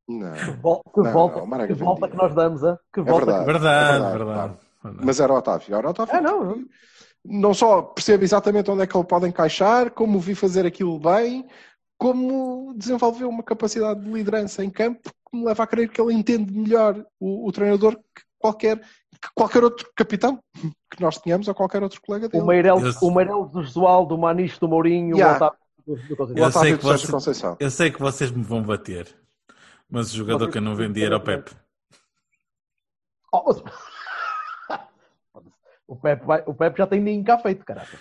Não. 0.07 0.33
Que, 0.33 0.51
vol- 0.61 0.83
que 0.93 1.01
Não, 1.01 1.11
volta, 1.11 1.45
não, 1.45 1.67
que, 1.67 1.73
volta 1.73 2.09
que 2.09 2.17
nós 2.17 2.33
damos, 2.35 2.63
a 2.63 2.77
que 2.93 3.01
volta 3.01 3.25
verdade. 3.25 3.45
Verdade, 3.45 4.01
verdade, 4.01 4.17
verdade. 4.17 4.57
verdade. 4.83 5.05
Mas 5.05 5.19
era 5.19 5.33
o 5.33 5.37
Otávio. 5.37 5.75
Era 5.75 5.87
o 5.87 5.89
Otávio. 5.91 6.15
Ah, 6.15 6.21
não, 6.21 6.43
não. 6.43 6.65
Não 7.23 7.53
só 7.53 7.83
percebo 7.83 8.23
exatamente 8.23 8.71
onde 8.71 8.81
é 8.81 8.87
que 8.87 8.97
ele 8.97 9.05
pode 9.05 9.27
encaixar, 9.27 9.91
como 9.91 10.19
vi 10.19 10.33
fazer 10.33 10.65
aquilo 10.65 10.99
bem, 10.99 11.47
como 12.01 12.73
desenvolveu 12.75 13.29
uma 13.29 13.43
capacidade 13.43 13.99
de 14.01 14.09
liderança 14.11 14.65
em 14.65 14.71
campo 14.71 15.01
que 15.29 15.37
me 15.37 15.45
leva 15.45 15.61
a 15.61 15.67
crer 15.67 15.87
que 15.87 16.01
ele 16.01 16.13
entende 16.13 16.51
melhor 16.51 17.05
o, 17.19 17.47
o 17.47 17.51
treinador 17.51 17.95
que 17.95 18.23
qualquer, 18.39 18.79
que 18.79 19.29
qualquer 19.35 19.63
outro 19.63 19.87
capitão 19.95 20.39
que 20.89 20.99
nós 20.99 21.19
tenhamos 21.19 21.47
ou 21.47 21.53
qualquer 21.53 21.83
outro 21.83 22.01
colega 22.01 22.27
dele. 22.27 22.41
O 22.43 22.47
Meirel, 22.47 22.79
Eu- 22.79 22.93
o 23.07 23.13
Meirel 23.13 23.45
do 23.45 23.61
Josual, 23.61 24.07
do 24.07 24.17
Maniche, 24.17 24.59
do 24.59 24.67
Mourinho, 24.67 25.15
Yeah. 25.15 25.33
o 25.33 25.35
Otávio 25.37 25.59
do, 25.85 25.95
do 25.95 26.13
O 26.13 26.17
Conceição. 26.17 26.35
Eu 26.35 26.51
sei 26.51 26.59
Otávio 26.73 26.77
que 26.79 26.83
do 26.83 26.87
você- 26.97 27.11
Conceição. 27.11 27.57
Eu 27.59 27.69
sei 27.69 27.91
que 27.91 27.99
vocês 28.01 28.31
me 28.31 28.41
vão 28.43 28.63
bater, 28.63 29.15
mas 29.87 30.11
o 30.11 30.17
jogador 30.17 30.49
que 30.49 30.57
eu 30.57 30.61
não 30.63 30.75
vendi 30.75 31.03
era 31.05 31.17
o 31.17 31.21
Pepe. 31.21 31.51
Oh, 33.31 33.43
mas- 33.45 33.61
o, 35.87 35.95
Pepe 35.95 36.25
vai- 36.25 36.43
o 36.47 36.53
Pepe 36.55 36.79
já 36.79 36.87
tem 36.87 36.99
ninho 36.99 37.23
cá 37.23 37.37
feito, 37.37 37.63
caraca. 37.63 37.95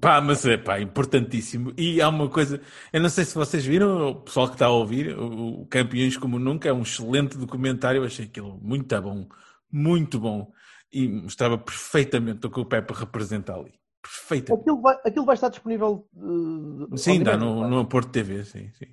Pá, 0.00 0.20
mas 0.20 0.44
é 0.44 0.56
pá, 0.58 0.80
importantíssimo. 0.80 1.72
E 1.76 2.00
há 2.00 2.08
uma 2.08 2.28
coisa, 2.28 2.60
eu 2.92 3.00
não 3.00 3.08
sei 3.08 3.24
se 3.24 3.34
vocês 3.34 3.64
viram, 3.64 4.10
o 4.10 4.14
pessoal 4.16 4.48
que 4.48 4.54
está 4.54 4.66
a 4.66 4.70
ouvir, 4.70 5.18
o, 5.18 5.66
Campeões 5.66 6.16
Como 6.16 6.38
Nunca 6.38 6.68
é 6.68 6.72
um 6.72 6.82
excelente 6.82 7.38
documentário. 7.38 8.00
Eu 8.00 8.04
achei 8.04 8.26
aquilo 8.26 8.58
muito 8.60 9.00
bom, 9.00 9.26
muito 9.72 10.20
bom. 10.20 10.52
E 10.92 11.08
mostrava 11.08 11.56
perfeitamente 11.56 12.46
o 12.46 12.50
que 12.50 12.60
o 12.60 12.66
Pepe 12.66 12.92
representa 12.92 13.54
ali. 13.54 13.72
Perfeitamente. 14.02 14.62
Aquilo 14.62 14.80
vai, 14.80 14.96
aquilo 15.04 15.24
vai 15.24 15.34
estar 15.34 15.48
disponível. 15.48 16.06
uh, 16.14 16.96
Sim, 16.96 17.22
dá 17.22 17.36
no, 17.36 17.68
no 17.68 17.86
Porto 17.86 18.10
TV, 18.10 18.44
sim, 18.44 18.70
sim. 18.72 18.86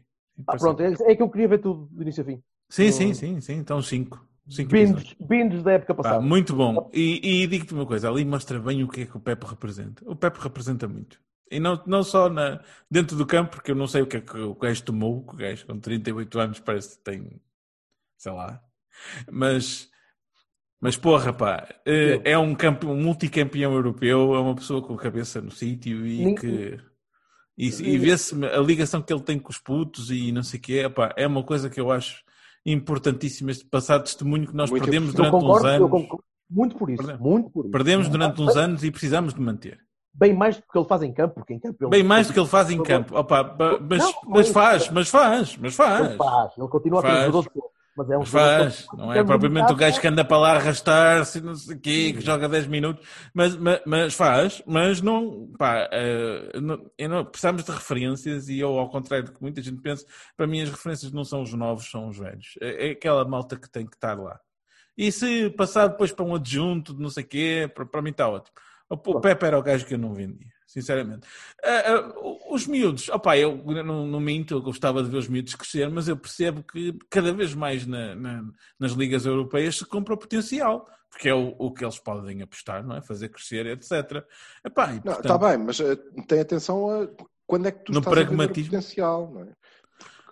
Ah, 0.48 0.58
pronto, 0.58 0.82
é, 0.82 0.94
é 0.94 1.16
que 1.16 1.22
eu 1.22 1.30
queria 1.30 1.48
ver 1.48 1.60
tudo 1.60 1.88
do 1.92 2.02
início 2.02 2.22
a 2.22 2.26
fim. 2.26 2.42
Sim, 2.70 2.92
sim, 2.92 3.14
sim, 3.14 3.42
sim. 3.42 3.54
Então 3.54 3.82
cinco. 3.82 4.26
Bindos, 4.48 5.16
bindos 5.20 5.64
da 5.64 5.72
época 5.74 5.96
passada. 5.96 6.22
muito 6.22 6.56
bom. 6.56 6.90
E, 6.94 7.44
e 7.44 7.48
digo-te 7.48 7.74
uma 7.74 7.86
coisa, 7.86 8.10
ali 8.10 8.24
mostra 8.24 8.60
bem 8.60 8.84
o 8.84 8.88
que 8.88 9.02
é 9.02 9.06
que 9.06 9.18
o 9.18 9.20
Pepe 9.20 9.46
representa. 9.48 10.04
O 10.08 10.16
Pepe 10.16 10.40
representa 10.40 10.88
muito. 10.88 11.20
E 11.50 11.60
não, 11.60 11.82
não 11.86 12.04
só 12.04 12.30
na, 12.30 12.62
dentro 12.90 13.18
do 13.18 13.26
campo, 13.26 13.52
porque 13.56 13.72
eu 13.72 13.76
não 13.76 13.88
sei 13.88 14.04
o 14.04 14.08
que 14.08 14.18
é 14.18 14.22
que 14.22 14.38
o 14.38 14.54
gajo 14.54 14.84
tomou, 14.84 15.18
o 15.18 15.36
gajo 15.36 15.66
com 15.66 15.80
38 15.80 16.40
anos 16.40 16.60
parece 16.60 16.98
que 16.98 17.04
tem, 17.04 17.42
sei 18.18 18.32
lá. 18.32 18.62
Mas, 19.32 19.90
mas 20.80 20.96
porra, 20.96 21.34
pá, 21.34 21.68
eh, 21.86 22.22
é 22.24 22.38
um, 22.38 22.54
campo, 22.54 22.88
um 22.88 23.02
multicampeão 23.02 23.74
europeu, 23.74 24.36
é 24.36 24.40
uma 24.40 24.56
pessoa 24.56 24.82
com 24.82 24.94
a 24.94 24.98
cabeça 24.98 25.42
no 25.42 25.52
sítio 25.52 26.06
e 26.06 26.36
que... 26.36 26.80
E, 27.58 27.68
e 27.68 27.98
vê-se 27.98 28.36
a 28.46 28.60
ligação 28.60 29.02
que 29.02 29.14
ele 29.14 29.24
tem 29.24 29.40
com 29.40 29.50
os 29.50 29.58
putos 29.58 30.12
e 30.12 30.30
não 30.30 30.44
sei 30.44 30.60
o 30.60 30.62
que 30.62 30.78
é, 30.78 30.90
pá, 30.90 31.14
é 31.16 31.26
uma 31.26 31.42
coisa 31.42 31.70
que 31.70 31.80
eu 31.80 31.90
acho 31.90 32.22
importantíssima, 32.66 33.52
este 33.52 33.66
passar 33.66 34.00
testemunho 34.00 34.48
que 34.48 34.56
nós 34.56 34.70
Muito 34.70 34.84
perdemos 34.84 35.10
Eu 35.10 35.16
durante 35.16 35.36
uns 35.36 35.42
concordo, 35.42 35.68
eu 35.68 35.74
anos. 35.74 35.92
concordo. 35.92 36.24
Muito 36.50 36.76
por 36.76 36.90
isso. 36.90 36.98
Perdemos. 37.04 37.22
Muito 37.22 37.50
por 37.50 37.66
isso. 37.66 37.72
Perdemos 37.72 38.10
durante 38.10 38.42
uns 38.42 38.56
anos 38.56 38.84
e 38.84 38.92
precisamos 38.92 39.34
de 39.34 39.42
manter. 39.42 39.80
Bem 40.14 40.34
mais 40.34 40.56
do 40.58 40.64
que 40.64 40.78
ele 40.78 40.88
faz 40.88 41.02
em 41.04 41.12
campo, 41.14 41.36
porque 41.36 41.54
em 41.54 41.60
campo 41.60 41.78
ele. 41.82 41.90
Bem 41.90 42.04
mais 42.04 42.28
do 42.28 42.34
que 42.34 42.40
ele 42.40 42.48
faz 42.48 42.70
em 42.72 42.82
campo. 42.82 43.18
Opa, 43.18 43.56
mas, 43.90 44.00
Não, 44.00 44.14
mas 44.28 44.50
faz, 44.50 44.90
mas 44.90 45.10
faz, 45.10 45.58
mas 45.58 45.76
faz. 45.76 46.08
Ele 46.08 46.18
faz. 46.18 46.58
Ele 46.58 46.68
continua 46.70 47.00
a 47.00 47.02
ter 47.02 47.08
Faz. 47.10 47.20
jogadores 47.26 47.48
Mas 47.98 48.10
é 48.10 48.16
um 48.16 48.20
Mas 48.20 48.30
faz. 48.30 48.88
Não 48.94 49.14
é 49.14 49.24
propriamente 49.24 49.72
o 49.72 49.76
gajo 49.76 50.02
que 50.02 50.08
anda 50.08 50.26
para 50.26 50.38
lá 50.38 50.52
arrastar-se, 50.58 51.40
não 51.40 51.56
sei 51.56 51.76
o 51.76 51.80
quê, 51.80 52.14
que 52.14 52.22
joga 52.22 52.50
10 52.50 52.68
minutos. 52.68 53.08
Mas, 53.34 53.56
mas, 53.56 53.82
mas 53.86 54.14
faz, 54.14 54.62
mas 54.66 55.02
não. 55.02 55.50
Pá, 55.58 55.88
eh, 55.92 56.60
não, 56.60 56.92
não- 57.10 57.26
precisamos 57.26 57.64
de 57.64 57.72
referências 57.72 58.50
e 58.50 58.60
eu, 58.60 58.78
ao 58.78 58.90
contrário 58.90 59.26
do 59.26 59.32
que 59.34 59.42
muita 59.42 59.62
gente 59.62 59.82
pensa, 59.82 60.06
para 60.36 60.46
mim 60.46 60.62
as 60.62 60.70
referências 60.70 61.12
não 61.14 61.24
são 61.24 61.42
os 61.42 61.54
novos, 61.54 61.90
são 61.90 62.10
os 62.10 62.18
velhos. 62.18 62.56
É, 62.62 62.90
é 62.90 62.92
aquela 62.92 63.24
malta 63.26 63.56
que 63.56 63.70
tem 63.70 63.86
que 63.86 63.96
estar 63.96 64.20
lá. 64.20 64.40
E 64.98 65.12
se 65.12 65.50
passar 65.52 65.88
depois 65.88 66.12
para 66.12 66.26
um 66.26 66.36
adjunto 66.36 66.94
de 66.94 67.02
não 67.02 67.10
sei 67.10 67.24
o 67.24 67.28
quê, 67.28 67.72
para, 67.74 67.86
para 67.86 68.02
mim 68.02 68.12
está 68.12 68.28
ótimo. 68.28 68.56
O, 68.90 68.96
o 68.96 69.22
Pepe 69.22 69.46
era 69.46 69.58
o 69.58 69.64
gajo 69.64 69.86
que 69.86 69.94
eu 69.94 69.98
não 69.98 70.14
vendia, 70.14 70.52
sinceramente. 70.76 71.26
Ah, 71.64 71.84
ah, 71.88 72.14
os 72.52 72.68
miúdos, 72.68 73.08
opá, 73.10 73.38
eu 73.38 73.56
não, 73.84 74.06
não 74.06 74.20
minto, 74.20 74.54
eu 74.54 74.62
gostava 74.62 75.02
de 75.02 75.10
ver 75.10 75.18
os 75.18 75.28
miúdos 75.30 75.56
crescer, 75.56 75.90
mas 75.90 76.08
eu 76.10 76.18
percebo 76.18 76.62
que 76.64 76.94
cada 77.10 77.32
vez 77.32 77.54
mais 77.56 77.88
na- 77.88 78.14
na- 78.14 78.44
nas 78.78 78.92
ligas 78.92 79.26
europeias 79.26 79.78
se 79.78 79.86
compra 79.86 80.14
o 80.14 80.18
potencial, 80.18 80.86
porque 81.10 81.30
é 81.30 81.34
o, 81.34 81.56
o 81.58 81.72
que 81.74 81.86
eles 81.86 81.98
podem 81.98 82.42
apostar, 82.42 82.86
não 82.86 82.98
é? 82.98 83.02
Fazer 83.02 83.30
crescer, 83.30 83.66
etc. 83.68 84.26
Epá, 84.66 84.92
e, 84.92 84.96
Não, 84.96 85.02
portanto, 85.04 85.20
está 85.22 85.38
bem, 85.38 85.58
mas 85.58 85.80
eh, 85.80 85.96
tem 86.28 86.42
atenção 86.42 86.90
a 86.90 87.08
quando 87.48 87.68
é 87.68 87.72
que 87.72 87.86
tu 87.86 87.94
No 87.94 88.00
estás 88.00 88.18
a 88.18 88.20
vender 88.22 88.34
o 88.34 88.38
pragmatismo. 88.38 88.72
potencial, 88.72 89.32
não 89.34 89.42
é? 89.44 89.48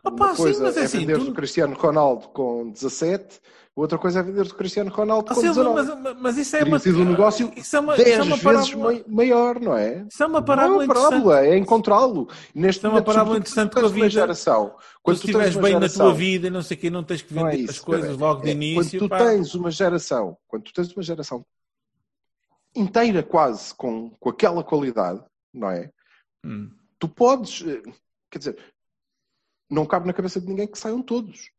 Opá, 0.05 0.25
Uma 0.25 0.35
sim, 0.35 0.41
coisa 0.43 0.63
mas 0.63 0.77
é 0.77 0.81
é 0.81 0.83
assim, 0.83 0.99
vender 0.99 1.19
tu- 1.19 1.29
o 1.29 1.33
Cristiano 1.33 1.75
Ronaldo 1.75 2.27
com 2.29 2.69
17, 2.69 3.39
outra 3.73 3.97
coisa 3.97 4.19
é 4.19 4.23
vender 4.23 4.41
o 4.45 4.53
Cristiano 4.53 4.91
Ronaldo 4.91 5.31
Ah, 5.31 5.33
com 5.33 5.39
Silva, 5.41 5.63
19. 5.63 6.01
mas, 6.01 6.21
mas 6.21 6.37
isso 6.37 6.55
é 6.55 6.59
Teria 6.59 6.73
uma, 6.73 6.79
sido 6.79 6.99
um 7.01 7.05
negócio 7.05 7.53
isso 7.55 7.75
é 7.75 7.79
uma, 7.79 7.95
10 7.95 8.07
isso 8.09 8.19
é 8.19 8.23
vezes 8.25 8.43
parábola, 8.43 8.83
mai- 8.83 9.05
maior, 9.07 9.59
não 9.61 9.77
é? 9.77 10.05
isso 10.11 10.21
é 10.21 10.25
uma 10.25 10.31
Não 10.33 10.39
é 10.39 10.45
parábola 10.45 10.87
parábola, 10.87 11.45
é 11.45 11.57
encontrá-lo. 11.57 12.27
Neste 12.53 12.79
Isso 12.79 12.87
é 12.87 12.89
uma 12.89 13.01
parábola 13.01 13.37
interessante 13.37 13.73
com 13.73 13.79
a 13.85 13.87
vida. 13.87 14.09
geração. 14.09 14.75
Quando 15.01 15.15
se 15.17 15.21
tu 15.21 15.25
estiveres 15.27 15.55
bem 15.55 15.71
geração, 15.73 16.05
na 16.05 16.11
tua 16.11 16.17
vida 16.17 16.47
e 16.47 16.49
não 16.49 16.61
sei 16.61 16.75
o 16.75 16.79
quê, 16.81 16.89
não 16.89 17.03
tens 17.03 17.21
que 17.21 17.33
não 17.33 17.43
vender 17.45 17.61
é 17.61 17.63
as 17.63 17.69
isso, 17.71 17.85
coisas 17.85 18.05
peraí. 18.07 18.19
logo 18.19 18.41
de 18.41 18.49
É, 18.49 18.51
início. 18.51 18.99
Quando 18.99 18.99
tu 18.99 19.09
pá. 19.09 19.17
tens 19.19 19.55
uma 19.55 19.71
geração, 19.71 20.37
quando 20.47 20.63
tu 20.63 20.73
tens 20.73 20.91
uma 20.93 21.01
geração 21.03 21.45
inteira 22.75 23.23
quase 23.23 23.73
com, 23.75 24.09
com 24.19 24.29
aquela 24.29 24.63
qualidade, 24.63 25.23
não 25.53 25.69
é? 25.69 25.89
Hum. 26.45 26.69
Tu 26.99 27.07
podes, 27.07 27.63
eh, 27.67 27.81
quer 28.29 28.39
dizer, 28.39 28.57
não 29.73 29.86
cabe 29.86 30.07
na 30.07 30.13
cabeça 30.13 30.39
de 30.39 30.47
ninguém 30.47 30.67
que 30.67 30.77
saiam 30.77 31.01
todos. 31.01 31.49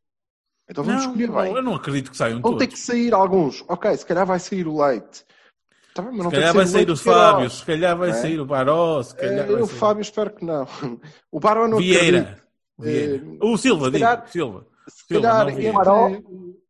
Então 0.69 0.83
vamos 0.83 1.03
Não, 1.03 1.11
escolher 1.11 1.29
não, 1.29 1.43
bem. 1.43 1.55
eu 1.55 1.63
não 1.63 1.75
acredito 1.75 2.11
que 2.11 2.17
saiam 2.17 2.41
Vão 2.41 2.53
todos. 2.53 2.59
ter 2.67 2.73
que 2.73 2.79
sair 2.79 3.13
alguns. 3.13 3.63
Ok, 3.69 3.95
se 3.97 4.07
calhar 4.07 4.25
vai 4.27 4.39
sair 4.41 4.67
o 4.67 4.83
leite. 4.83 5.25
Tá 5.95 6.03
Se 6.03 6.09
tem 6.11 6.31
calhar 6.31 6.51
que 6.51 6.57
vai 6.57 6.65
o 6.65 6.67
sair 6.69 6.77
Leite 6.87 6.93
o 6.93 6.97
Queiroz. 6.97 7.01
Fábio, 7.03 7.51
se 7.51 7.65
calhar 7.65 7.97
vai 7.99 8.11
é? 8.11 8.13
sair 8.15 8.41
o 8.41 8.47
Baró, 8.47 9.03
se 9.03 9.15
calhar 9.15 9.45
Eh, 9.45 9.53
vai 9.53 9.63
o 9.63 9.67
sair... 9.67 9.79
Fábio 9.79 10.01
espero 10.03 10.31
que 10.35 10.45
não. 10.45 10.67
O 11.31 11.39
Barão 11.39 11.69
não 11.69 11.79
Vieira. 11.79 12.19
acredito. 12.21 12.43
Vieira. 12.79 13.17
Eh, 13.17 13.39
o 13.41 13.57
Silva, 13.57 13.85
se 13.87 13.91
digo. 13.93 14.05
calhar- 14.05 14.29
Silva. 14.29 14.67
Se 14.89 15.05
Silva, 15.07 15.23
calhar, 15.29 15.39
não 15.45 15.51
entre, 15.51 15.61
Vieira. 15.63 15.79
Baró. 15.79 16.09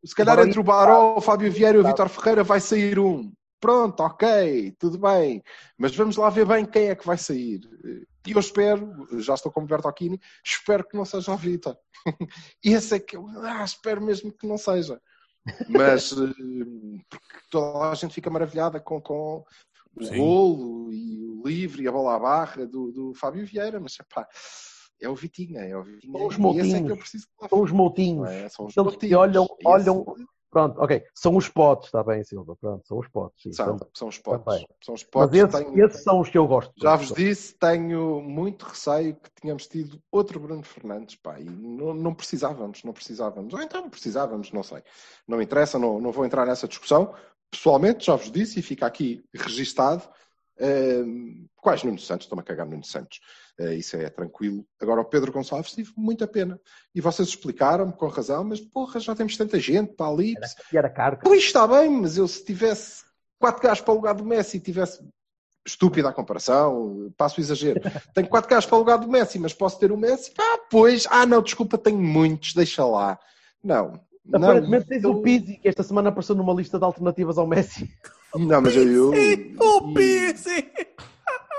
se 0.04 0.14
calhar 0.14 0.37
Baró 0.37 0.48
entre 0.48 0.61
o 0.61 0.64
Baró, 0.64 1.14
o 1.16 1.20
Fábio 1.20 1.50
Vieira 1.52 1.78
e 1.78 1.80
o 1.80 1.87
Vitor 1.87 2.09
Ferreira 2.09 2.44
vai 2.44 2.61
sair 2.61 2.98
um. 2.98 3.33
Pronto, 3.61 4.00
ok, 4.02 4.74
tudo 4.78 4.98
bem. 4.98 5.42
Mas 5.78 5.96
vamos 5.96 6.16
lá 6.16 6.28
ver 6.28 6.44
bem 6.46 6.66
quem 6.66 6.88
é 6.90 6.94
que 6.94 7.07
vai 7.07 7.16
sair. 7.16 7.61
E 8.26 8.32
eu 8.32 8.38
espero, 8.40 9.06
já 9.20 9.34
estou 9.34 9.52
como 9.52 9.66
Bertolini, 9.66 10.18
espero 10.44 10.87
que 10.87 10.96
não 10.96 11.04
seja 11.04 11.32
o 11.32 11.37
Vitor. 11.37 11.76
Esse 12.64 12.96
é 12.96 12.98
que 12.98 13.16
eu 13.16 13.26
ah, 13.40 13.64
espero 13.64 14.00
mesmo 14.02 14.32
que 14.32 14.46
não 14.46 14.56
seja. 14.56 15.00
Mas 15.68 16.12
eh, 16.12 16.16
porque 17.10 17.38
toda 17.50 17.90
a 17.90 17.94
gente 17.94 18.14
fica 18.14 18.30
maravilhada 18.30 18.80
com, 18.80 18.98
com 19.00 19.44
o 19.94 20.04
Sim. 20.04 20.16
golo 20.16 20.92
e 20.92 21.22
o 21.22 21.42
livre 21.46 21.82
e 21.82 21.88
a 21.88 21.92
bola 21.92 22.16
à 22.16 22.18
barra 22.18 22.66
do, 22.66 22.90
do 22.92 23.14
Fábio 23.14 23.46
Vieira, 23.46 23.78
mas 23.78 23.98
epá, 24.00 24.26
é 25.00 25.08
o 25.08 25.14
Vitinha, 25.14 25.60
é 25.60 25.76
o 25.76 25.82
Vitinha. 25.82 26.18
São 26.18 26.26
os 26.26 26.34
é 26.34 26.38
moutinhos. 26.38 26.87
que 26.87 26.92
eu 26.92 26.96
preciso 26.96 27.26
que 27.26 27.32
lá 27.42 27.48
São 27.48 27.60
os 27.62 27.72
moutinhos. 27.72 28.24
não 28.24 28.26
é? 28.26 28.48
São 28.48 28.66
os 28.66 28.74
motivos. 28.74 29.16
olham, 29.18 29.44
Esse- 29.44 29.66
olham. 29.66 30.14
Pronto, 30.55 30.81
ok. 30.81 31.05
São 31.14 31.37
os 31.37 31.49
potes, 31.49 31.87
está 31.88 32.03
bem, 32.03 32.25
Silva. 32.25 32.57
Pronto, 32.57 32.87
são 32.87 32.99
os 32.99 33.09
potes. 33.09 33.42
Sim, 33.42 33.52
São, 33.52 33.67
também. 33.77 33.88
são 33.92 34.09
os 34.09 34.19
potes. 34.19 34.44
Também. 34.44 34.69
São 34.83 34.94
os 34.94 35.02
Mas 35.02 35.11
potes. 35.11 35.38
esses, 35.40 35.61
Tenho- 35.61 35.85
esses 35.87 36.02
são 36.02 36.21
os 36.21 36.29
que 36.31 36.38
eu 36.38 36.46
gosto. 36.46 36.73
Já 36.77 36.96
vos 36.96 37.13
disse, 37.13 37.55
tenho 37.59 38.23
muito 38.23 38.63
receio 38.65 39.15
que 39.17 39.31
tínhamos 39.40 39.67
tido 39.67 40.00
outro 40.11 40.38
Bruno 40.40 40.63
Fernandes, 40.63 41.17
pá, 41.17 41.38
e 41.40 41.44
não, 41.44 41.92
não 41.92 42.15
precisávamos, 42.15 42.83
não 42.85 42.92
precisávamos. 42.92 43.52
Ou 43.52 43.61
então 43.61 43.90
precisávamos, 43.90 44.52
não 44.52 44.63
sei. 44.63 44.83
Não 45.29 45.42
interessa, 45.42 45.79
não, 45.79 46.00
não 46.00 46.13
vou 46.13 46.25
entrar 46.25 46.46
nessa 46.46 46.67
discussão. 46.69 47.13
Pessoalmente, 47.50 48.07
já 48.07 48.17
vos 48.17 48.31
disse, 48.31 48.61
e 48.61 48.63
fica 48.63 48.87
aqui 48.87 49.23
registado, 49.35 50.02
ehm, 50.59 51.46
quais 51.57 51.83
Nuno 51.83 51.98
Santos, 51.98 52.25
estou-me 52.27 52.40
a 52.42 52.44
cagar 52.44 52.67
Nuno 52.67 52.85
Santos. 52.85 53.21
Eh, 53.59 53.75
isso 53.75 53.96
é 53.96 54.09
tranquilo. 54.11 54.67
Agora, 54.81 55.00
o 55.00 55.05
Pedro 55.05 55.31
Gonçalves 55.33 55.73
tive 55.73 55.92
muita 55.96 56.27
pena. 56.27 56.61
E 56.94 57.00
vocês 57.00 57.29
explicaram-me 57.29 57.92
com 57.92 58.09
razão, 58.09 58.42
mas 58.44 58.61
porra, 58.61 58.98
já 58.98 59.15
temos 59.15 59.37
tanta 59.37 59.59
gente 59.61 59.92
para 59.94 60.11
ali. 60.11 60.35
Era, 60.37 60.46
e 60.73 60.77
era 60.77 60.90
caro. 60.90 61.19
Pois 61.23 61.42
está 61.44 61.67
bem, 61.67 61.88
mas 61.88 62.17
eu 62.17 62.27
se 62.27 62.44
tivesse 62.44 63.05
quatro 63.38 63.63
gajos 63.63 63.83
para 63.85 63.92
o 63.92 63.96
lugar 63.96 64.15
do 64.15 64.25
Messi 64.25 64.57
e 64.57 64.61
tivesse. 64.61 65.02
Estúpida 65.67 66.11
a 66.11 66.13
comparação, 66.13 67.11
passo 67.17 67.40
o 67.40 67.42
exagero. 67.42 67.81
Tenho 68.15 68.29
quatro 68.29 68.50
gajos 68.50 68.67
para 68.67 68.77
o 68.77 68.81
lugar 68.81 68.98
do 68.98 69.09
Messi, 69.09 69.38
mas 69.38 69.55
posso 69.55 69.79
ter 69.79 69.90
o 69.90 69.96
Messi? 69.96 70.31
Ah, 70.38 70.59
pois. 70.71 71.07
Ah, 71.11 71.25
não, 71.25 71.40
desculpa, 71.40 71.79
tenho 71.79 71.98
muitos, 71.98 72.52
deixa 72.52 72.85
lá. 72.85 73.19
Não, 73.63 73.98
Aparentemente 74.33 74.87
tens 74.87 75.05
eu- 75.05 75.13
o 75.13 75.23
Pizzi, 75.23 75.57
que 75.57 75.69
esta 75.69 75.83
semana 75.83 76.09
apareceu 76.11 76.35
numa 76.35 76.52
lista 76.52 76.79
de 76.79 76.85
alternativas 76.85 77.38
ao 77.38 77.46
Messi. 77.46 77.90
Não, 78.35 78.61
mas 78.61 78.77
eu, 78.77 79.11
O 79.61 79.94
Pizzi! 79.94 80.71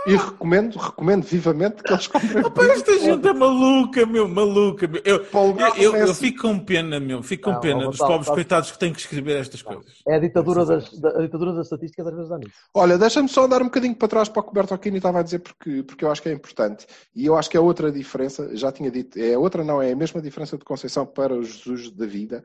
E 0.06 0.16
recomendo, 0.16 0.78
recomendo 0.78 1.24
vivamente 1.24 1.82
que 1.82 1.92
eles 1.92 2.08
comprem 2.08 2.46
o 2.46 2.52
Pá, 2.52 2.66
esta 2.66 3.00
gente 3.00 3.28
é 3.28 3.34
maluca, 3.34 4.06
meu, 4.06 4.28
maluca. 4.28 4.88
Meu. 4.88 5.02
Eu, 5.04 5.26
o 5.34 5.60
eu, 5.60 5.68
eu, 5.76 5.96
eu 5.96 6.08
Messi. 6.08 6.14
fico 6.20 6.44
com 6.44 6.60
pena, 6.60 7.00
meu, 7.00 7.24
fico 7.24 7.46
com 7.46 7.52
Não, 7.52 7.60
pena 7.60 7.88
dos 7.88 7.98
pobres 7.98 8.28
coitados 8.28 8.72
que 8.72 8.78
têm 8.80 8.94
que 8.94 9.00
escrever 9.00 9.40
estas 9.42 9.62
coisas. 9.62 10.02
É 10.08 10.16
a 10.16 10.20
ditadura 10.20 10.66
das, 10.66 11.00
da, 11.00 11.10
a 11.10 11.22
ditadura 11.22 11.54
das 11.54 11.66
estatísticas, 11.66 12.08
às 12.08 12.14
vezes 12.14 12.30
dá 12.30 12.38
nisso. 12.38 12.54
Olha, 12.74 12.98
deixa-me 12.98 13.28
só 13.28 13.46
andar 13.46 13.62
um 13.62 13.66
bocadinho 13.66 13.96
para 13.96 14.08
trás 14.08 14.30
para 14.30 14.42
o 14.42 14.44
que 14.44 14.52
o 14.52 14.54
Berto 14.54 14.74
Aquino 14.74 14.98
estava 14.98 15.20
a 15.20 15.24
dizer, 15.24 15.40
porque, 15.40 15.84
porque 15.84 16.06
eu 16.06 16.12
acho 16.12 16.22
que 16.22 16.30
é 16.30 16.34
importante. 16.34 16.86
E 17.16 17.26
eu 17.26 17.36
acho 17.36 17.50
que 17.50 17.58
é 17.58 17.60
outra 17.60 17.92
diferença, 17.92 18.56
já 18.56 18.72
tinha 18.72 18.92
dito, 18.92 19.20
é 19.20 19.38
outra 19.38 19.64
não, 19.64 19.82
é 19.82 19.92
a 19.92 19.96
mesma 19.96 20.22
diferença 20.22 20.58
de 20.58 20.64
Conceição 20.64 21.06
para 21.06 21.34
os 21.34 21.56
Jesus 21.66 21.92
da 21.92 22.06
vida 22.06 22.44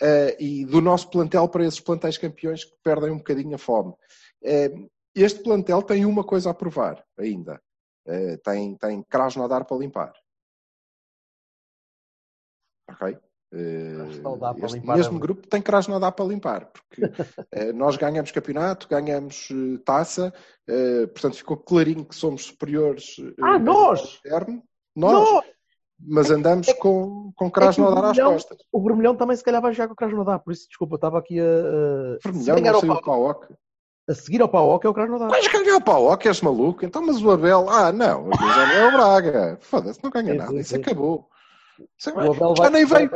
eh, 0.00 0.36
e 0.38 0.64
do 0.64 0.80
nosso 0.80 1.10
plantel 1.10 1.48
para 1.48 1.66
esses 1.66 1.80
plantéis 1.80 2.18
campeões 2.18 2.64
que 2.64 2.72
perdem 2.82 3.10
um 3.10 3.18
bocadinho 3.18 3.54
a 3.54 3.58
fome. 3.58 3.92
Eh, 4.42 4.72
este 5.22 5.42
plantel 5.42 5.82
tem 5.82 6.04
uma 6.04 6.22
coisa 6.24 6.50
a 6.50 6.54
provar 6.54 7.04
ainda. 7.18 7.60
Eh, 8.06 8.36
tem, 8.38 8.76
tem 8.76 9.02
Krasnodar 9.02 9.64
para 9.66 9.76
limpar. 9.76 10.12
Ok? 12.90 13.18
Para 13.50 14.66
este 14.66 14.80
mesmo 14.86 15.16
é- 15.16 15.20
grupo 15.20 15.46
tem 15.46 15.62
Krasnodar 15.62 16.12
para 16.12 16.24
limpar, 16.24 16.66
porque 16.72 17.00
eh, 17.52 17.72
nós 17.72 17.96
ganhamos 17.96 18.30
campeonato, 18.30 18.88
ganhamos 18.88 19.48
eh, 19.50 19.78
taça, 19.84 20.32
portanto 21.12 21.36
ficou 21.36 21.56
clarinho 21.56 22.04
que 22.04 22.14
somos 22.14 22.44
superiores 22.44 23.16
Ah, 23.42 23.58
nós! 23.58 24.18
interno. 24.24 24.62
Nós, 24.94 25.12
Não, 25.30 25.42
mas 25.98 26.30
andamos 26.30 26.72
com, 26.74 27.32
com 27.34 27.50
Krasnodar 27.50 27.98
às 28.04 28.16
Vermelhão- 28.16 28.32
costas. 28.32 28.58
o 28.72 28.82
Vermelhão 28.82 29.16
também 29.16 29.36
se 29.36 29.44
calhar 29.44 29.62
vai 29.62 29.72
jogar 29.72 29.88
com 29.88 29.92
o 29.94 29.96
Krasnodar, 29.96 30.40
por 30.42 30.52
isso, 30.52 30.66
desculpa, 30.68 30.96
estava 30.96 31.18
aqui 31.18 31.38
a, 31.40 31.44
a, 31.44 32.18
Vermelhão 32.22 32.72
não 32.72 32.80
saiu 32.80 32.92
o 32.92 33.02
Pau- 33.02 33.34
Paok. 33.34 33.54
A 34.08 34.14
seguir 34.14 34.40
ao 34.40 34.48
Paok 34.48 34.84
é 34.84 34.88
o 34.88 34.94
Krasnodar. 34.94 35.28
Vais 35.30 35.46
ganhar 35.48 35.76
o 35.76 35.80
Paok, 35.80 36.26
és 36.26 36.40
maluco? 36.40 36.84
Então, 36.84 37.04
mas 37.04 37.22
o 37.22 37.30
Abel, 37.30 37.68
ah, 37.68 37.90
não, 37.92 38.30
já 38.32 38.66
não 38.66 38.74
é 38.74 38.88
o 38.88 38.92
Braga. 38.92 39.58
Foda-se, 39.60 40.02
não 40.02 40.10
ganha 40.10 40.32
Sim, 40.32 40.38
nada, 40.38 40.50
sim, 40.50 40.58
isso 40.58 40.74
sim. 40.74 40.80
acabou. 40.80 41.28
É- 42.06 42.10
O 42.10 42.32
Abel 42.32 42.54
já, 42.56 42.62
vai, 42.62 42.70
nem 42.70 42.84
veio, 42.86 43.10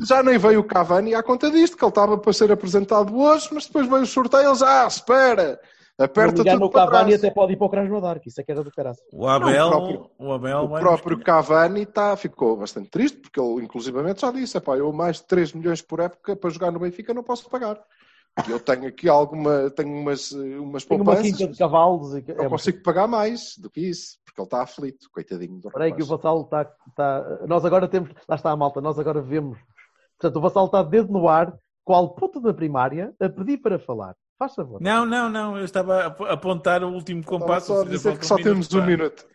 já 0.00 0.22
nem 0.22 0.36
veio 0.38 0.60
o 0.60 0.64
Cavani 0.64 1.14
à 1.14 1.22
conta 1.22 1.50
disto, 1.50 1.76
que 1.76 1.84
ele 1.84 1.88
estava 1.90 2.18
para 2.18 2.32
ser 2.32 2.50
apresentado 2.52 3.16
hoje, 3.18 3.48
mas 3.52 3.66
depois 3.66 3.88
veio 3.88 4.02
o 4.02 4.06
sorteio, 4.06 4.48
eles, 4.48 4.60
ah, 4.60 4.86
espera, 4.86 5.58
Se 5.96 6.04
aperta 6.04 6.44
não 6.44 6.52
tudo 6.52 6.64
o 6.66 6.70
para 6.70 6.84
Cavani 6.84 7.08
trás. 7.12 7.24
até 7.24 7.30
pode 7.32 7.52
ir 7.54 7.56
para 7.56 7.66
o 7.66 7.70
Krasnodar, 7.70 8.20
que 8.20 8.28
isso 8.28 8.40
é 8.40 8.44
que 8.44 8.52
era 8.52 8.62
do 8.62 8.70
caraças. 8.70 9.02
O 9.12 9.26
Abel, 9.26 9.66
o 9.66 9.70
próprio- 9.70 10.10
o 10.18 10.32
Abel 10.32 10.58
O 10.64 10.68
vai 10.68 10.80
próprio 10.82 11.18
Cavani 11.20 11.86
tá, 11.86 12.14
ficou 12.16 12.56
bastante 12.58 12.90
triste, 12.90 13.18
porque 13.20 13.40
ele 13.40 13.64
inclusivamente 13.64 14.20
já 14.20 14.30
disse, 14.30 14.58
"Epá, 14.58 14.76
eu 14.76 14.92
mais 14.92 15.16
de 15.16 15.24
3 15.26 15.52
milhões 15.54 15.80
por 15.80 16.00
época 16.00 16.36
para 16.36 16.50
jogar 16.50 16.70
no 16.70 16.78
Benfica 16.80 17.14
não 17.14 17.22
posso 17.22 17.48
pagar. 17.48 17.80
E 18.46 18.50
eu 18.50 18.60
tenho 18.60 18.86
aqui 18.86 19.08
alguma, 19.08 19.70
tenho 19.70 19.90
umas, 19.90 20.32
eh, 20.32 20.58
umas 20.58 20.84
uma 20.84 20.96
poupanças, 20.96 21.22
quinta 21.22 21.48
de 21.48 21.58
cavalos. 21.58 22.14
E... 22.14 22.24
não 22.36 22.44
é, 22.44 22.48
consigo 22.48 22.82
pagar 22.82 23.06
mais 23.08 23.56
do 23.58 23.68
que 23.70 23.80
isso, 23.80 24.18
porque 24.24 24.40
ele 24.40 24.46
está 24.46 24.62
aflito, 24.62 25.10
coitadinho 25.10 25.58
do 25.60 25.68
Espera 25.68 25.84
aí 25.84 25.92
que 25.92 26.02
o. 26.02 26.06
Vassalo 26.06 26.42
está, 26.42 26.70
está... 26.88 27.38
Nós 27.46 27.64
agora 27.64 27.88
temos... 27.88 28.10
Lá 28.28 28.36
está 28.36 28.50
a 28.50 28.56
malta, 28.56 28.80
nós 28.80 28.98
agora 28.98 29.20
vemos... 29.20 29.58
Portanto, 30.18 30.36
o 30.36 30.40
Vassalo 30.40 30.66
está 30.66 30.82
dedo 30.82 31.12
no 31.12 31.28
ar, 31.28 31.52
qual 31.84 32.14
puto 32.14 32.40
da 32.40 32.52
primária, 32.54 33.14
a 33.20 33.28
pedir 33.28 33.58
para 33.58 33.78
falar. 33.78 34.14
Faz 34.38 34.54
favor. 34.54 34.80
Não, 34.80 35.04
não, 35.04 35.28
não. 35.28 35.56
Eu 35.58 35.64
estava 35.64 35.94
a 36.02 36.06
ap- 36.06 36.20
apontar 36.22 36.84
o 36.84 36.92
último 36.92 37.20
Estava 37.20 37.38
compasso. 37.40 37.66
só 37.74 37.82
a 37.82 37.84
dizer 37.84 38.18
que 38.18 38.26
só 38.26 38.36
temos 38.36 38.72
um 38.72 38.84
minuto. 38.86 39.26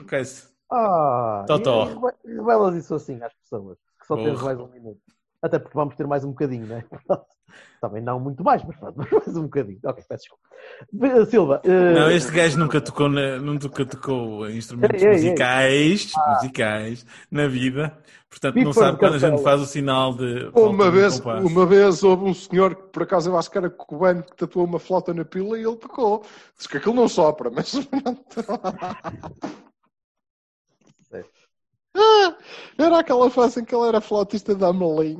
Ok-se. 0.00 0.48
Ah, 0.70 1.44
Totó. 1.46 1.84
e- 1.84 1.90
e 1.90 1.94
reve- 1.94 2.36
revelas 2.38 2.74
isso 2.76 2.94
assim 2.94 3.20
às 3.22 3.32
pessoas, 3.34 3.76
que 4.00 4.06
só 4.06 4.16
temos 4.16 4.40
mais 4.40 4.58
um 4.58 4.68
minuto. 4.68 5.00
Até 5.42 5.58
porque 5.58 5.76
vamos 5.76 5.96
ter 5.96 6.06
mais 6.06 6.24
um 6.24 6.28
bocadinho, 6.28 6.66
né? 6.66 6.84
Pronto. 6.88 7.24
Também 7.82 8.00
não 8.00 8.18
muito 8.20 8.42
mais, 8.44 8.62
mas 8.64 8.76
pronto, 8.76 8.96
mais 9.12 9.36
um 9.36 9.42
bocadinho. 9.42 9.78
Ok, 9.84 10.04
peço 10.08 10.22
desculpa. 10.22 11.16
Eh, 11.18 11.24
Silva, 11.26 11.60
eh, 11.64 11.92
Não, 11.92 12.10
este 12.10 12.30
gajo 12.30 12.56
nunca 12.58 12.80
tocou, 12.80 13.08
na- 13.08 13.38
nunca 13.38 13.84
tocou 13.84 14.48
instrumentos 14.48 15.02
Ei, 15.02 15.08
ei, 15.08 15.14
ei. 15.16 15.22
musicais, 15.24 16.12
musicais 16.36 17.06
na 17.30 17.48
vida. 17.48 17.98
Portanto, 18.30 18.54
Pico 18.54 18.64
não 18.66 18.72
sabe 18.72 18.98
quando 18.98 19.14
a 19.16 19.18
gente 19.18 19.42
faz 19.42 19.60
o 19.60 19.66
sinal 19.66 20.14
de. 20.14 20.50
Uma 20.54 20.90
vez, 20.90 21.18
uma 21.20 21.66
vez 21.66 22.02
houve 22.02 22.24
um 22.24 22.32
senhor 22.32 22.74
que 22.74 22.82
por 22.84 23.02
acaso 23.02 23.28
eu 23.28 23.36
acho 23.36 23.50
que 23.50 23.58
era 23.58 23.68
cubano 23.68 24.22
que 24.22 24.34
tatuou 24.36 24.64
uma 24.64 24.78
flauta 24.78 25.12
na 25.12 25.24
pila 25.24 25.58
e 25.58 25.62
ele 25.64 25.76
tocou. 25.76 26.24
Diz 26.56 26.66
que 26.66 26.78
aquilo 26.78 26.94
não 26.94 27.08
sopra, 27.08 27.50
mas. 27.50 27.72
Ah, 31.94 32.36
era 32.78 32.98
aquela 32.98 33.28
fase 33.30 33.60
em 33.60 33.64
que 33.64 33.74
ele 33.74 33.88
era 33.88 34.00
flautista 34.00 34.54
da 34.54 34.68
Amelim. 34.68 35.18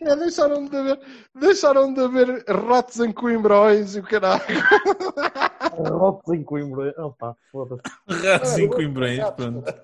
É, 0.00 0.16
deixaram 0.16 0.64
de 0.66 0.76
haver, 0.76 1.00
deixaram 1.34 1.92
de 1.92 2.00
haver 2.00 2.44
ratos 2.46 3.00
em 3.00 3.12
Coimbrões 3.12 3.96
e 3.96 4.00
o 4.00 4.02
caralho. 4.02 4.42
ratos 5.60 6.32
em 6.34 6.42
Coimbrões. 6.42 6.96
Opa, 6.98 7.36
foda-se. 7.50 7.82
Ratos 8.26 8.58
em 8.58 8.68
Coimbrões, 8.68 9.30
pronto. 9.30 9.74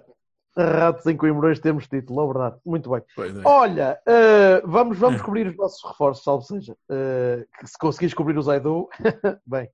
Ratos 0.56 1.06
em 1.06 1.16
Coimbrões 1.16 1.58
temos 1.60 1.86
título, 1.86 2.22
é 2.22 2.26
verdade. 2.32 2.56
Muito 2.64 2.90
bem. 2.90 3.02
Pois 3.14 3.36
é. 3.36 3.42
Olha, 3.44 4.00
eh, 4.06 4.62
vamos, 4.64 4.98
vamos 4.98 5.22
cobrir 5.22 5.46
os 5.48 5.56
nossos 5.56 5.82
reforços, 5.88 6.24
salvo 6.24 6.44
seja. 6.44 6.76
Que 7.58 7.66
se 7.66 7.78
conseguires 7.78 8.14
cobrir 8.14 8.36
o 8.38 8.42
Zaidu, 8.42 8.88
bem. 9.46 9.68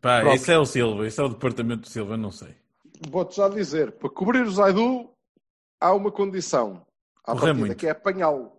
Pá, 0.00 0.20
Pronto. 0.20 0.34
esse 0.34 0.52
é 0.52 0.58
o 0.58 0.64
Silva, 0.64 1.06
esse 1.06 1.20
é 1.20 1.24
o 1.24 1.28
departamento 1.28 1.82
do 1.82 1.88
Silva, 1.88 2.16
não 2.16 2.30
sei. 2.30 2.54
Vou-te 3.10 3.36
já 3.36 3.48
dizer, 3.48 3.92
para 3.92 4.08
cobrir 4.10 4.42
o 4.42 4.50
Zaidu 4.50 5.12
há 5.80 5.92
uma 5.94 6.10
condição. 6.12 6.86
À 7.24 7.32
Correr 7.32 7.40
partida, 7.46 7.66
muito. 7.66 7.76
que 7.78 7.86
é 7.86 7.90
apanhá-lo. 7.90 8.52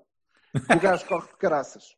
O 0.56 0.80
gajo 0.80 1.06
corre 1.08 1.28
de 1.28 1.38
caraças. 1.38 1.96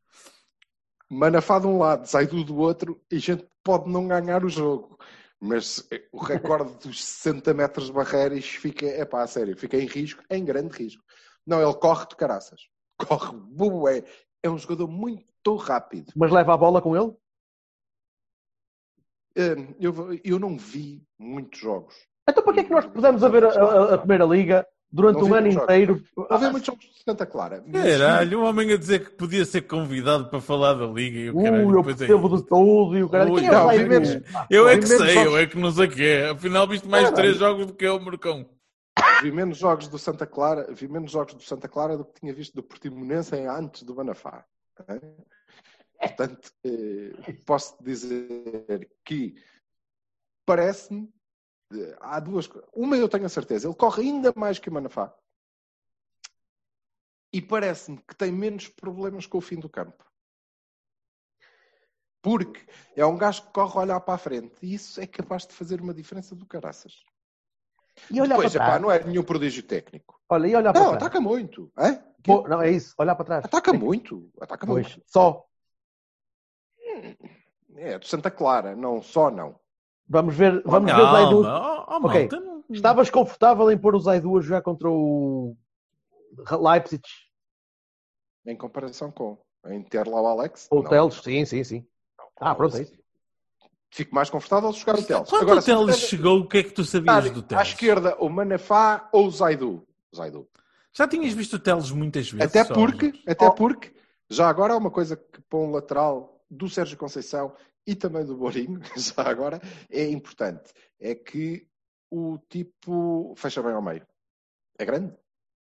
Manafá 1.10 1.60
de 1.60 1.68
um 1.68 1.78
lado, 1.78 2.08
Zaidu 2.08 2.44
do 2.44 2.58
outro, 2.58 3.00
e 3.12 3.18
a 3.18 3.20
gente 3.20 3.48
pode 3.64 3.90
não 3.90 4.08
ganhar 4.08 4.44
o 4.44 4.50
jogo. 4.50 4.98
Mas 5.40 5.86
eh, 5.92 6.08
o 6.12 6.18
recorde 6.18 6.74
dos 6.88 7.04
60 7.04 7.54
metros 7.54 7.86
de 7.88 7.92
barreiras 7.94 8.46
fica, 8.46 8.86
é 8.88 9.06
pá, 9.06 9.22
a 9.24 9.28
sério, 9.28 9.56
fica 9.58 9.78
em 9.78 9.86
risco, 9.86 10.24
em 10.30 10.44
grande 10.44 10.76
risco. 10.76 11.04
Não, 11.46 11.62
ele 11.62 11.78
corre 11.78 12.08
de 12.08 12.16
caraças. 12.16 12.62
Corre, 12.98 13.32
bué. 13.38 14.04
É 14.42 14.50
um 14.50 14.58
jogador 14.58 14.88
muito 14.88 15.56
rápido. 15.58 16.12
Mas 16.16 16.32
leva 16.32 16.54
a 16.54 16.58
bola 16.58 16.82
com 16.82 16.96
ele? 16.96 17.14
Eh, 19.36 19.76
Eu, 19.80 19.94
eu 20.24 20.40
não 20.40 20.58
vi 20.58 21.04
muitos 21.20 21.60
jogos. 21.60 21.96
Então 22.28 22.44
para 22.44 22.54
que 22.54 22.60
é 22.62 22.64
que 22.64 22.72
nós 22.72 22.86
pusemos 22.86 23.24
a 23.24 23.30
ver 23.30 23.46
a, 23.46 23.50
a- 23.50 23.94
a 23.94 23.98
Primeira 23.98 24.26
Liga 24.26 24.68
durante 24.92 25.24
um 25.24 25.34
ano 25.34 25.48
inteiro? 25.48 25.96
Vi 25.96 26.50
muitos 26.52 26.66
jogos 26.66 26.86
de 26.86 27.04
Santa 27.08 27.26
Clara. 27.26 27.64
Caralho, 27.72 28.40
um 28.42 28.46
homem 28.46 28.72
a 28.74 28.78
dizer 28.78 29.06
que 29.06 29.12
podia 29.12 29.46
ser 29.46 29.62
convidado 29.62 30.30
para 30.30 30.42
falar 30.42 30.74
da 30.74 30.88
Liga 30.88 31.20
e 31.20 31.30
o 31.30 31.36
caralho. 31.36 31.68
Ui, 31.68 31.76
eu 31.76 31.80
é 31.82 31.84
percebo 31.84 32.36
de 32.38 32.46
tudo 32.48 32.98
e 32.98 33.04
o 33.04 33.10
cara. 33.10 33.32
Ui, 33.32 33.40
Quem 33.42 33.50
é 33.50 33.52
não, 33.52 33.68
menos- 33.88 34.10
Eu 34.50 34.68
é 34.68 34.78
que 34.78 34.88
menos 34.88 35.06
sei, 35.06 35.14
jogos. 35.14 35.32
eu 35.34 35.38
é 35.38 35.46
que 35.48 35.58
não 35.58 35.72
sei 35.72 35.86
o 35.86 35.92
que 35.92 36.04
é. 36.04 36.30
Afinal, 36.30 36.68
viste 36.68 36.88
mais 36.88 37.04
Caralho. 37.04 37.16
três 37.24 37.38
jogos 37.38 37.66
do 37.68 37.74
que 37.74 37.86
eu, 37.86 38.00
Marcão. 38.00 38.50
Vi 39.22 39.32
menos 39.32 39.58
jogos 39.58 39.88
do 39.88 39.98
Santa 40.00 40.26
Clara, 40.26 40.68
vi 40.74 40.88
menos 40.88 41.12
jogos 41.12 41.34
do 41.36 41.44
Santa 41.44 41.68
Clara 41.68 41.98
do 41.98 42.06
que 42.06 42.20
tinha 42.20 42.34
visto 42.34 42.54
do 42.56 42.64
Portimonense 42.64 43.36
em- 43.36 43.48
antes 43.48 43.84
do 43.84 43.94
Manafá. 43.96 44.44
ok? 44.80 45.00
Portanto, 46.00 46.52
eh, 46.66 47.34
posso 47.46 47.76
dizer 47.84 48.90
que 49.06 49.36
parece-me 50.46 51.10
há 52.00 52.20
duas 52.20 52.48
coisas. 52.48 52.70
Uma 52.74 52.98
eu 52.98 53.10
tenho 53.10 53.26
a 53.26 53.30
certeza, 53.30 53.68
ele 53.68 53.76
corre 53.76 54.04
ainda 54.04 54.34
mais 54.36 54.60
que 54.60 54.70
o 54.70 54.74
Manafá. 54.74 55.14
E 57.34 57.42
parece-me 57.42 57.98
que 57.98 58.16
tem 58.16 58.32
menos 58.32 58.68
problemas 58.68 59.26
com 59.26 59.38
o 59.38 59.42
fim 59.42 59.60
do 59.60 59.70
campo. 59.70 60.04
Porque 62.22 62.66
é 62.96 63.06
um 63.06 63.18
gajo 63.18 63.44
que 63.46 63.54
corre 63.54 63.78
a 63.78 63.82
olhar 63.82 64.00
para 64.00 64.14
a 64.16 64.18
frente 64.18 64.56
e 64.64 64.74
isso 64.74 65.00
é 65.00 65.06
capaz 65.06 65.46
de 65.46 65.54
fazer 65.54 65.80
uma 65.82 65.94
diferença 65.94 66.36
do 66.36 66.46
caraças. 66.46 67.04
E 68.10 68.20
olhar 68.20 68.36
Depois, 68.36 68.52
para 68.54 68.62
epá, 68.62 68.66
trás. 68.72 68.82
não 68.82 68.92
é 68.92 69.04
nenhum 69.04 69.24
prodígio 69.24 69.64
técnico. 69.64 70.20
Olha, 70.28 70.48
e 70.48 70.56
olhar 70.56 70.74
para 70.74 70.82
Não, 70.82 70.90
trás. 70.92 71.04
ataca 71.04 71.22
muito. 71.22 71.72
Hein? 71.78 72.04
Pô, 72.24 72.48
não, 72.48 72.62
é 72.62 72.72
isso, 72.72 72.96
olhar 72.98 73.16
para 73.16 73.26
trás. 73.26 73.46
Ataca 73.46 73.72
muito. 73.74 74.32
Ataca 74.42 74.66
Pois, 74.66 74.88
muito. 74.96 75.04
só. 75.06 75.46
É, 77.76 78.00
do 78.00 78.06
Santa 78.08 78.32
Clara, 78.32 78.76
não 78.76 79.02
só 79.02 79.30
não. 79.30 79.60
Vamos 80.08 80.36
ver, 80.36 80.62
vamos 80.64 80.92
ver 80.92 81.02
Zaidu. 81.02 81.42
Calma, 81.42 81.86
oh, 81.88 81.92
oh, 81.92 82.08
Ok. 82.08 82.20
malta, 82.22 82.40
não- 82.40 82.64
Estavas 82.70 83.10
confortável 83.10 83.70
em 83.72 83.78
pôr 83.78 83.96
o 83.96 84.00
Zaidu 84.00 84.38
a 84.38 84.42
jogar 84.42 84.62
contra 84.62 84.90
o 84.90 85.56
Leipzig 86.62 87.04
Em 88.46 88.56
comparação 88.58 89.12
com. 89.12 89.38
Em 89.68 89.82
ter 89.84 90.08
lá 90.08 90.22
o 90.22 90.28
Alex. 90.28 90.68
ou 90.70 90.80
o 90.80 90.84
não. 90.84 90.90
Teles? 90.90 91.16
Sim, 91.24 91.46
sim, 91.46 91.64
sim. 91.64 91.88
Ah, 92.40 92.54
pronto, 92.54 92.78
é 92.78 92.82
isso. 92.84 92.94
Fico 93.92 94.14
mais 94.14 94.30
confortável 94.30 94.72
de 94.72 94.80
jogar 94.80 95.00
o 95.00 95.04
Teles. 95.04 95.30
Quando 95.30 95.42
Agora, 95.44 95.60
o 95.60 95.62
se 95.62 95.72
Teles 95.72 95.96
quiser 95.96 96.08
chegou, 96.08 96.40
o 96.42 96.48
que 96.48 96.58
é 96.58 96.64
que 96.64 96.72
tu 96.72 96.84
sabias 96.84 97.24
dar 97.26 97.34
do 97.34 97.40
À 97.40 97.44
Teles? 97.44 97.68
esquerda, 97.70 98.16
o 98.20 98.30
Manafá 98.30 99.10
ou 99.12 99.26
o 99.28 99.32
Zaidu? 99.32 99.88
Zaidu. 100.16 100.48
Já 100.94 101.08
tinhas 101.08 101.34
visto 101.34 101.54
o 101.54 101.60
Teles 101.60 101.90
muitas 101.92 102.30
vezes? 102.30 102.48
Até 102.56 102.64
só? 102.64 102.74
porque, 102.74 103.14
até 103.28 103.48
Oh. 103.48 103.52
porque, 103.54 103.96
já 104.30 104.48
agora 104.50 104.74
há 104.74 104.78
uma 104.78 104.92
coisa 104.92 105.16
que 105.18 105.42
para 105.42 105.60
um 105.60 105.72
lateral 105.72 106.44
do 106.50 106.70
Sérgio 106.70 106.98
Conceição 106.98 107.54
e 107.86 107.96
também 107.96 108.26
do 108.26 108.36
Borinho, 108.36 108.80
já 108.98 109.24
agora, 109.24 109.60
é 109.90 110.08
importante. 110.10 110.74
É 111.00 111.14
que 111.14 111.68
o 112.10 112.38
tipo 112.50 113.34
fecha 113.36 113.62
bem 113.62 113.74
ao 113.74 113.82
meio. 113.82 114.06
É 114.78 114.86
grande. 114.86 115.14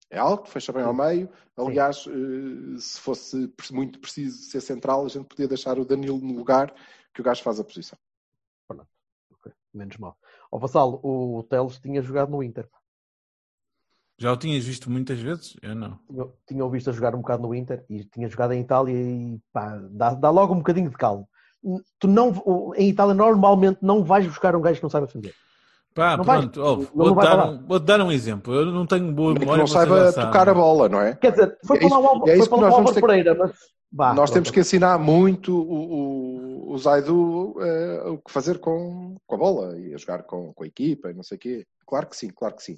É 0.09 0.17
alto, 0.17 0.49
fecha 0.49 0.71
bem 0.71 0.83
ao 0.83 0.93
meio. 0.93 1.29
Aliás, 1.55 2.05
eh, 2.07 2.79
se 2.79 2.99
fosse 2.99 3.53
muito 3.71 3.99
preciso 3.99 4.37
ser 4.49 4.61
central, 4.61 5.05
a 5.05 5.09
gente 5.09 5.25
podia 5.25 5.47
deixar 5.47 5.77
o 5.77 5.85
Danilo 5.85 6.19
no 6.19 6.33
lugar 6.33 6.73
que 7.13 7.21
o 7.21 7.23
gajo 7.23 7.43
faz 7.43 7.59
a 7.59 7.63
posição. 7.63 7.97
Ok, 9.31 9.51
Menos 9.73 9.97
mal. 9.97 10.17
Ó 10.51 10.57
Vassalo, 10.57 10.99
o 11.03 11.43
Teles 11.43 11.79
tinha 11.79 12.01
jogado 12.01 12.31
no 12.31 12.41
Inter. 12.41 12.69
Já 14.19 14.31
o 14.31 14.37
tinhas 14.37 14.63
visto 14.63 14.89
muitas 14.89 15.19
vezes? 15.19 15.55
Eu 15.61 15.75
não. 15.75 15.99
Tinha, 16.07 16.33
tinha 16.47 16.65
o 16.65 16.69
visto 16.69 16.89
a 16.89 16.93
jogar 16.93 17.13
um 17.13 17.19
bocado 17.19 17.43
no 17.43 17.53
Inter 17.53 17.85
e 17.87 18.03
tinha 18.05 18.27
jogado 18.27 18.53
em 18.53 18.61
Itália 18.61 18.93
e 18.93 19.39
pá, 19.51 19.77
dá, 19.91 20.15
dá 20.15 20.29
logo 20.31 20.53
um 20.53 20.57
bocadinho 20.57 20.89
de 20.89 20.97
calmo. 20.97 21.29
Tu 21.99 22.07
não, 22.07 22.73
em 22.75 22.89
Itália 22.89 23.13
normalmente 23.13 23.79
não 23.81 24.03
vais 24.03 24.25
buscar 24.25 24.55
um 24.55 24.61
gajo 24.61 24.77
que 24.79 24.83
não 24.83 24.89
sabe 24.89 25.07
defender. 25.07 25.33
Pá, 25.93 26.15
Não 26.15 26.23
pronto, 26.23 26.61
ouve, 26.61 26.87
vai 27.15 27.25
dar, 27.25 27.49
um, 27.49 27.65
vou 27.65 27.79
dar 27.79 28.01
um 28.01 28.11
exemplo. 28.11 28.53
Eu 28.53 28.67
não 28.67 28.85
tenho 28.85 29.11
boa 29.11 29.29
Nem 29.29 29.39
que 29.39 29.39
memória. 29.41 29.61
não 29.61 29.67
saiba 29.67 30.11
sabe. 30.11 30.27
tocar 30.27 30.47
a 30.47 30.53
bola, 30.53 30.87
não 30.87 31.01
é? 31.01 31.15
Quer 31.15 31.31
dizer, 31.31 31.57
foi 31.65 31.77
É 31.77 31.79
para 31.79 31.89
o 31.89 31.93
Álvaro- 31.95 32.29
é 32.29 32.37
isso 32.37 32.53
Álvaro 32.53 32.93
ter 32.93 33.01
Pereira, 33.01 33.33
mas 33.35 33.51
Nós 34.15 34.29
temos 34.29 34.49
pronto. 34.49 34.53
que 34.53 34.59
ensinar 34.59 34.99
muito 34.99 35.51
o, 35.59 36.69
o, 36.69 36.71
o 36.73 36.77
Zaidu 36.77 37.55
eh, 37.59 38.03
o 38.09 38.17
que 38.19 38.31
fazer 38.31 38.59
com, 38.59 39.15
com 39.25 39.35
a 39.35 39.37
bola 39.39 39.79
e 39.79 39.93
a 39.95 39.97
jogar 39.97 40.21
com, 40.23 40.53
com 40.53 40.63
a 40.63 40.67
equipa 40.67 41.09
e 41.09 41.13
não 41.15 41.23
sei 41.23 41.35
o 41.37 41.39
quê. 41.39 41.65
Claro 41.87 42.05
que 42.07 42.15
sim, 42.15 42.29
claro 42.29 42.55
que 42.55 42.61
sim. 42.63 42.77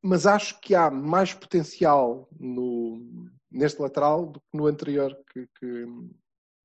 Mas 0.00 0.26
acho 0.26 0.60
que 0.60 0.76
há 0.76 0.90
mais 0.92 1.34
potencial 1.34 2.28
no, 2.38 3.00
neste 3.50 3.82
lateral 3.82 4.26
do 4.26 4.38
que 4.38 4.56
no 4.56 4.66
anterior 4.68 5.16
que, 5.32 5.46
que, 5.58 5.86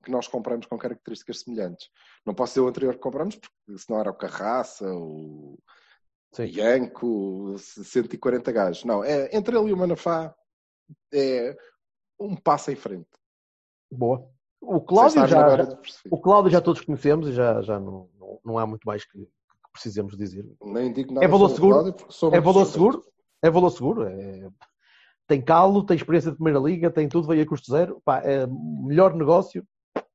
que 0.03 0.11
nós 0.11 0.27
compramos 0.27 0.65
com 0.65 0.77
características 0.77 1.39
semelhantes. 1.41 1.89
Não 2.25 2.33
posso 2.35 2.51
dizer 2.53 2.61
o 2.61 2.67
anterior 2.67 2.93
que 2.95 2.99
compramos, 2.99 3.35
porque 3.35 3.77
senão 3.79 3.99
era 3.99 4.11
o 4.11 4.15
Carraça, 4.15 4.85
o 4.93 5.57
Sim. 6.33 6.43
Ianco, 6.45 7.55
140 7.57 8.51
gajos. 8.51 8.83
Não, 8.83 9.03
é, 9.03 9.29
entre 9.35 9.57
ele 9.57 9.69
e 9.69 9.73
o 9.73 9.77
Manafá 9.77 10.35
é 11.13 11.55
um 12.19 12.35
passo 12.35 12.71
em 12.71 12.75
frente. 12.75 13.07
Boa. 13.91 14.27
O 14.61 14.79
Cláudio 14.81 15.27
já, 15.27 15.57
já- 15.57 15.77
o 16.09 16.17
Cláudio 16.19 16.51
já 16.51 16.61
todos 16.61 16.81
conhecemos 16.81 17.27
e 17.27 17.33
já, 17.33 17.61
já 17.61 17.79
não, 17.79 18.09
não, 18.17 18.39
não 18.43 18.57
há 18.57 18.65
muito 18.65 18.85
mais 18.85 19.03
que, 19.05 19.19
que 19.19 19.71
precisemos 19.71 20.15
dizer. 20.17 20.45
Nem 20.63 20.91
digo 20.91 21.13
nada 21.13 21.25
É 21.25 21.29
valor 21.29 21.49
seguro? 21.49 21.93
Cláudio, 21.93 22.35
É 22.35 22.39
valor 22.41 22.65
seguro? 22.65 23.05
É 23.41 23.49
valor 23.49 23.69
seguro. 23.71 24.03
é- 24.07 24.49
Tem 25.27 25.41
calo, 25.41 25.85
tem 25.85 25.97
experiência 25.97 26.31
de 26.31 26.37
primeira 26.37 26.59
liga, 26.59 26.89
tem 26.89 27.07
tudo, 27.09 27.27
veio 27.27 27.43
a 27.43 27.45
custo 27.47 27.71
zero. 27.71 28.01
Pá, 28.05 28.19
é 28.23 28.47
melhor 28.47 29.13
negócio. 29.13 29.65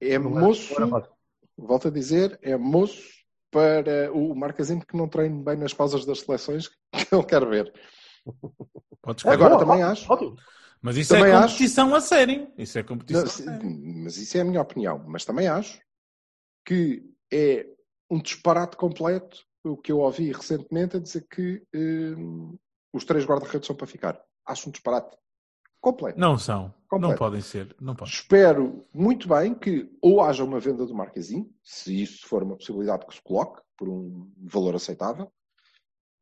É 0.00 0.18
Não 0.18 0.30
moço, 0.30 0.74
é 0.80 1.08
volto 1.56 1.88
a 1.88 1.90
dizer, 1.90 2.38
é 2.42 2.56
moço 2.56 3.02
para 3.50 4.12
o 4.12 4.34
Marcasinho 4.34 4.84
que 4.84 4.96
não 4.96 5.08
treine 5.08 5.42
bem 5.42 5.56
nas 5.56 5.72
pausas 5.74 6.04
das 6.04 6.20
seleções 6.20 6.68
que 6.92 7.12
eu 7.14 7.24
quero 7.24 7.48
ver. 7.48 7.72
Podes 9.02 9.24
É, 9.24 9.30
Agora 9.30 9.56
boa, 9.56 9.58
também 9.60 9.82
ótimo, 9.82 9.90
acho. 9.92 10.12
ótimo. 10.12 10.36
Mas 10.80 10.96
isso 10.96 11.14
Também 11.14 11.32
é 11.32 11.34
acho- 11.34 11.54
competição 11.54 11.94
a 11.94 12.00
sério. 12.00 12.52
Isso 12.56 12.78
é 12.78 12.82
competição 12.82 13.22
Não, 13.22 13.28
a 13.28 13.30
sério. 13.32 13.80
mas 14.04 14.16
isso 14.16 14.36
é 14.38 14.40
a 14.40 14.44
minha 14.44 14.60
opinião. 14.60 15.02
Mas 15.08 15.24
também 15.24 15.48
acho 15.48 15.80
que 16.64 17.02
é 17.32 17.66
um 18.10 18.20
disparate 18.20 18.76
completo 18.76 19.44
o 19.64 19.76
que 19.76 19.90
eu 19.90 19.98
ouvi 19.98 20.32
recentemente 20.32 20.96
a 20.96 21.00
dizer 21.00 21.26
que 21.28 21.62
hum, 21.74 22.56
os 22.92 23.04
três 23.04 23.24
guarda-redes 23.26 23.66
são 23.66 23.74
para 23.76 23.86
ficar. 23.86 24.22
Acho 24.46 24.68
um 24.68 24.72
disparate 24.72 25.16
completo. 25.80 26.18
Não 26.18 26.38
são. 26.38 26.74
Não 26.90 26.98
Completo. 27.00 27.18
podem 27.18 27.40
ser. 27.42 27.76
Não 27.80 27.94
podem. 27.94 28.12
Espero 28.14 28.86
muito 28.94 29.28
bem 29.28 29.54
que 29.54 29.90
ou 30.00 30.22
haja 30.22 30.42
uma 30.42 30.58
venda 30.58 30.86
do 30.86 30.94
Marquezinho, 30.94 31.50
se 31.62 32.02
isso 32.02 32.26
for 32.26 32.42
uma 32.42 32.56
possibilidade 32.56 33.06
que 33.06 33.14
se 33.14 33.22
coloque, 33.22 33.60
por 33.76 33.88
um 33.88 34.30
valor 34.38 34.74
aceitável, 34.74 35.30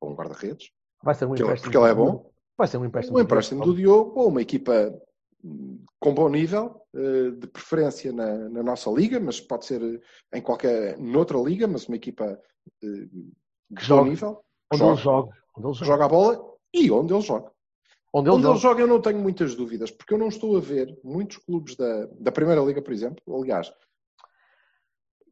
ou 0.01 0.11
um 0.11 0.15
guarda-redes, 0.15 0.71
Vai 1.05 1.15
ser 1.15 1.27
um 1.27 1.29
Porque 1.29 1.43
ele- 1.43 1.49
empréstimo. 1.51 1.73
porque 1.73 1.85
ele 1.85 1.91
é 1.93 1.95
bom. 1.95 2.31
Vai 2.59 2.67
ser 2.67 2.79
um 2.79 2.85
empréstimo. 2.85 3.19
um 3.19 3.21
empréstimo 3.21 3.65
do 3.65 3.75
Diogo, 3.77 4.19
ou 4.19 4.29
uma 4.29 4.43
equipa 4.43 4.99
hum, 5.45 5.85
com 6.01 6.13
bom 6.15 6.29
nível, 6.29 6.81
eh, 6.95 7.31
de 7.33 7.47
preferência 7.47 8.11
na, 8.13 8.49
na 8.49 8.63
nossa 8.63 8.91
liga, 8.91 9.21
mas 9.21 9.41
pode 9.41 9.67
ser 9.67 9.81
eh, 9.83 10.01
em 10.39 10.41
qualquer, 10.43 10.99
noutra 10.99 11.39
liga, 11.39 11.69
mas 11.69 11.87
uma 11.87 11.97
equipa 11.97 12.25
eh, 12.83 12.87
de 12.87 13.09
bom 13.71 13.81
jogue. 13.81 14.11
nível, 14.11 14.43
Onde 14.73 14.79
joga. 14.81 14.93
ele 14.95 15.01
joga. 15.03 15.29
Onde 15.57 15.67
ele 15.69 15.75
joga. 15.75 15.87
joga 15.87 16.05
a 16.05 16.09
bola 16.09 16.55
e 16.75 16.91
onde 16.91 17.13
ele 17.15 17.23
joga. 17.23 17.53
Onde 18.19 18.31
ele 18.31 18.37
Onde 18.39 18.47
ele 18.47 18.57
joga. 18.57 18.81
eu 18.81 18.87
não 18.87 18.99
tenho 19.01 19.19
muitas 19.19 19.55
dúvidas, 19.55 19.91
porque 19.91 20.15
eu 20.15 20.19
não 20.19 20.29
estou 20.29 20.57
a 20.57 20.61
ver 20.61 20.99
muitos 21.05 21.37
clubes 21.37 21.77
da, 21.77 22.07
da 22.19 22.33
Primeira 22.33 22.63
Liga, 22.63 22.81
por 22.81 22.91
exemplo, 22.93 23.21
aliás, 23.43 23.71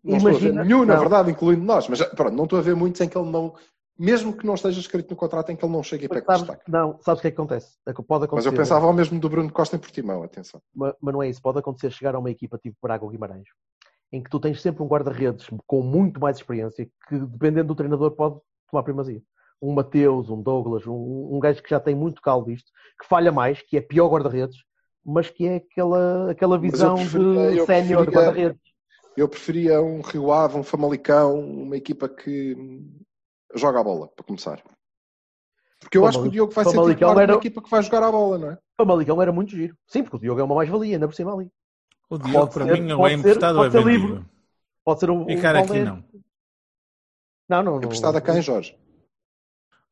não 0.02 0.16
estou 0.18 0.28
a 0.28 0.32
Imagina- 0.34 0.62
ver 0.62 0.66
nenhum, 0.68 0.84
na 0.84 0.92
não. 0.94 1.00
verdade, 1.00 1.30
incluindo 1.30 1.64
nós, 1.64 1.88
mas 1.88 2.02
pronto, 2.10 2.34
não 2.36 2.44
estou 2.44 2.58
a 2.58 2.62
ver 2.62 2.76
muitos 2.76 3.00
em 3.00 3.08
que 3.08 3.16
ele 3.16 3.30
não, 3.30 3.54
mesmo 3.98 4.36
que 4.36 4.44
não 4.44 4.52
esteja 4.54 4.78
escrito 4.78 5.08
no 5.10 5.16
contrato, 5.16 5.50
em 5.50 5.56
que 5.56 5.64
ele 5.64 5.72
não 5.72 5.82
chegue 5.82 6.04
a 6.04 6.08
pé 6.10 6.16
Mas 6.16 6.24
com 6.24 6.32
sabes, 6.32 6.42
destaque. 6.50 6.70
não, 6.70 6.98
sabes 7.00 7.18
o 7.20 7.22
que 7.22 7.28
é 7.28 7.30
que 7.30 7.36
acontece? 7.40 7.78
É 7.86 7.94
que 7.94 8.02
pode 8.02 8.20
Mas 8.20 8.24
acontecer. 8.28 8.48
eu 8.48 8.52
pensava 8.52 8.84
ao 8.84 8.92
mesmo 8.92 9.18
do 9.18 9.30
Bruno 9.30 9.50
Costa 9.50 9.76
em 9.76 9.78
Portimão, 9.78 10.22
atenção. 10.22 10.60
mas, 10.74 10.94
mas 11.00 11.14
não 11.14 11.22
é 11.22 11.30
isso. 11.30 11.40
Pode 11.40 11.58
acontecer 11.60 11.90
chegar 11.90 12.14
a 12.14 12.18
uma 12.18 12.30
equipa 12.30 12.58
tipo 12.58 12.76
Braga 12.82 13.02
ou 13.02 13.10
Guimarães, 13.10 13.48
em 14.12 14.22
que 14.22 14.28
tu 14.28 14.38
tens 14.38 14.60
sempre 14.60 14.82
um 14.82 14.86
guarda-redes 14.86 15.46
com 15.66 15.80
muito 15.80 16.20
mais 16.20 16.36
experiência, 16.36 16.86
que 17.08 17.18
dependendo 17.18 17.68
do 17.68 17.74
treinador 17.74 18.10
pode 18.10 18.38
tomar 18.70 18.82
primazia. 18.82 19.22
Um 19.62 19.72
Mateus, 19.72 20.28
um 20.28 20.42
Douglas, 20.42 20.86
um, 20.86 21.34
um 21.34 21.38
gajo 21.40 21.62
que 21.62 21.70
já 21.70 21.80
tem 21.80 21.94
muito 21.94 22.20
caldo 22.20 22.50
disto, 22.50 22.70
que 23.00 23.06
falha 23.08 23.32
mais, 23.32 23.62
que 23.62 23.76
é 23.76 23.80
pior 23.80 24.08
guarda-redes, 24.08 24.58
mas 25.04 25.30
que 25.30 25.46
é 25.46 25.56
aquela, 25.56 26.30
aquela 26.30 26.58
visão 26.58 26.96
preferia- 26.96 27.50
de 27.52 27.66
sénior 27.66 28.04
guarda-redes. 28.10 28.60
Eu 29.16 29.28
preferia 29.28 29.80
um 29.80 30.00
Rio 30.00 30.32
Ave, 30.32 30.58
um 30.58 30.62
Famalicão, 30.62 31.38
uma 31.40 31.76
equipa 31.76 32.08
que 32.08 32.56
joga 33.54 33.80
a 33.80 33.84
bola, 33.84 34.08
para 34.08 34.24
começar. 34.24 34.62
Porque 35.80 35.98
eu 35.98 36.02
Famali- 36.02 36.16
acho 36.16 36.22
que 36.22 36.28
o 36.28 36.32
Diogo 36.32 36.52
vai 36.52 36.64
ser 36.64 36.70
Famalicão 36.72 36.94
titular 37.08 37.16
de 37.16 37.22
era- 37.22 37.32
uma 37.34 37.38
equipa 37.38 37.62
que 37.62 37.70
vai 37.70 37.82
jogar 37.82 38.02
a 38.02 38.10
bola, 38.12 38.38
não 38.38 38.50
é? 38.50 38.58
O 38.80 38.84
Malicão 38.84 39.22
era 39.22 39.32
muito 39.32 39.50
giro. 39.50 39.76
Sim, 39.86 40.02
porque 40.02 40.16
o 40.16 40.20
Diogo 40.20 40.40
é 40.40 40.44
uma 40.44 40.54
mais-valia, 40.56 40.96
ainda 40.96 41.06
por 41.06 41.14
cima 41.14 41.32
ali. 41.34 41.50
O 42.10 42.18
Diogo, 42.18 42.38
Pode 42.40 42.54
para 42.54 42.64
ser- 42.66 42.80
mim, 42.82 42.96
pode 42.96 43.02
é 43.04 43.08
ser- 43.08 43.20
emprestado 43.20 43.56
ou 43.58 43.64
é 43.64 43.70
pode 43.70 43.72
ser 43.72 43.84
vendido. 43.90 44.12
livre. 44.14 44.26
Pode 44.84 45.00
ser 45.00 45.10
um. 45.10 45.26
Ficar 45.26 45.54
um 45.56 45.58
aqui 45.60 45.78
não. 45.84 46.04
Não, 47.48 47.62
não. 47.62 47.72
não. 47.76 47.82
Emprestado 47.84 48.16
a 48.16 48.20
quem, 48.20 48.42
Jorge? 48.42 48.76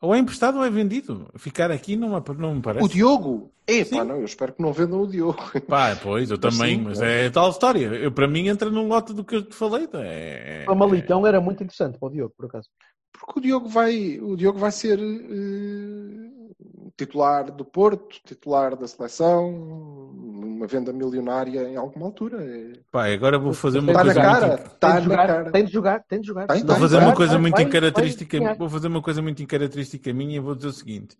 Ou 0.02 0.14
é 0.14 0.18
emprestado 0.18 0.58
ou 0.58 0.64
é 0.64 0.68
vendido. 0.70 1.28
Ficar 1.36 1.70
aqui 1.70 1.94
não, 1.96 2.08
me- 2.10 2.36
não 2.38 2.54
me 2.56 2.60
parece. 2.60 2.84
O 2.84 2.88
Diogo? 2.88 3.52
É, 3.66 3.84
pá, 3.84 4.04
não, 4.04 4.16
eu 4.16 4.24
espero 4.24 4.52
que 4.52 4.60
não 4.60 4.72
vendam 4.72 5.00
o 5.00 5.06
Diogo. 5.06 5.38
Pá, 5.68 5.96
pois, 6.02 6.28
eu 6.28 6.38
Mas 6.42 6.58
também, 6.58 6.76
sim, 6.76 6.82
mas 6.82 7.00
é. 7.00 7.26
é 7.26 7.30
tal 7.30 7.48
história. 7.50 7.86
Eu, 7.86 8.10
para 8.10 8.26
mim 8.26 8.48
entra 8.48 8.68
num 8.68 8.88
lote 8.88 9.14
do 9.14 9.24
que 9.24 9.36
eu 9.36 9.42
te 9.44 9.54
falei. 9.54 9.88
É, 9.94 10.64
O 10.68 10.74
Malicão 10.74 11.24
era 11.24 11.40
muito 11.40 11.62
interessante 11.62 11.98
para 11.98 12.08
o 12.08 12.10
Diogo, 12.10 12.34
por 12.36 12.46
acaso. 12.46 12.68
Porque 13.12 13.38
o 13.38 13.42
Diogo 13.42 13.68
vai, 13.68 14.18
o 14.20 14.36
Diogo 14.36 14.58
vai 14.58 14.72
ser 14.72 14.98
eh, 14.98 16.81
titular 16.96 17.50
do 17.50 17.64
Porto, 17.64 18.20
titular 18.24 18.76
da 18.76 18.86
seleção, 18.86 19.50
uma 19.52 20.66
venda 20.66 20.92
milionária 20.92 21.68
em 21.68 21.76
alguma 21.76 22.06
altura. 22.06 22.44
É- 22.44 22.72
Pá, 22.90 23.06
agora 23.12 23.38
vou 23.38 23.52
fazer 23.52 23.78
uma 23.78 23.92
Está 23.92 24.04
na 24.04 24.12
coisa 24.14 24.20
cara, 24.20 24.46
muito... 24.48 24.66
está 24.66 24.88
tem, 24.88 24.94
na 24.94 25.00
de 25.00 25.04
jogar, 25.04 25.26
cara. 25.26 25.50
tem 25.50 25.64
de 25.64 25.72
jogar, 25.72 26.04
tem 26.04 26.20
de 26.20 26.26
jogar. 26.26 26.46
Tem, 26.46 26.64
Vou 26.64 26.76
fazer 26.76 26.98
uma 26.98 27.14
coisa 27.14 27.32
vai, 27.32 27.40
muito 27.40 27.56
vai, 27.56 27.66
característica, 27.68 28.38
vai, 28.38 28.46
vai. 28.48 28.56
vou 28.56 28.68
fazer 28.68 28.86
uma 28.88 29.02
coisa 29.02 29.22
muito 29.22 29.46
característica 29.46 30.12
minha 30.12 30.36
e 30.36 30.40
vou 30.40 30.54
dizer 30.54 30.68
o 30.68 30.72
seguinte: 30.72 31.16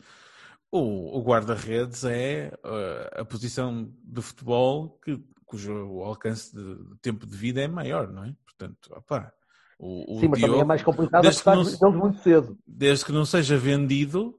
o, 0.70 1.18
o 1.18 1.22
guarda-redes 1.22 2.04
é 2.04 2.52
uh, 2.64 3.20
a 3.20 3.24
posição 3.24 3.90
de 4.04 4.22
futebol 4.22 4.98
que, 5.04 5.22
cujo 5.44 5.72
o 5.72 6.02
alcance 6.02 6.54
de, 6.54 6.76
de 6.76 6.96
tempo 7.00 7.26
de 7.26 7.36
vida 7.36 7.60
é 7.60 7.68
maior, 7.68 8.10
não 8.10 8.24
é? 8.24 8.34
Portanto, 8.44 8.90
opá, 8.96 9.32
o, 9.78 10.16
o 10.16 10.20
Sim, 10.20 10.28
mas 10.28 10.40
também 10.40 10.44
é 10.44 10.58
Diogo, 10.58 10.68
mais 10.68 10.82
complicado 10.82 11.22
desde 11.22 11.42
que 11.42 11.50
não 11.82 11.92
muito 11.92 12.18
cedo. 12.20 12.56
desde 12.66 13.04
que 13.04 13.12
não 13.12 13.24
seja 13.24 13.56
vendido, 13.58 14.38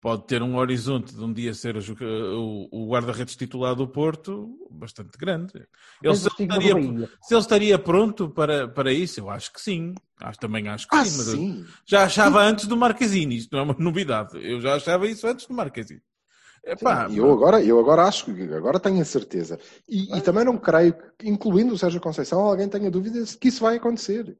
pode 0.00 0.26
ter 0.26 0.42
um 0.42 0.56
horizonte 0.56 1.14
de 1.14 1.22
um 1.22 1.32
dia 1.32 1.52
ser 1.52 1.76
o, 1.76 2.68
o- 2.70 2.88
guarda-redes 2.88 3.36
titular 3.36 3.74
do 3.74 3.86
Porto 3.86 4.48
bastante 4.70 5.16
grande. 5.18 5.52
Ele, 6.02 6.14
se, 6.16 6.26
ele 6.26 6.42
estaria, 6.48 6.74
se 7.20 7.34
ele 7.34 7.40
estaria 7.40 7.78
pronto 7.78 8.30
para, 8.30 8.66
para 8.66 8.92
isso, 8.92 9.20
eu 9.20 9.28
acho 9.28 9.52
que 9.52 9.60
sim. 9.60 9.94
Acho, 10.18 10.38
também 10.38 10.68
acho 10.68 10.88
que 10.88 10.96
Ah, 10.96 11.04
sim, 11.04 11.10
sim. 11.22 11.66
já 11.86 12.04
achava 12.04 12.40
antes 12.42 12.66
do 12.66 12.76
Marquezine, 12.76 13.36
isto 13.36 13.52
não 13.52 13.60
é 13.60 13.62
uma 13.62 13.76
novidade. 13.78 14.38
Eu 14.42 14.60
já 14.60 14.74
achava 14.76 15.06
isso 15.06 15.26
antes 15.26 15.46
do 15.46 15.54
Marquezine. 15.54 16.02
Epá, 16.64 17.08
Sim, 17.08 17.16
eu 17.16 17.30
agora, 17.32 17.62
eu 17.62 17.78
agora 17.78 18.02
acho, 18.04 18.26
que- 18.26 18.54
agora 18.54 18.78
tenho 18.78 19.00
a 19.00 19.04
certeza. 19.04 19.58
E, 19.88 20.16
e 20.16 20.20
também 20.20 20.44
não 20.44 20.58
creio 20.58 20.94
incluindo 21.22 21.72
o 21.74 21.78
Sérgio 21.78 22.00
Conceição, 22.00 22.40
alguém 22.40 22.68
tenha 22.68 22.90
dúvidas 22.90 23.34
que 23.34 23.48
isso 23.48 23.62
vai 23.62 23.76
acontecer. 23.76 24.36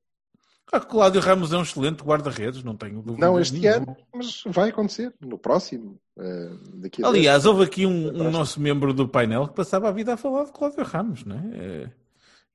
Claro 0.71 0.87
que 0.87 0.91
o 0.93 0.97
Cláudio 0.97 1.21
Ramos 1.21 1.53
é 1.53 1.57
um 1.59 1.63
excelente 1.63 2.03
guarda-redes, 2.03 2.63
não 2.65 2.77
tenho 2.77 3.03
dúvida. 3.03 3.27
Não 3.27 3.39
este 3.41 3.59
nenhuma. 3.59 3.77
ano, 3.77 3.97
mas 4.15 4.43
vai 4.47 4.71
acontecer 4.71 5.13
no 5.21 5.37
próximo. 5.37 5.99
daqui 6.75 7.05
a 7.05 7.09
Aliás, 7.09 7.45
houve 7.45 7.65
aqui 7.65 7.85
um, 7.87 8.09
um 8.09 8.31
nosso 8.31 8.61
membro 8.61 8.93
do 8.95 9.09
painel 9.09 9.49
que 9.49 9.55
passava 9.55 9.89
a 9.89 9.93
vida 9.93 10.15
a 10.15 10.17
falar 10.17 10.45
de 10.45 10.53
Cláudio 10.53 10.85
Ramos, 10.85 11.25
não 11.25 11.37
é? 11.37 11.43
É, 11.57 11.91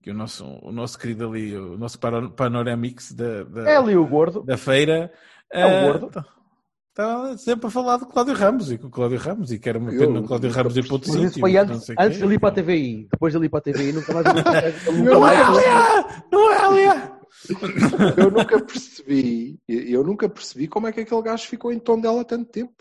Que 0.02 0.12
o 0.12 0.14
nosso, 0.14 0.46
o 0.62 0.72
nosso 0.72 0.98
querido 0.98 1.28
ali, 1.28 1.56
o 1.58 1.78
nosso 1.78 2.00
pano- 2.00 2.32
Panoramix 2.32 3.12
da, 3.12 3.44
da, 3.44 3.70
É 3.70 3.78
ali 3.78 3.96
o 3.98 4.06
gordo. 4.08 4.42
da 4.44 4.58
feira. 4.58 5.12
É 5.52 5.66
o 5.66 5.70
eh, 5.70 5.84
gordo. 5.92 6.08
tá- 6.10 6.26
Estava 6.98 7.38
sempre 7.38 7.68
a 7.68 7.70
falar 7.70 7.98
de 7.98 8.06
Cláudio 8.06 8.34
Ramos 8.34 8.72
e 8.72 8.78
com 8.78 8.88
o 8.88 8.90
Cláudio 8.90 9.18
Ramos 9.18 9.52
e 9.52 9.60
que 9.60 9.68
era 9.68 9.78
uma 9.78 9.92
pena 9.92 10.18
o 10.22 10.24
Cláudio 10.24 10.50
Ramos 10.50 10.78
ir 10.78 10.84
para 10.86 10.94
outro 10.94 11.12
sítio. 11.12 11.42
foi 11.42 11.52
não 11.52 11.62
antes, 11.64 11.84
sei 11.84 11.96
antes 12.00 12.20
quê. 12.22 12.26
de 12.28 12.34
ir 12.36 12.40
para 12.40 12.50
a 12.50 12.52
TVI. 12.54 13.08
Depois 13.12 13.34
de 13.34 13.46
ir 13.46 13.50
para 13.50 13.60
a 13.60 13.62
TVI, 13.62 13.92
nunca 13.92 14.14
mais. 14.14 14.26
nunca 14.88 15.12
Não 15.12 15.28
é, 15.28 15.44
mais. 15.44 15.50
aliás! 15.58 16.24
Não 16.32 16.54
é, 16.54 16.58
aliás! 16.66 17.12
Eu 18.18 18.32
nunca 18.32 18.60
percebi, 18.64 19.60
eu 19.68 20.04
nunca 20.04 20.28
percebi 20.30 20.68
como 20.68 20.88
é 20.88 20.92
que 20.92 21.02
aquele 21.02 21.22
gajo 21.22 21.48
ficou 21.48 21.72
em 21.72 21.80
tom 21.80 22.00
dela 22.00 22.24
tanto 22.24 22.50
tempo. 22.52 22.74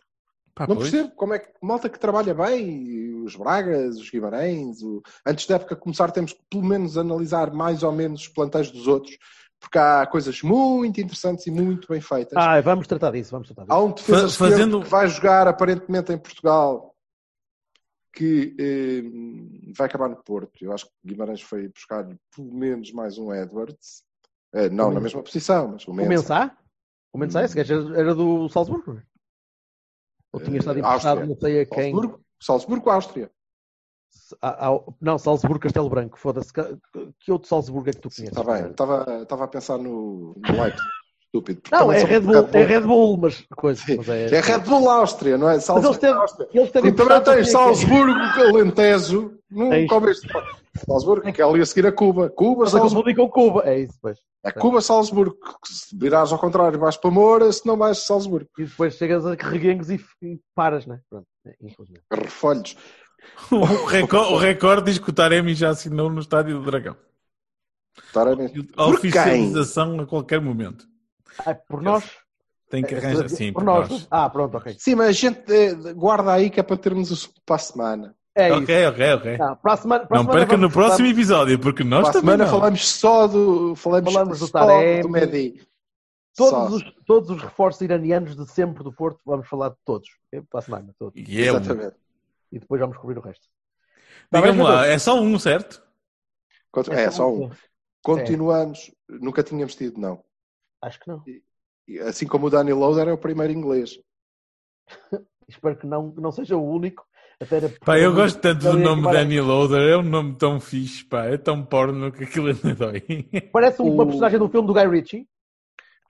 Pá, 0.54 0.66
não 0.68 0.76
pois. 0.76 0.90
percebo 0.90 1.14
como 1.16 1.34
é 1.34 1.38
que 1.40 1.48
malta 1.60 1.88
que 1.88 1.98
trabalha 1.98 2.32
bem, 2.32 3.22
os 3.24 3.34
Bragas, 3.34 3.96
os 3.98 4.08
Guimarães, 4.08 4.82
o- 4.82 5.02
antes 5.26 5.46
da 5.46 5.56
época 5.56 5.74
começar 5.74 6.10
temos 6.12 6.32
que 6.32 6.40
pelo 6.48 6.62
menos 6.64 6.96
analisar 6.96 7.52
mais 7.52 7.82
ou 7.82 7.90
menos 7.90 8.20
os 8.22 8.28
planteios 8.28 8.70
dos 8.70 8.86
outros, 8.86 9.18
porque 9.58 9.78
há 9.78 10.06
coisas 10.06 10.42
muito 10.42 11.00
interessantes 11.00 11.46
e 11.46 11.50
muito 11.50 11.88
bem 11.88 12.00
feitas. 12.00 12.34
Ah, 12.36 12.60
vamos 12.60 12.86
tratar 12.86 13.10
disso, 13.10 13.32
vamos 13.32 13.48
tratar 13.48 13.62
disso. 13.62 13.72
Há 13.74 13.82
um 13.82 13.90
defesa 13.92 14.28
fazendo- 14.30 14.82
que 14.82 14.88
vai 14.88 15.08
jogar 15.08 15.48
aparentemente 15.48 16.12
em 16.12 16.18
Portugal 16.18 16.94
que 18.12 18.54
eh, 18.60 19.02
vai 19.76 19.88
acabar 19.88 20.08
no 20.08 20.22
Porto. 20.22 20.64
Eu 20.64 20.72
acho 20.72 20.86
que 20.86 20.92
Guimarães 21.04 21.42
foi 21.42 21.68
buscar 21.68 22.06
pelo 22.36 22.54
menos 22.54 22.92
mais 22.92 23.18
um 23.18 23.34
Edwards. 23.34 24.04
Eh, 24.54 24.70
não 24.70 24.90
na 24.90 25.00
mesma 25.00 25.22
posição, 25.22 25.68
mas 25.72 25.86
o 25.86 25.90
O 25.90 25.94
Mensah. 25.94 26.08
Mensah? 26.08 26.58
O 27.12 27.18
Mensah, 27.18 27.44
esse 27.44 27.56
gajo 27.56 27.94
era 27.94 28.14
do 28.14 28.48
Salzburgo? 28.48 29.02
Ou 30.32 30.40
tinha 30.40 30.58
estado 30.58 30.78
Eh, 30.78 30.80
emprestado, 30.80 31.26
não 31.26 31.36
sei 31.36 31.60
a 31.60 31.66
quem? 31.66 31.92
Salzburgo, 31.92 32.24
Salzburgo, 32.40 32.90
Áustria. 32.90 33.30
Ah, 34.40 34.68
ah, 34.68 34.80
Não, 35.00 35.18
Salzburgo, 35.18 35.58
Castelo 35.60 35.90
Branco, 35.90 36.18
foda-se. 36.18 36.52
Que- 36.52 37.32
outro 37.32 37.48
Salzburgo 37.48 37.90
é 37.90 37.92
que 37.92 38.00
tu 38.00 38.08
conheces? 38.08 38.36
está 38.38 38.44
bem. 38.44 38.70
Estava, 38.70 39.22
estava 39.22 39.44
a 39.44 39.48
pensar 39.48 39.76
no, 39.78 40.34
no 40.36 40.62
Leipzig. 40.62 40.88
Estúpido. 41.34 41.62
Não, 41.72 41.92
é 41.92 42.04
Red, 42.04 42.20
Bull, 42.20 42.48
é 42.52 42.64
Red 42.64 42.80
Bull, 42.82 43.16
mas 43.16 43.44
coisa. 43.56 43.82
Mas 43.96 44.08
é, 44.08 44.26
É 44.36 44.40
Red 44.40 44.60
Bull 44.60 44.88
Áustria, 44.88 45.36
não 45.36 45.50
é? 45.50 45.58
Salzburgo, 45.58 45.98
eles 46.52 46.68
E 46.68 46.92
também 46.92 47.20
tens 47.22 47.36
é 47.36 47.40
é? 47.40 47.44
Salzburgo, 47.44 48.20
Alentejo. 48.40 49.34
Não 49.50 49.70
Tens. 49.70 49.88
comes 49.88 50.20
Salzburgo, 50.86 51.32
que 51.32 51.40
é 51.40 51.44
ali 51.44 51.60
a 51.60 51.66
seguir 51.66 51.86
a 51.86 51.92
Cuba. 51.92 52.28
Cuba, 52.30 52.66
Salzburgo. 52.66 52.96
confundir 52.96 53.16
com 53.16 53.28
Cuba. 53.28 53.62
É 53.64 53.80
isso, 53.80 53.94
pois. 54.00 54.18
É 54.44 54.50
Cuba, 54.50 54.80
Salzburgo. 54.80 55.36
Se 55.64 55.96
virares 55.96 56.32
ao 56.32 56.38
contrário, 56.38 56.78
vais 56.78 56.96
para 56.96 57.10
Moura, 57.10 57.52
se 57.52 57.64
não 57.66 57.76
vais 57.76 57.98
Salzburgo. 57.98 58.48
E 58.58 58.64
depois 58.64 58.94
chegas 58.94 59.24
a 59.24 59.34
Reguengos 59.34 59.90
e, 59.90 60.00
e 60.22 60.40
paras, 60.54 60.86
né? 60.86 61.00
Pronto, 61.08 61.26
é, 61.46 61.54
infelizmente. 61.62 62.02
Refolhos. 62.12 62.76
O 63.50 63.64
recorde, 63.64 64.32
o 64.34 64.36
recorde 64.36 64.90
diz 64.90 64.98
que 64.98 65.08
o 65.10 65.12
Taremi 65.12 65.54
já 65.54 65.70
assinou 65.70 66.10
no 66.10 66.20
Estádio 66.20 66.58
do 66.58 66.64
Dragão. 66.64 66.96
Taremi. 68.12 68.46
A 68.46 68.48
Por 68.48 69.00
quem? 69.00 69.10
oficialização 69.10 70.00
a 70.00 70.06
qualquer 70.06 70.40
momento. 70.40 70.86
Ah, 71.44 71.54
por 71.54 71.82
nós? 71.82 72.04
Tem 72.70 72.82
que 72.82 72.94
É, 72.94 72.98
arranjar. 72.98 73.28
Sim, 73.28 73.52
por 73.52 73.60
por 73.60 73.64
nós. 73.64 73.88
nós. 73.88 74.08
Ah, 74.10 74.28
pronto, 74.28 74.56
ok. 74.56 74.74
Sim, 74.78 74.94
mas 74.96 75.08
a 75.08 75.12
gente 75.12 75.42
eh, 75.52 75.74
guarda 75.92 76.32
aí 76.32 76.50
que 76.50 76.58
é 76.58 76.62
para 76.62 76.76
termos 76.76 77.10
o 77.26 77.30
para 77.44 77.56
a 77.56 77.58
semana. 77.58 78.16
É 78.36 78.48
isso. 78.48 78.58
Ok, 78.62 78.86
ok, 78.88 79.12
ok. 79.14 79.38
Não, 79.38 79.56
para 79.56 79.72
a 79.72 79.76
semana, 79.76 80.06
para 80.06 80.16
Não 80.16 80.24
semana 80.24 80.40
perca 80.40 80.56
no 80.56 80.70
próximo 80.70 81.06
episódio, 81.06 81.58
porque 81.58 81.84
nós 81.84 82.02
para 82.02 82.12
também 82.14 82.32
semana 82.32 82.44
não. 82.44 82.50
falamos 82.50 82.88
só 82.88 83.26
do. 83.28 83.76
Falamos, 83.76 84.12
Falamos 84.12 84.38
do 84.40 84.48
Taremi. 84.48 85.02
do 85.02 85.08
Medi. 85.08 85.62
Todos 86.36 86.50
Só. 86.50 86.66
os, 86.88 86.94
todos 87.06 87.30
os 87.30 87.40
reforços 87.40 87.80
iranianos 87.82 88.34
de 88.34 88.44
sempre 88.50 88.82
do 88.82 88.92
Porto, 88.92 89.20
vamos 89.24 89.46
falar 89.46 89.68
de 89.68 89.76
todos. 89.84 90.08
ok? 90.26 90.42
Para 90.50 90.58
a 90.58 90.62
semana, 90.62 90.94
todos. 90.98 91.14
É. 91.16 91.32
Exatamente. 91.32 91.94
E 92.50 92.58
depois 92.58 92.80
vamos 92.80 92.96
cobrir 92.96 93.18
o 93.18 93.20
resto. 93.20 93.46
Tá 94.30 94.40
Diga-me 94.40 94.58
bem, 94.58 94.66
lá, 94.66 94.84
é 94.84 94.98
só 94.98 95.20
um, 95.20 95.38
certo? 95.38 95.80
É, 96.90 97.08
só 97.12 97.30
um. 97.32 97.44
É. 97.46 97.50
Continuamos. 98.02 98.90
Nunca 99.08 99.44
tínhamos 99.44 99.76
tido, 99.76 100.00
não. 100.00 100.24
Acho 100.86 101.00
que 101.00 101.08
não. 101.08 101.22
E 101.88 101.98
Assim 102.00 102.26
como 102.26 102.46
o 102.46 102.50
Danny 102.50 102.72
Loader 102.72 103.08
é 103.08 103.12
o 103.12 103.18
primeiro 103.18 103.52
inglês. 103.52 103.98
Espero 105.48 105.76
que 105.76 105.86
não, 105.86 106.10
que 106.12 106.20
não 106.20 106.32
seja 106.32 106.56
o 106.56 106.64
único. 106.64 107.04
Até 107.40 107.56
era 107.56 107.68
Pá, 107.84 107.98
eu 107.98 108.14
gosto 108.14 108.40
tanto 108.40 108.60
do 108.62 108.78
nome. 108.78 109.02
Danny 109.12 109.40
Loader, 109.40 109.80
é 109.92 109.96
um 109.98 110.02
nome 110.02 110.36
tão 110.36 110.60
fixe, 110.60 111.04
pá, 111.04 111.24
é 111.26 111.36
tão 111.36 111.64
porno 111.64 112.10
que 112.12 112.24
aquilo 112.24 112.46
ainda 112.48 112.74
dói. 112.74 113.02
Parece 113.52 113.82
uma 113.82 114.02
O- 114.04 114.06
personagem 114.06 114.38
do 114.38 114.48
filme 114.48 114.66
do 114.68 114.72
Guy 114.74 114.86
Ritchie. 114.86 115.28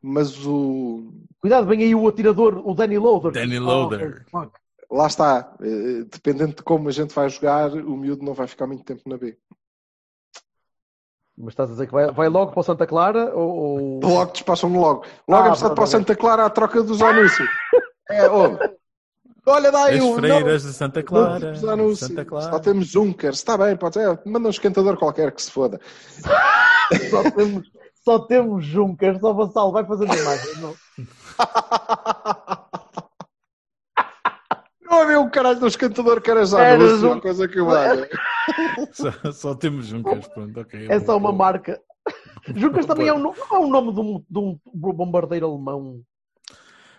Mas 0.02 0.44
o. 0.46 1.14
Cuidado, 1.40 1.66
vem 1.66 1.82
aí 1.82 1.94
o 1.94 2.06
atirador, 2.06 2.62
o 2.68 2.74
Danny 2.74 2.98
Loader. 2.98 3.32
Danny 3.32 3.58
Oh, 3.58 3.64
Loader. 3.64 4.24
fuck. 4.30 4.52
Lá 4.90 5.06
está. 5.06 5.56
Eh, 5.62 6.04
Dependendo 6.12 6.54
de 6.56 6.62
como 6.62 6.88
a 6.88 6.92
gente 6.92 7.14
vai 7.14 7.28
jogar, 7.30 7.72
o 7.72 7.96
miúdo 7.96 8.22
não 8.24 8.34
vai 8.34 8.46
ficar 8.46 8.66
muito 8.66 8.84
tempo 8.84 9.02
na 9.08 9.16
B. 9.16 9.36
Mas 11.36 11.48
estás 11.52 11.68
a 11.68 11.72
dizer 11.72 11.86
que 11.86 11.92
vai, 11.92 12.10
vai 12.12 12.28
logo 12.28 12.52
para 12.52 12.60
o 12.60 12.62
Santa 12.62 12.86
Clara 12.86 13.32
ou. 13.34 13.50
ou- 13.50 14.00
Logo 14.02 14.32
despacham-me 14.32 14.76
logo. 14.78 15.04
Logo 15.28 15.42
Ah, 15.42 15.46
é 15.46 15.50
preciso 15.50 15.74
para 15.74 15.84
o. 15.84 15.86
Santa 15.86 16.14
Clara 16.16 16.44
à 16.46 16.50
troca 16.50 16.82
dos 16.82 17.00
anúncios. 17.02 17.48
É, 18.10 18.28
homem. 18.28 18.58
Olha, 19.46 19.72
dá 19.72 19.84
aí 19.84 19.96
As 19.98 20.04
um. 20.04 20.14
freiras 20.16 20.62
de 20.62 20.72
Santa 20.74 21.02
Clara. 21.02 21.52
Dos 21.52 21.64
anúncios. 21.64 22.00
Santa 22.10 22.22
Só 22.22 22.28
Clara. 22.28 22.60
temos 22.60 22.86
Junkers. 22.86 23.38
Está 23.38 23.56
bem, 23.56 23.74
pode 23.76 23.94
ser. 23.94 24.20
Manda 24.26 24.46
um 24.48 24.50
esquentador 24.50 24.98
qualquer 24.98 25.32
que 25.32 25.40
se 25.42 25.50
foda. 25.50 25.80
Só 27.10 27.30
temos, 27.30 27.66
só 28.04 28.18
temos 28.26 28.64
Juncas, 28.66 29.18
só 29.18 29.32
Vassal 29.32 29.72
vai 29.72 29.86
fazer 29.86 30.04
imagem. 30.04 30.54
Não. 30.60 30.74
Não 34.94 35.02
havia 35.02 35.20
um 35.20 35.28
caralho 35.28 35.58
de 35.58 35.64
um 35.64 35.68
esquentador 35.68 36.20
que 36.20 36.30
era 36.30 36.46
já 36.46 36.60
Era 36.62 36.74
anúncio, 36.76 36.98
Jun- 36.98 37.06
uma 37.12 37.20
coisa 37.20 37.48
que 37.48 37.58
eu 37.58 37.66
valha. 37.66 38.08
Só, 38.92 39.32
só 39.32 39.54
temos 39.54 39.86
Juncas, 39.86 40.28
pronto, 40.28 40.60
ok. 40.60 40.86
É 40.88 41.00
só 41.00 41.16
uma 41.16 41.32
marca. 41.32 41.80
Juncas 42.54 42.84
também 42.86 43.08
é 43.08 43.12
um, 43.14 43.18
nome- 43.18 43.36
não 43.50 43.56
é 43.56 43.60
um 43.60 43.68
nome 43.70 43.92
de 43.94 44.00
um, 44.00 44.24
de 44.30 44.38
um 44.38 44.58
bombardeiro 44.92 45.46
alemão. 45.46 46.00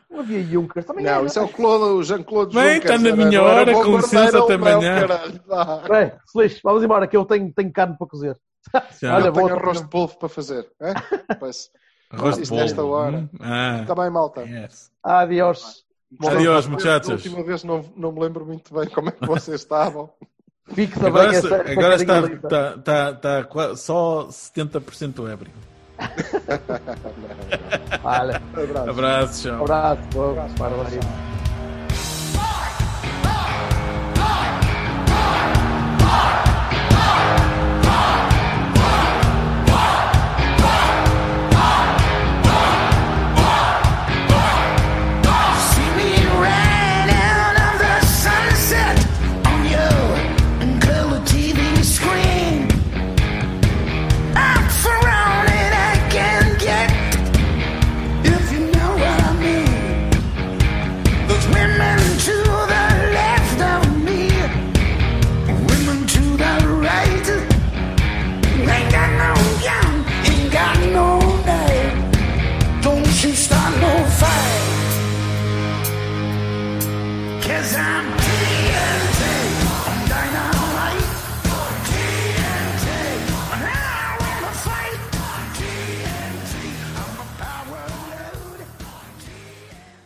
Não 0.10 0.20
havia 0.20 0.44
Junkers 0.44 0.86
também 0.86 1.06
Não, 1.06 1.12
era. 1.14 1.26
isso 1.26 1.38
é 1.40 1.42
o, 1.44 1.48
Claude, 1.48 1.84
o 1.86 2.04
Jean-Claude 2.04 2.54
Bem, 2.56 2.76
Juncker. 2.76 2.92
está 2.96 3.10
na 3.10 3.16
minha 3.16 3.42
hora, 3.44 3.74
com 3.74 3.96
licença, 3.98 4.40
até 4.44 4.54
amanhã. 4.56 5.08
Bem, 5.90 6.12
Feliz, 6.32 6.60
vamos 6.64 6.84
embora 6.84 7.08
que 7.08 7.16
eu 7.16 7.26
tenho, 7.26 7.52
tenho 7.54 7.72
carne 7.72 7.96
para 7.98 8.08
cozer. 8.08 8.38
Já. 9.02 9.16
Olha, 9.16 9.28
eu 9.28 9.34
tenho 9.34 9.56
arroz 9.56 9.82
de 9.82 9.88
polvo 9.88 10.18
para 10.18 10.30
fazer. 10.30 10.68
É? 10.82 10.94
Arroz 12.10 12.38
de 12.38 12.44
Isto 12.44 12.56
nesta 12.56 12.82
polvo. 12.82 12.94
hora. 12.94 13.18
hum? 13.18 13.30
Ah, 13.40 13.80
Está 13.82 13.94
bem, 13.96 14.10
malta. 14.10 14.42
yes. 14.42 14.92
Adiós. 15.04 15.85
Adiós, 16.28 16.66
Da 16.66 16.72
muchachos. 16.72 17.10
última 17.10 17.44
vez 17.44 17.64
não, 17.64 17.84
não 17.96 18.12
me 18.12 18.20
lembro 18.22 18.46
muito 18.46 18.74
bem 18.74 18.88
como 18.90 19.10
é 19.10 19.12
que 19.12 19.26
vocês 19.26 19.62
estavam. 19.62 20.10
Fique 20.74 20.94
também 20.94 21.10
Agora, 21.10 21.36
essa, 21.36 21.48
está- 21.48 21.58
essa 21.62 21.72
agora 21.72 21.96
está, 21.96 22.20
está, 22.76 23.12
está, 23.12 23.40
está 23.42 23.76
só 23.76 24.28
70% 24.30 25.32
ébrio. 25.32 25.52
Olha, 28.04 28.36
Abraço. 28.36 28.90
Abraço, 28.90 29.44
tchau. 29.44 29.62
abraço, 29.64 30.02
vamos, 30.14 30.54
parabéns. 30.54 31.06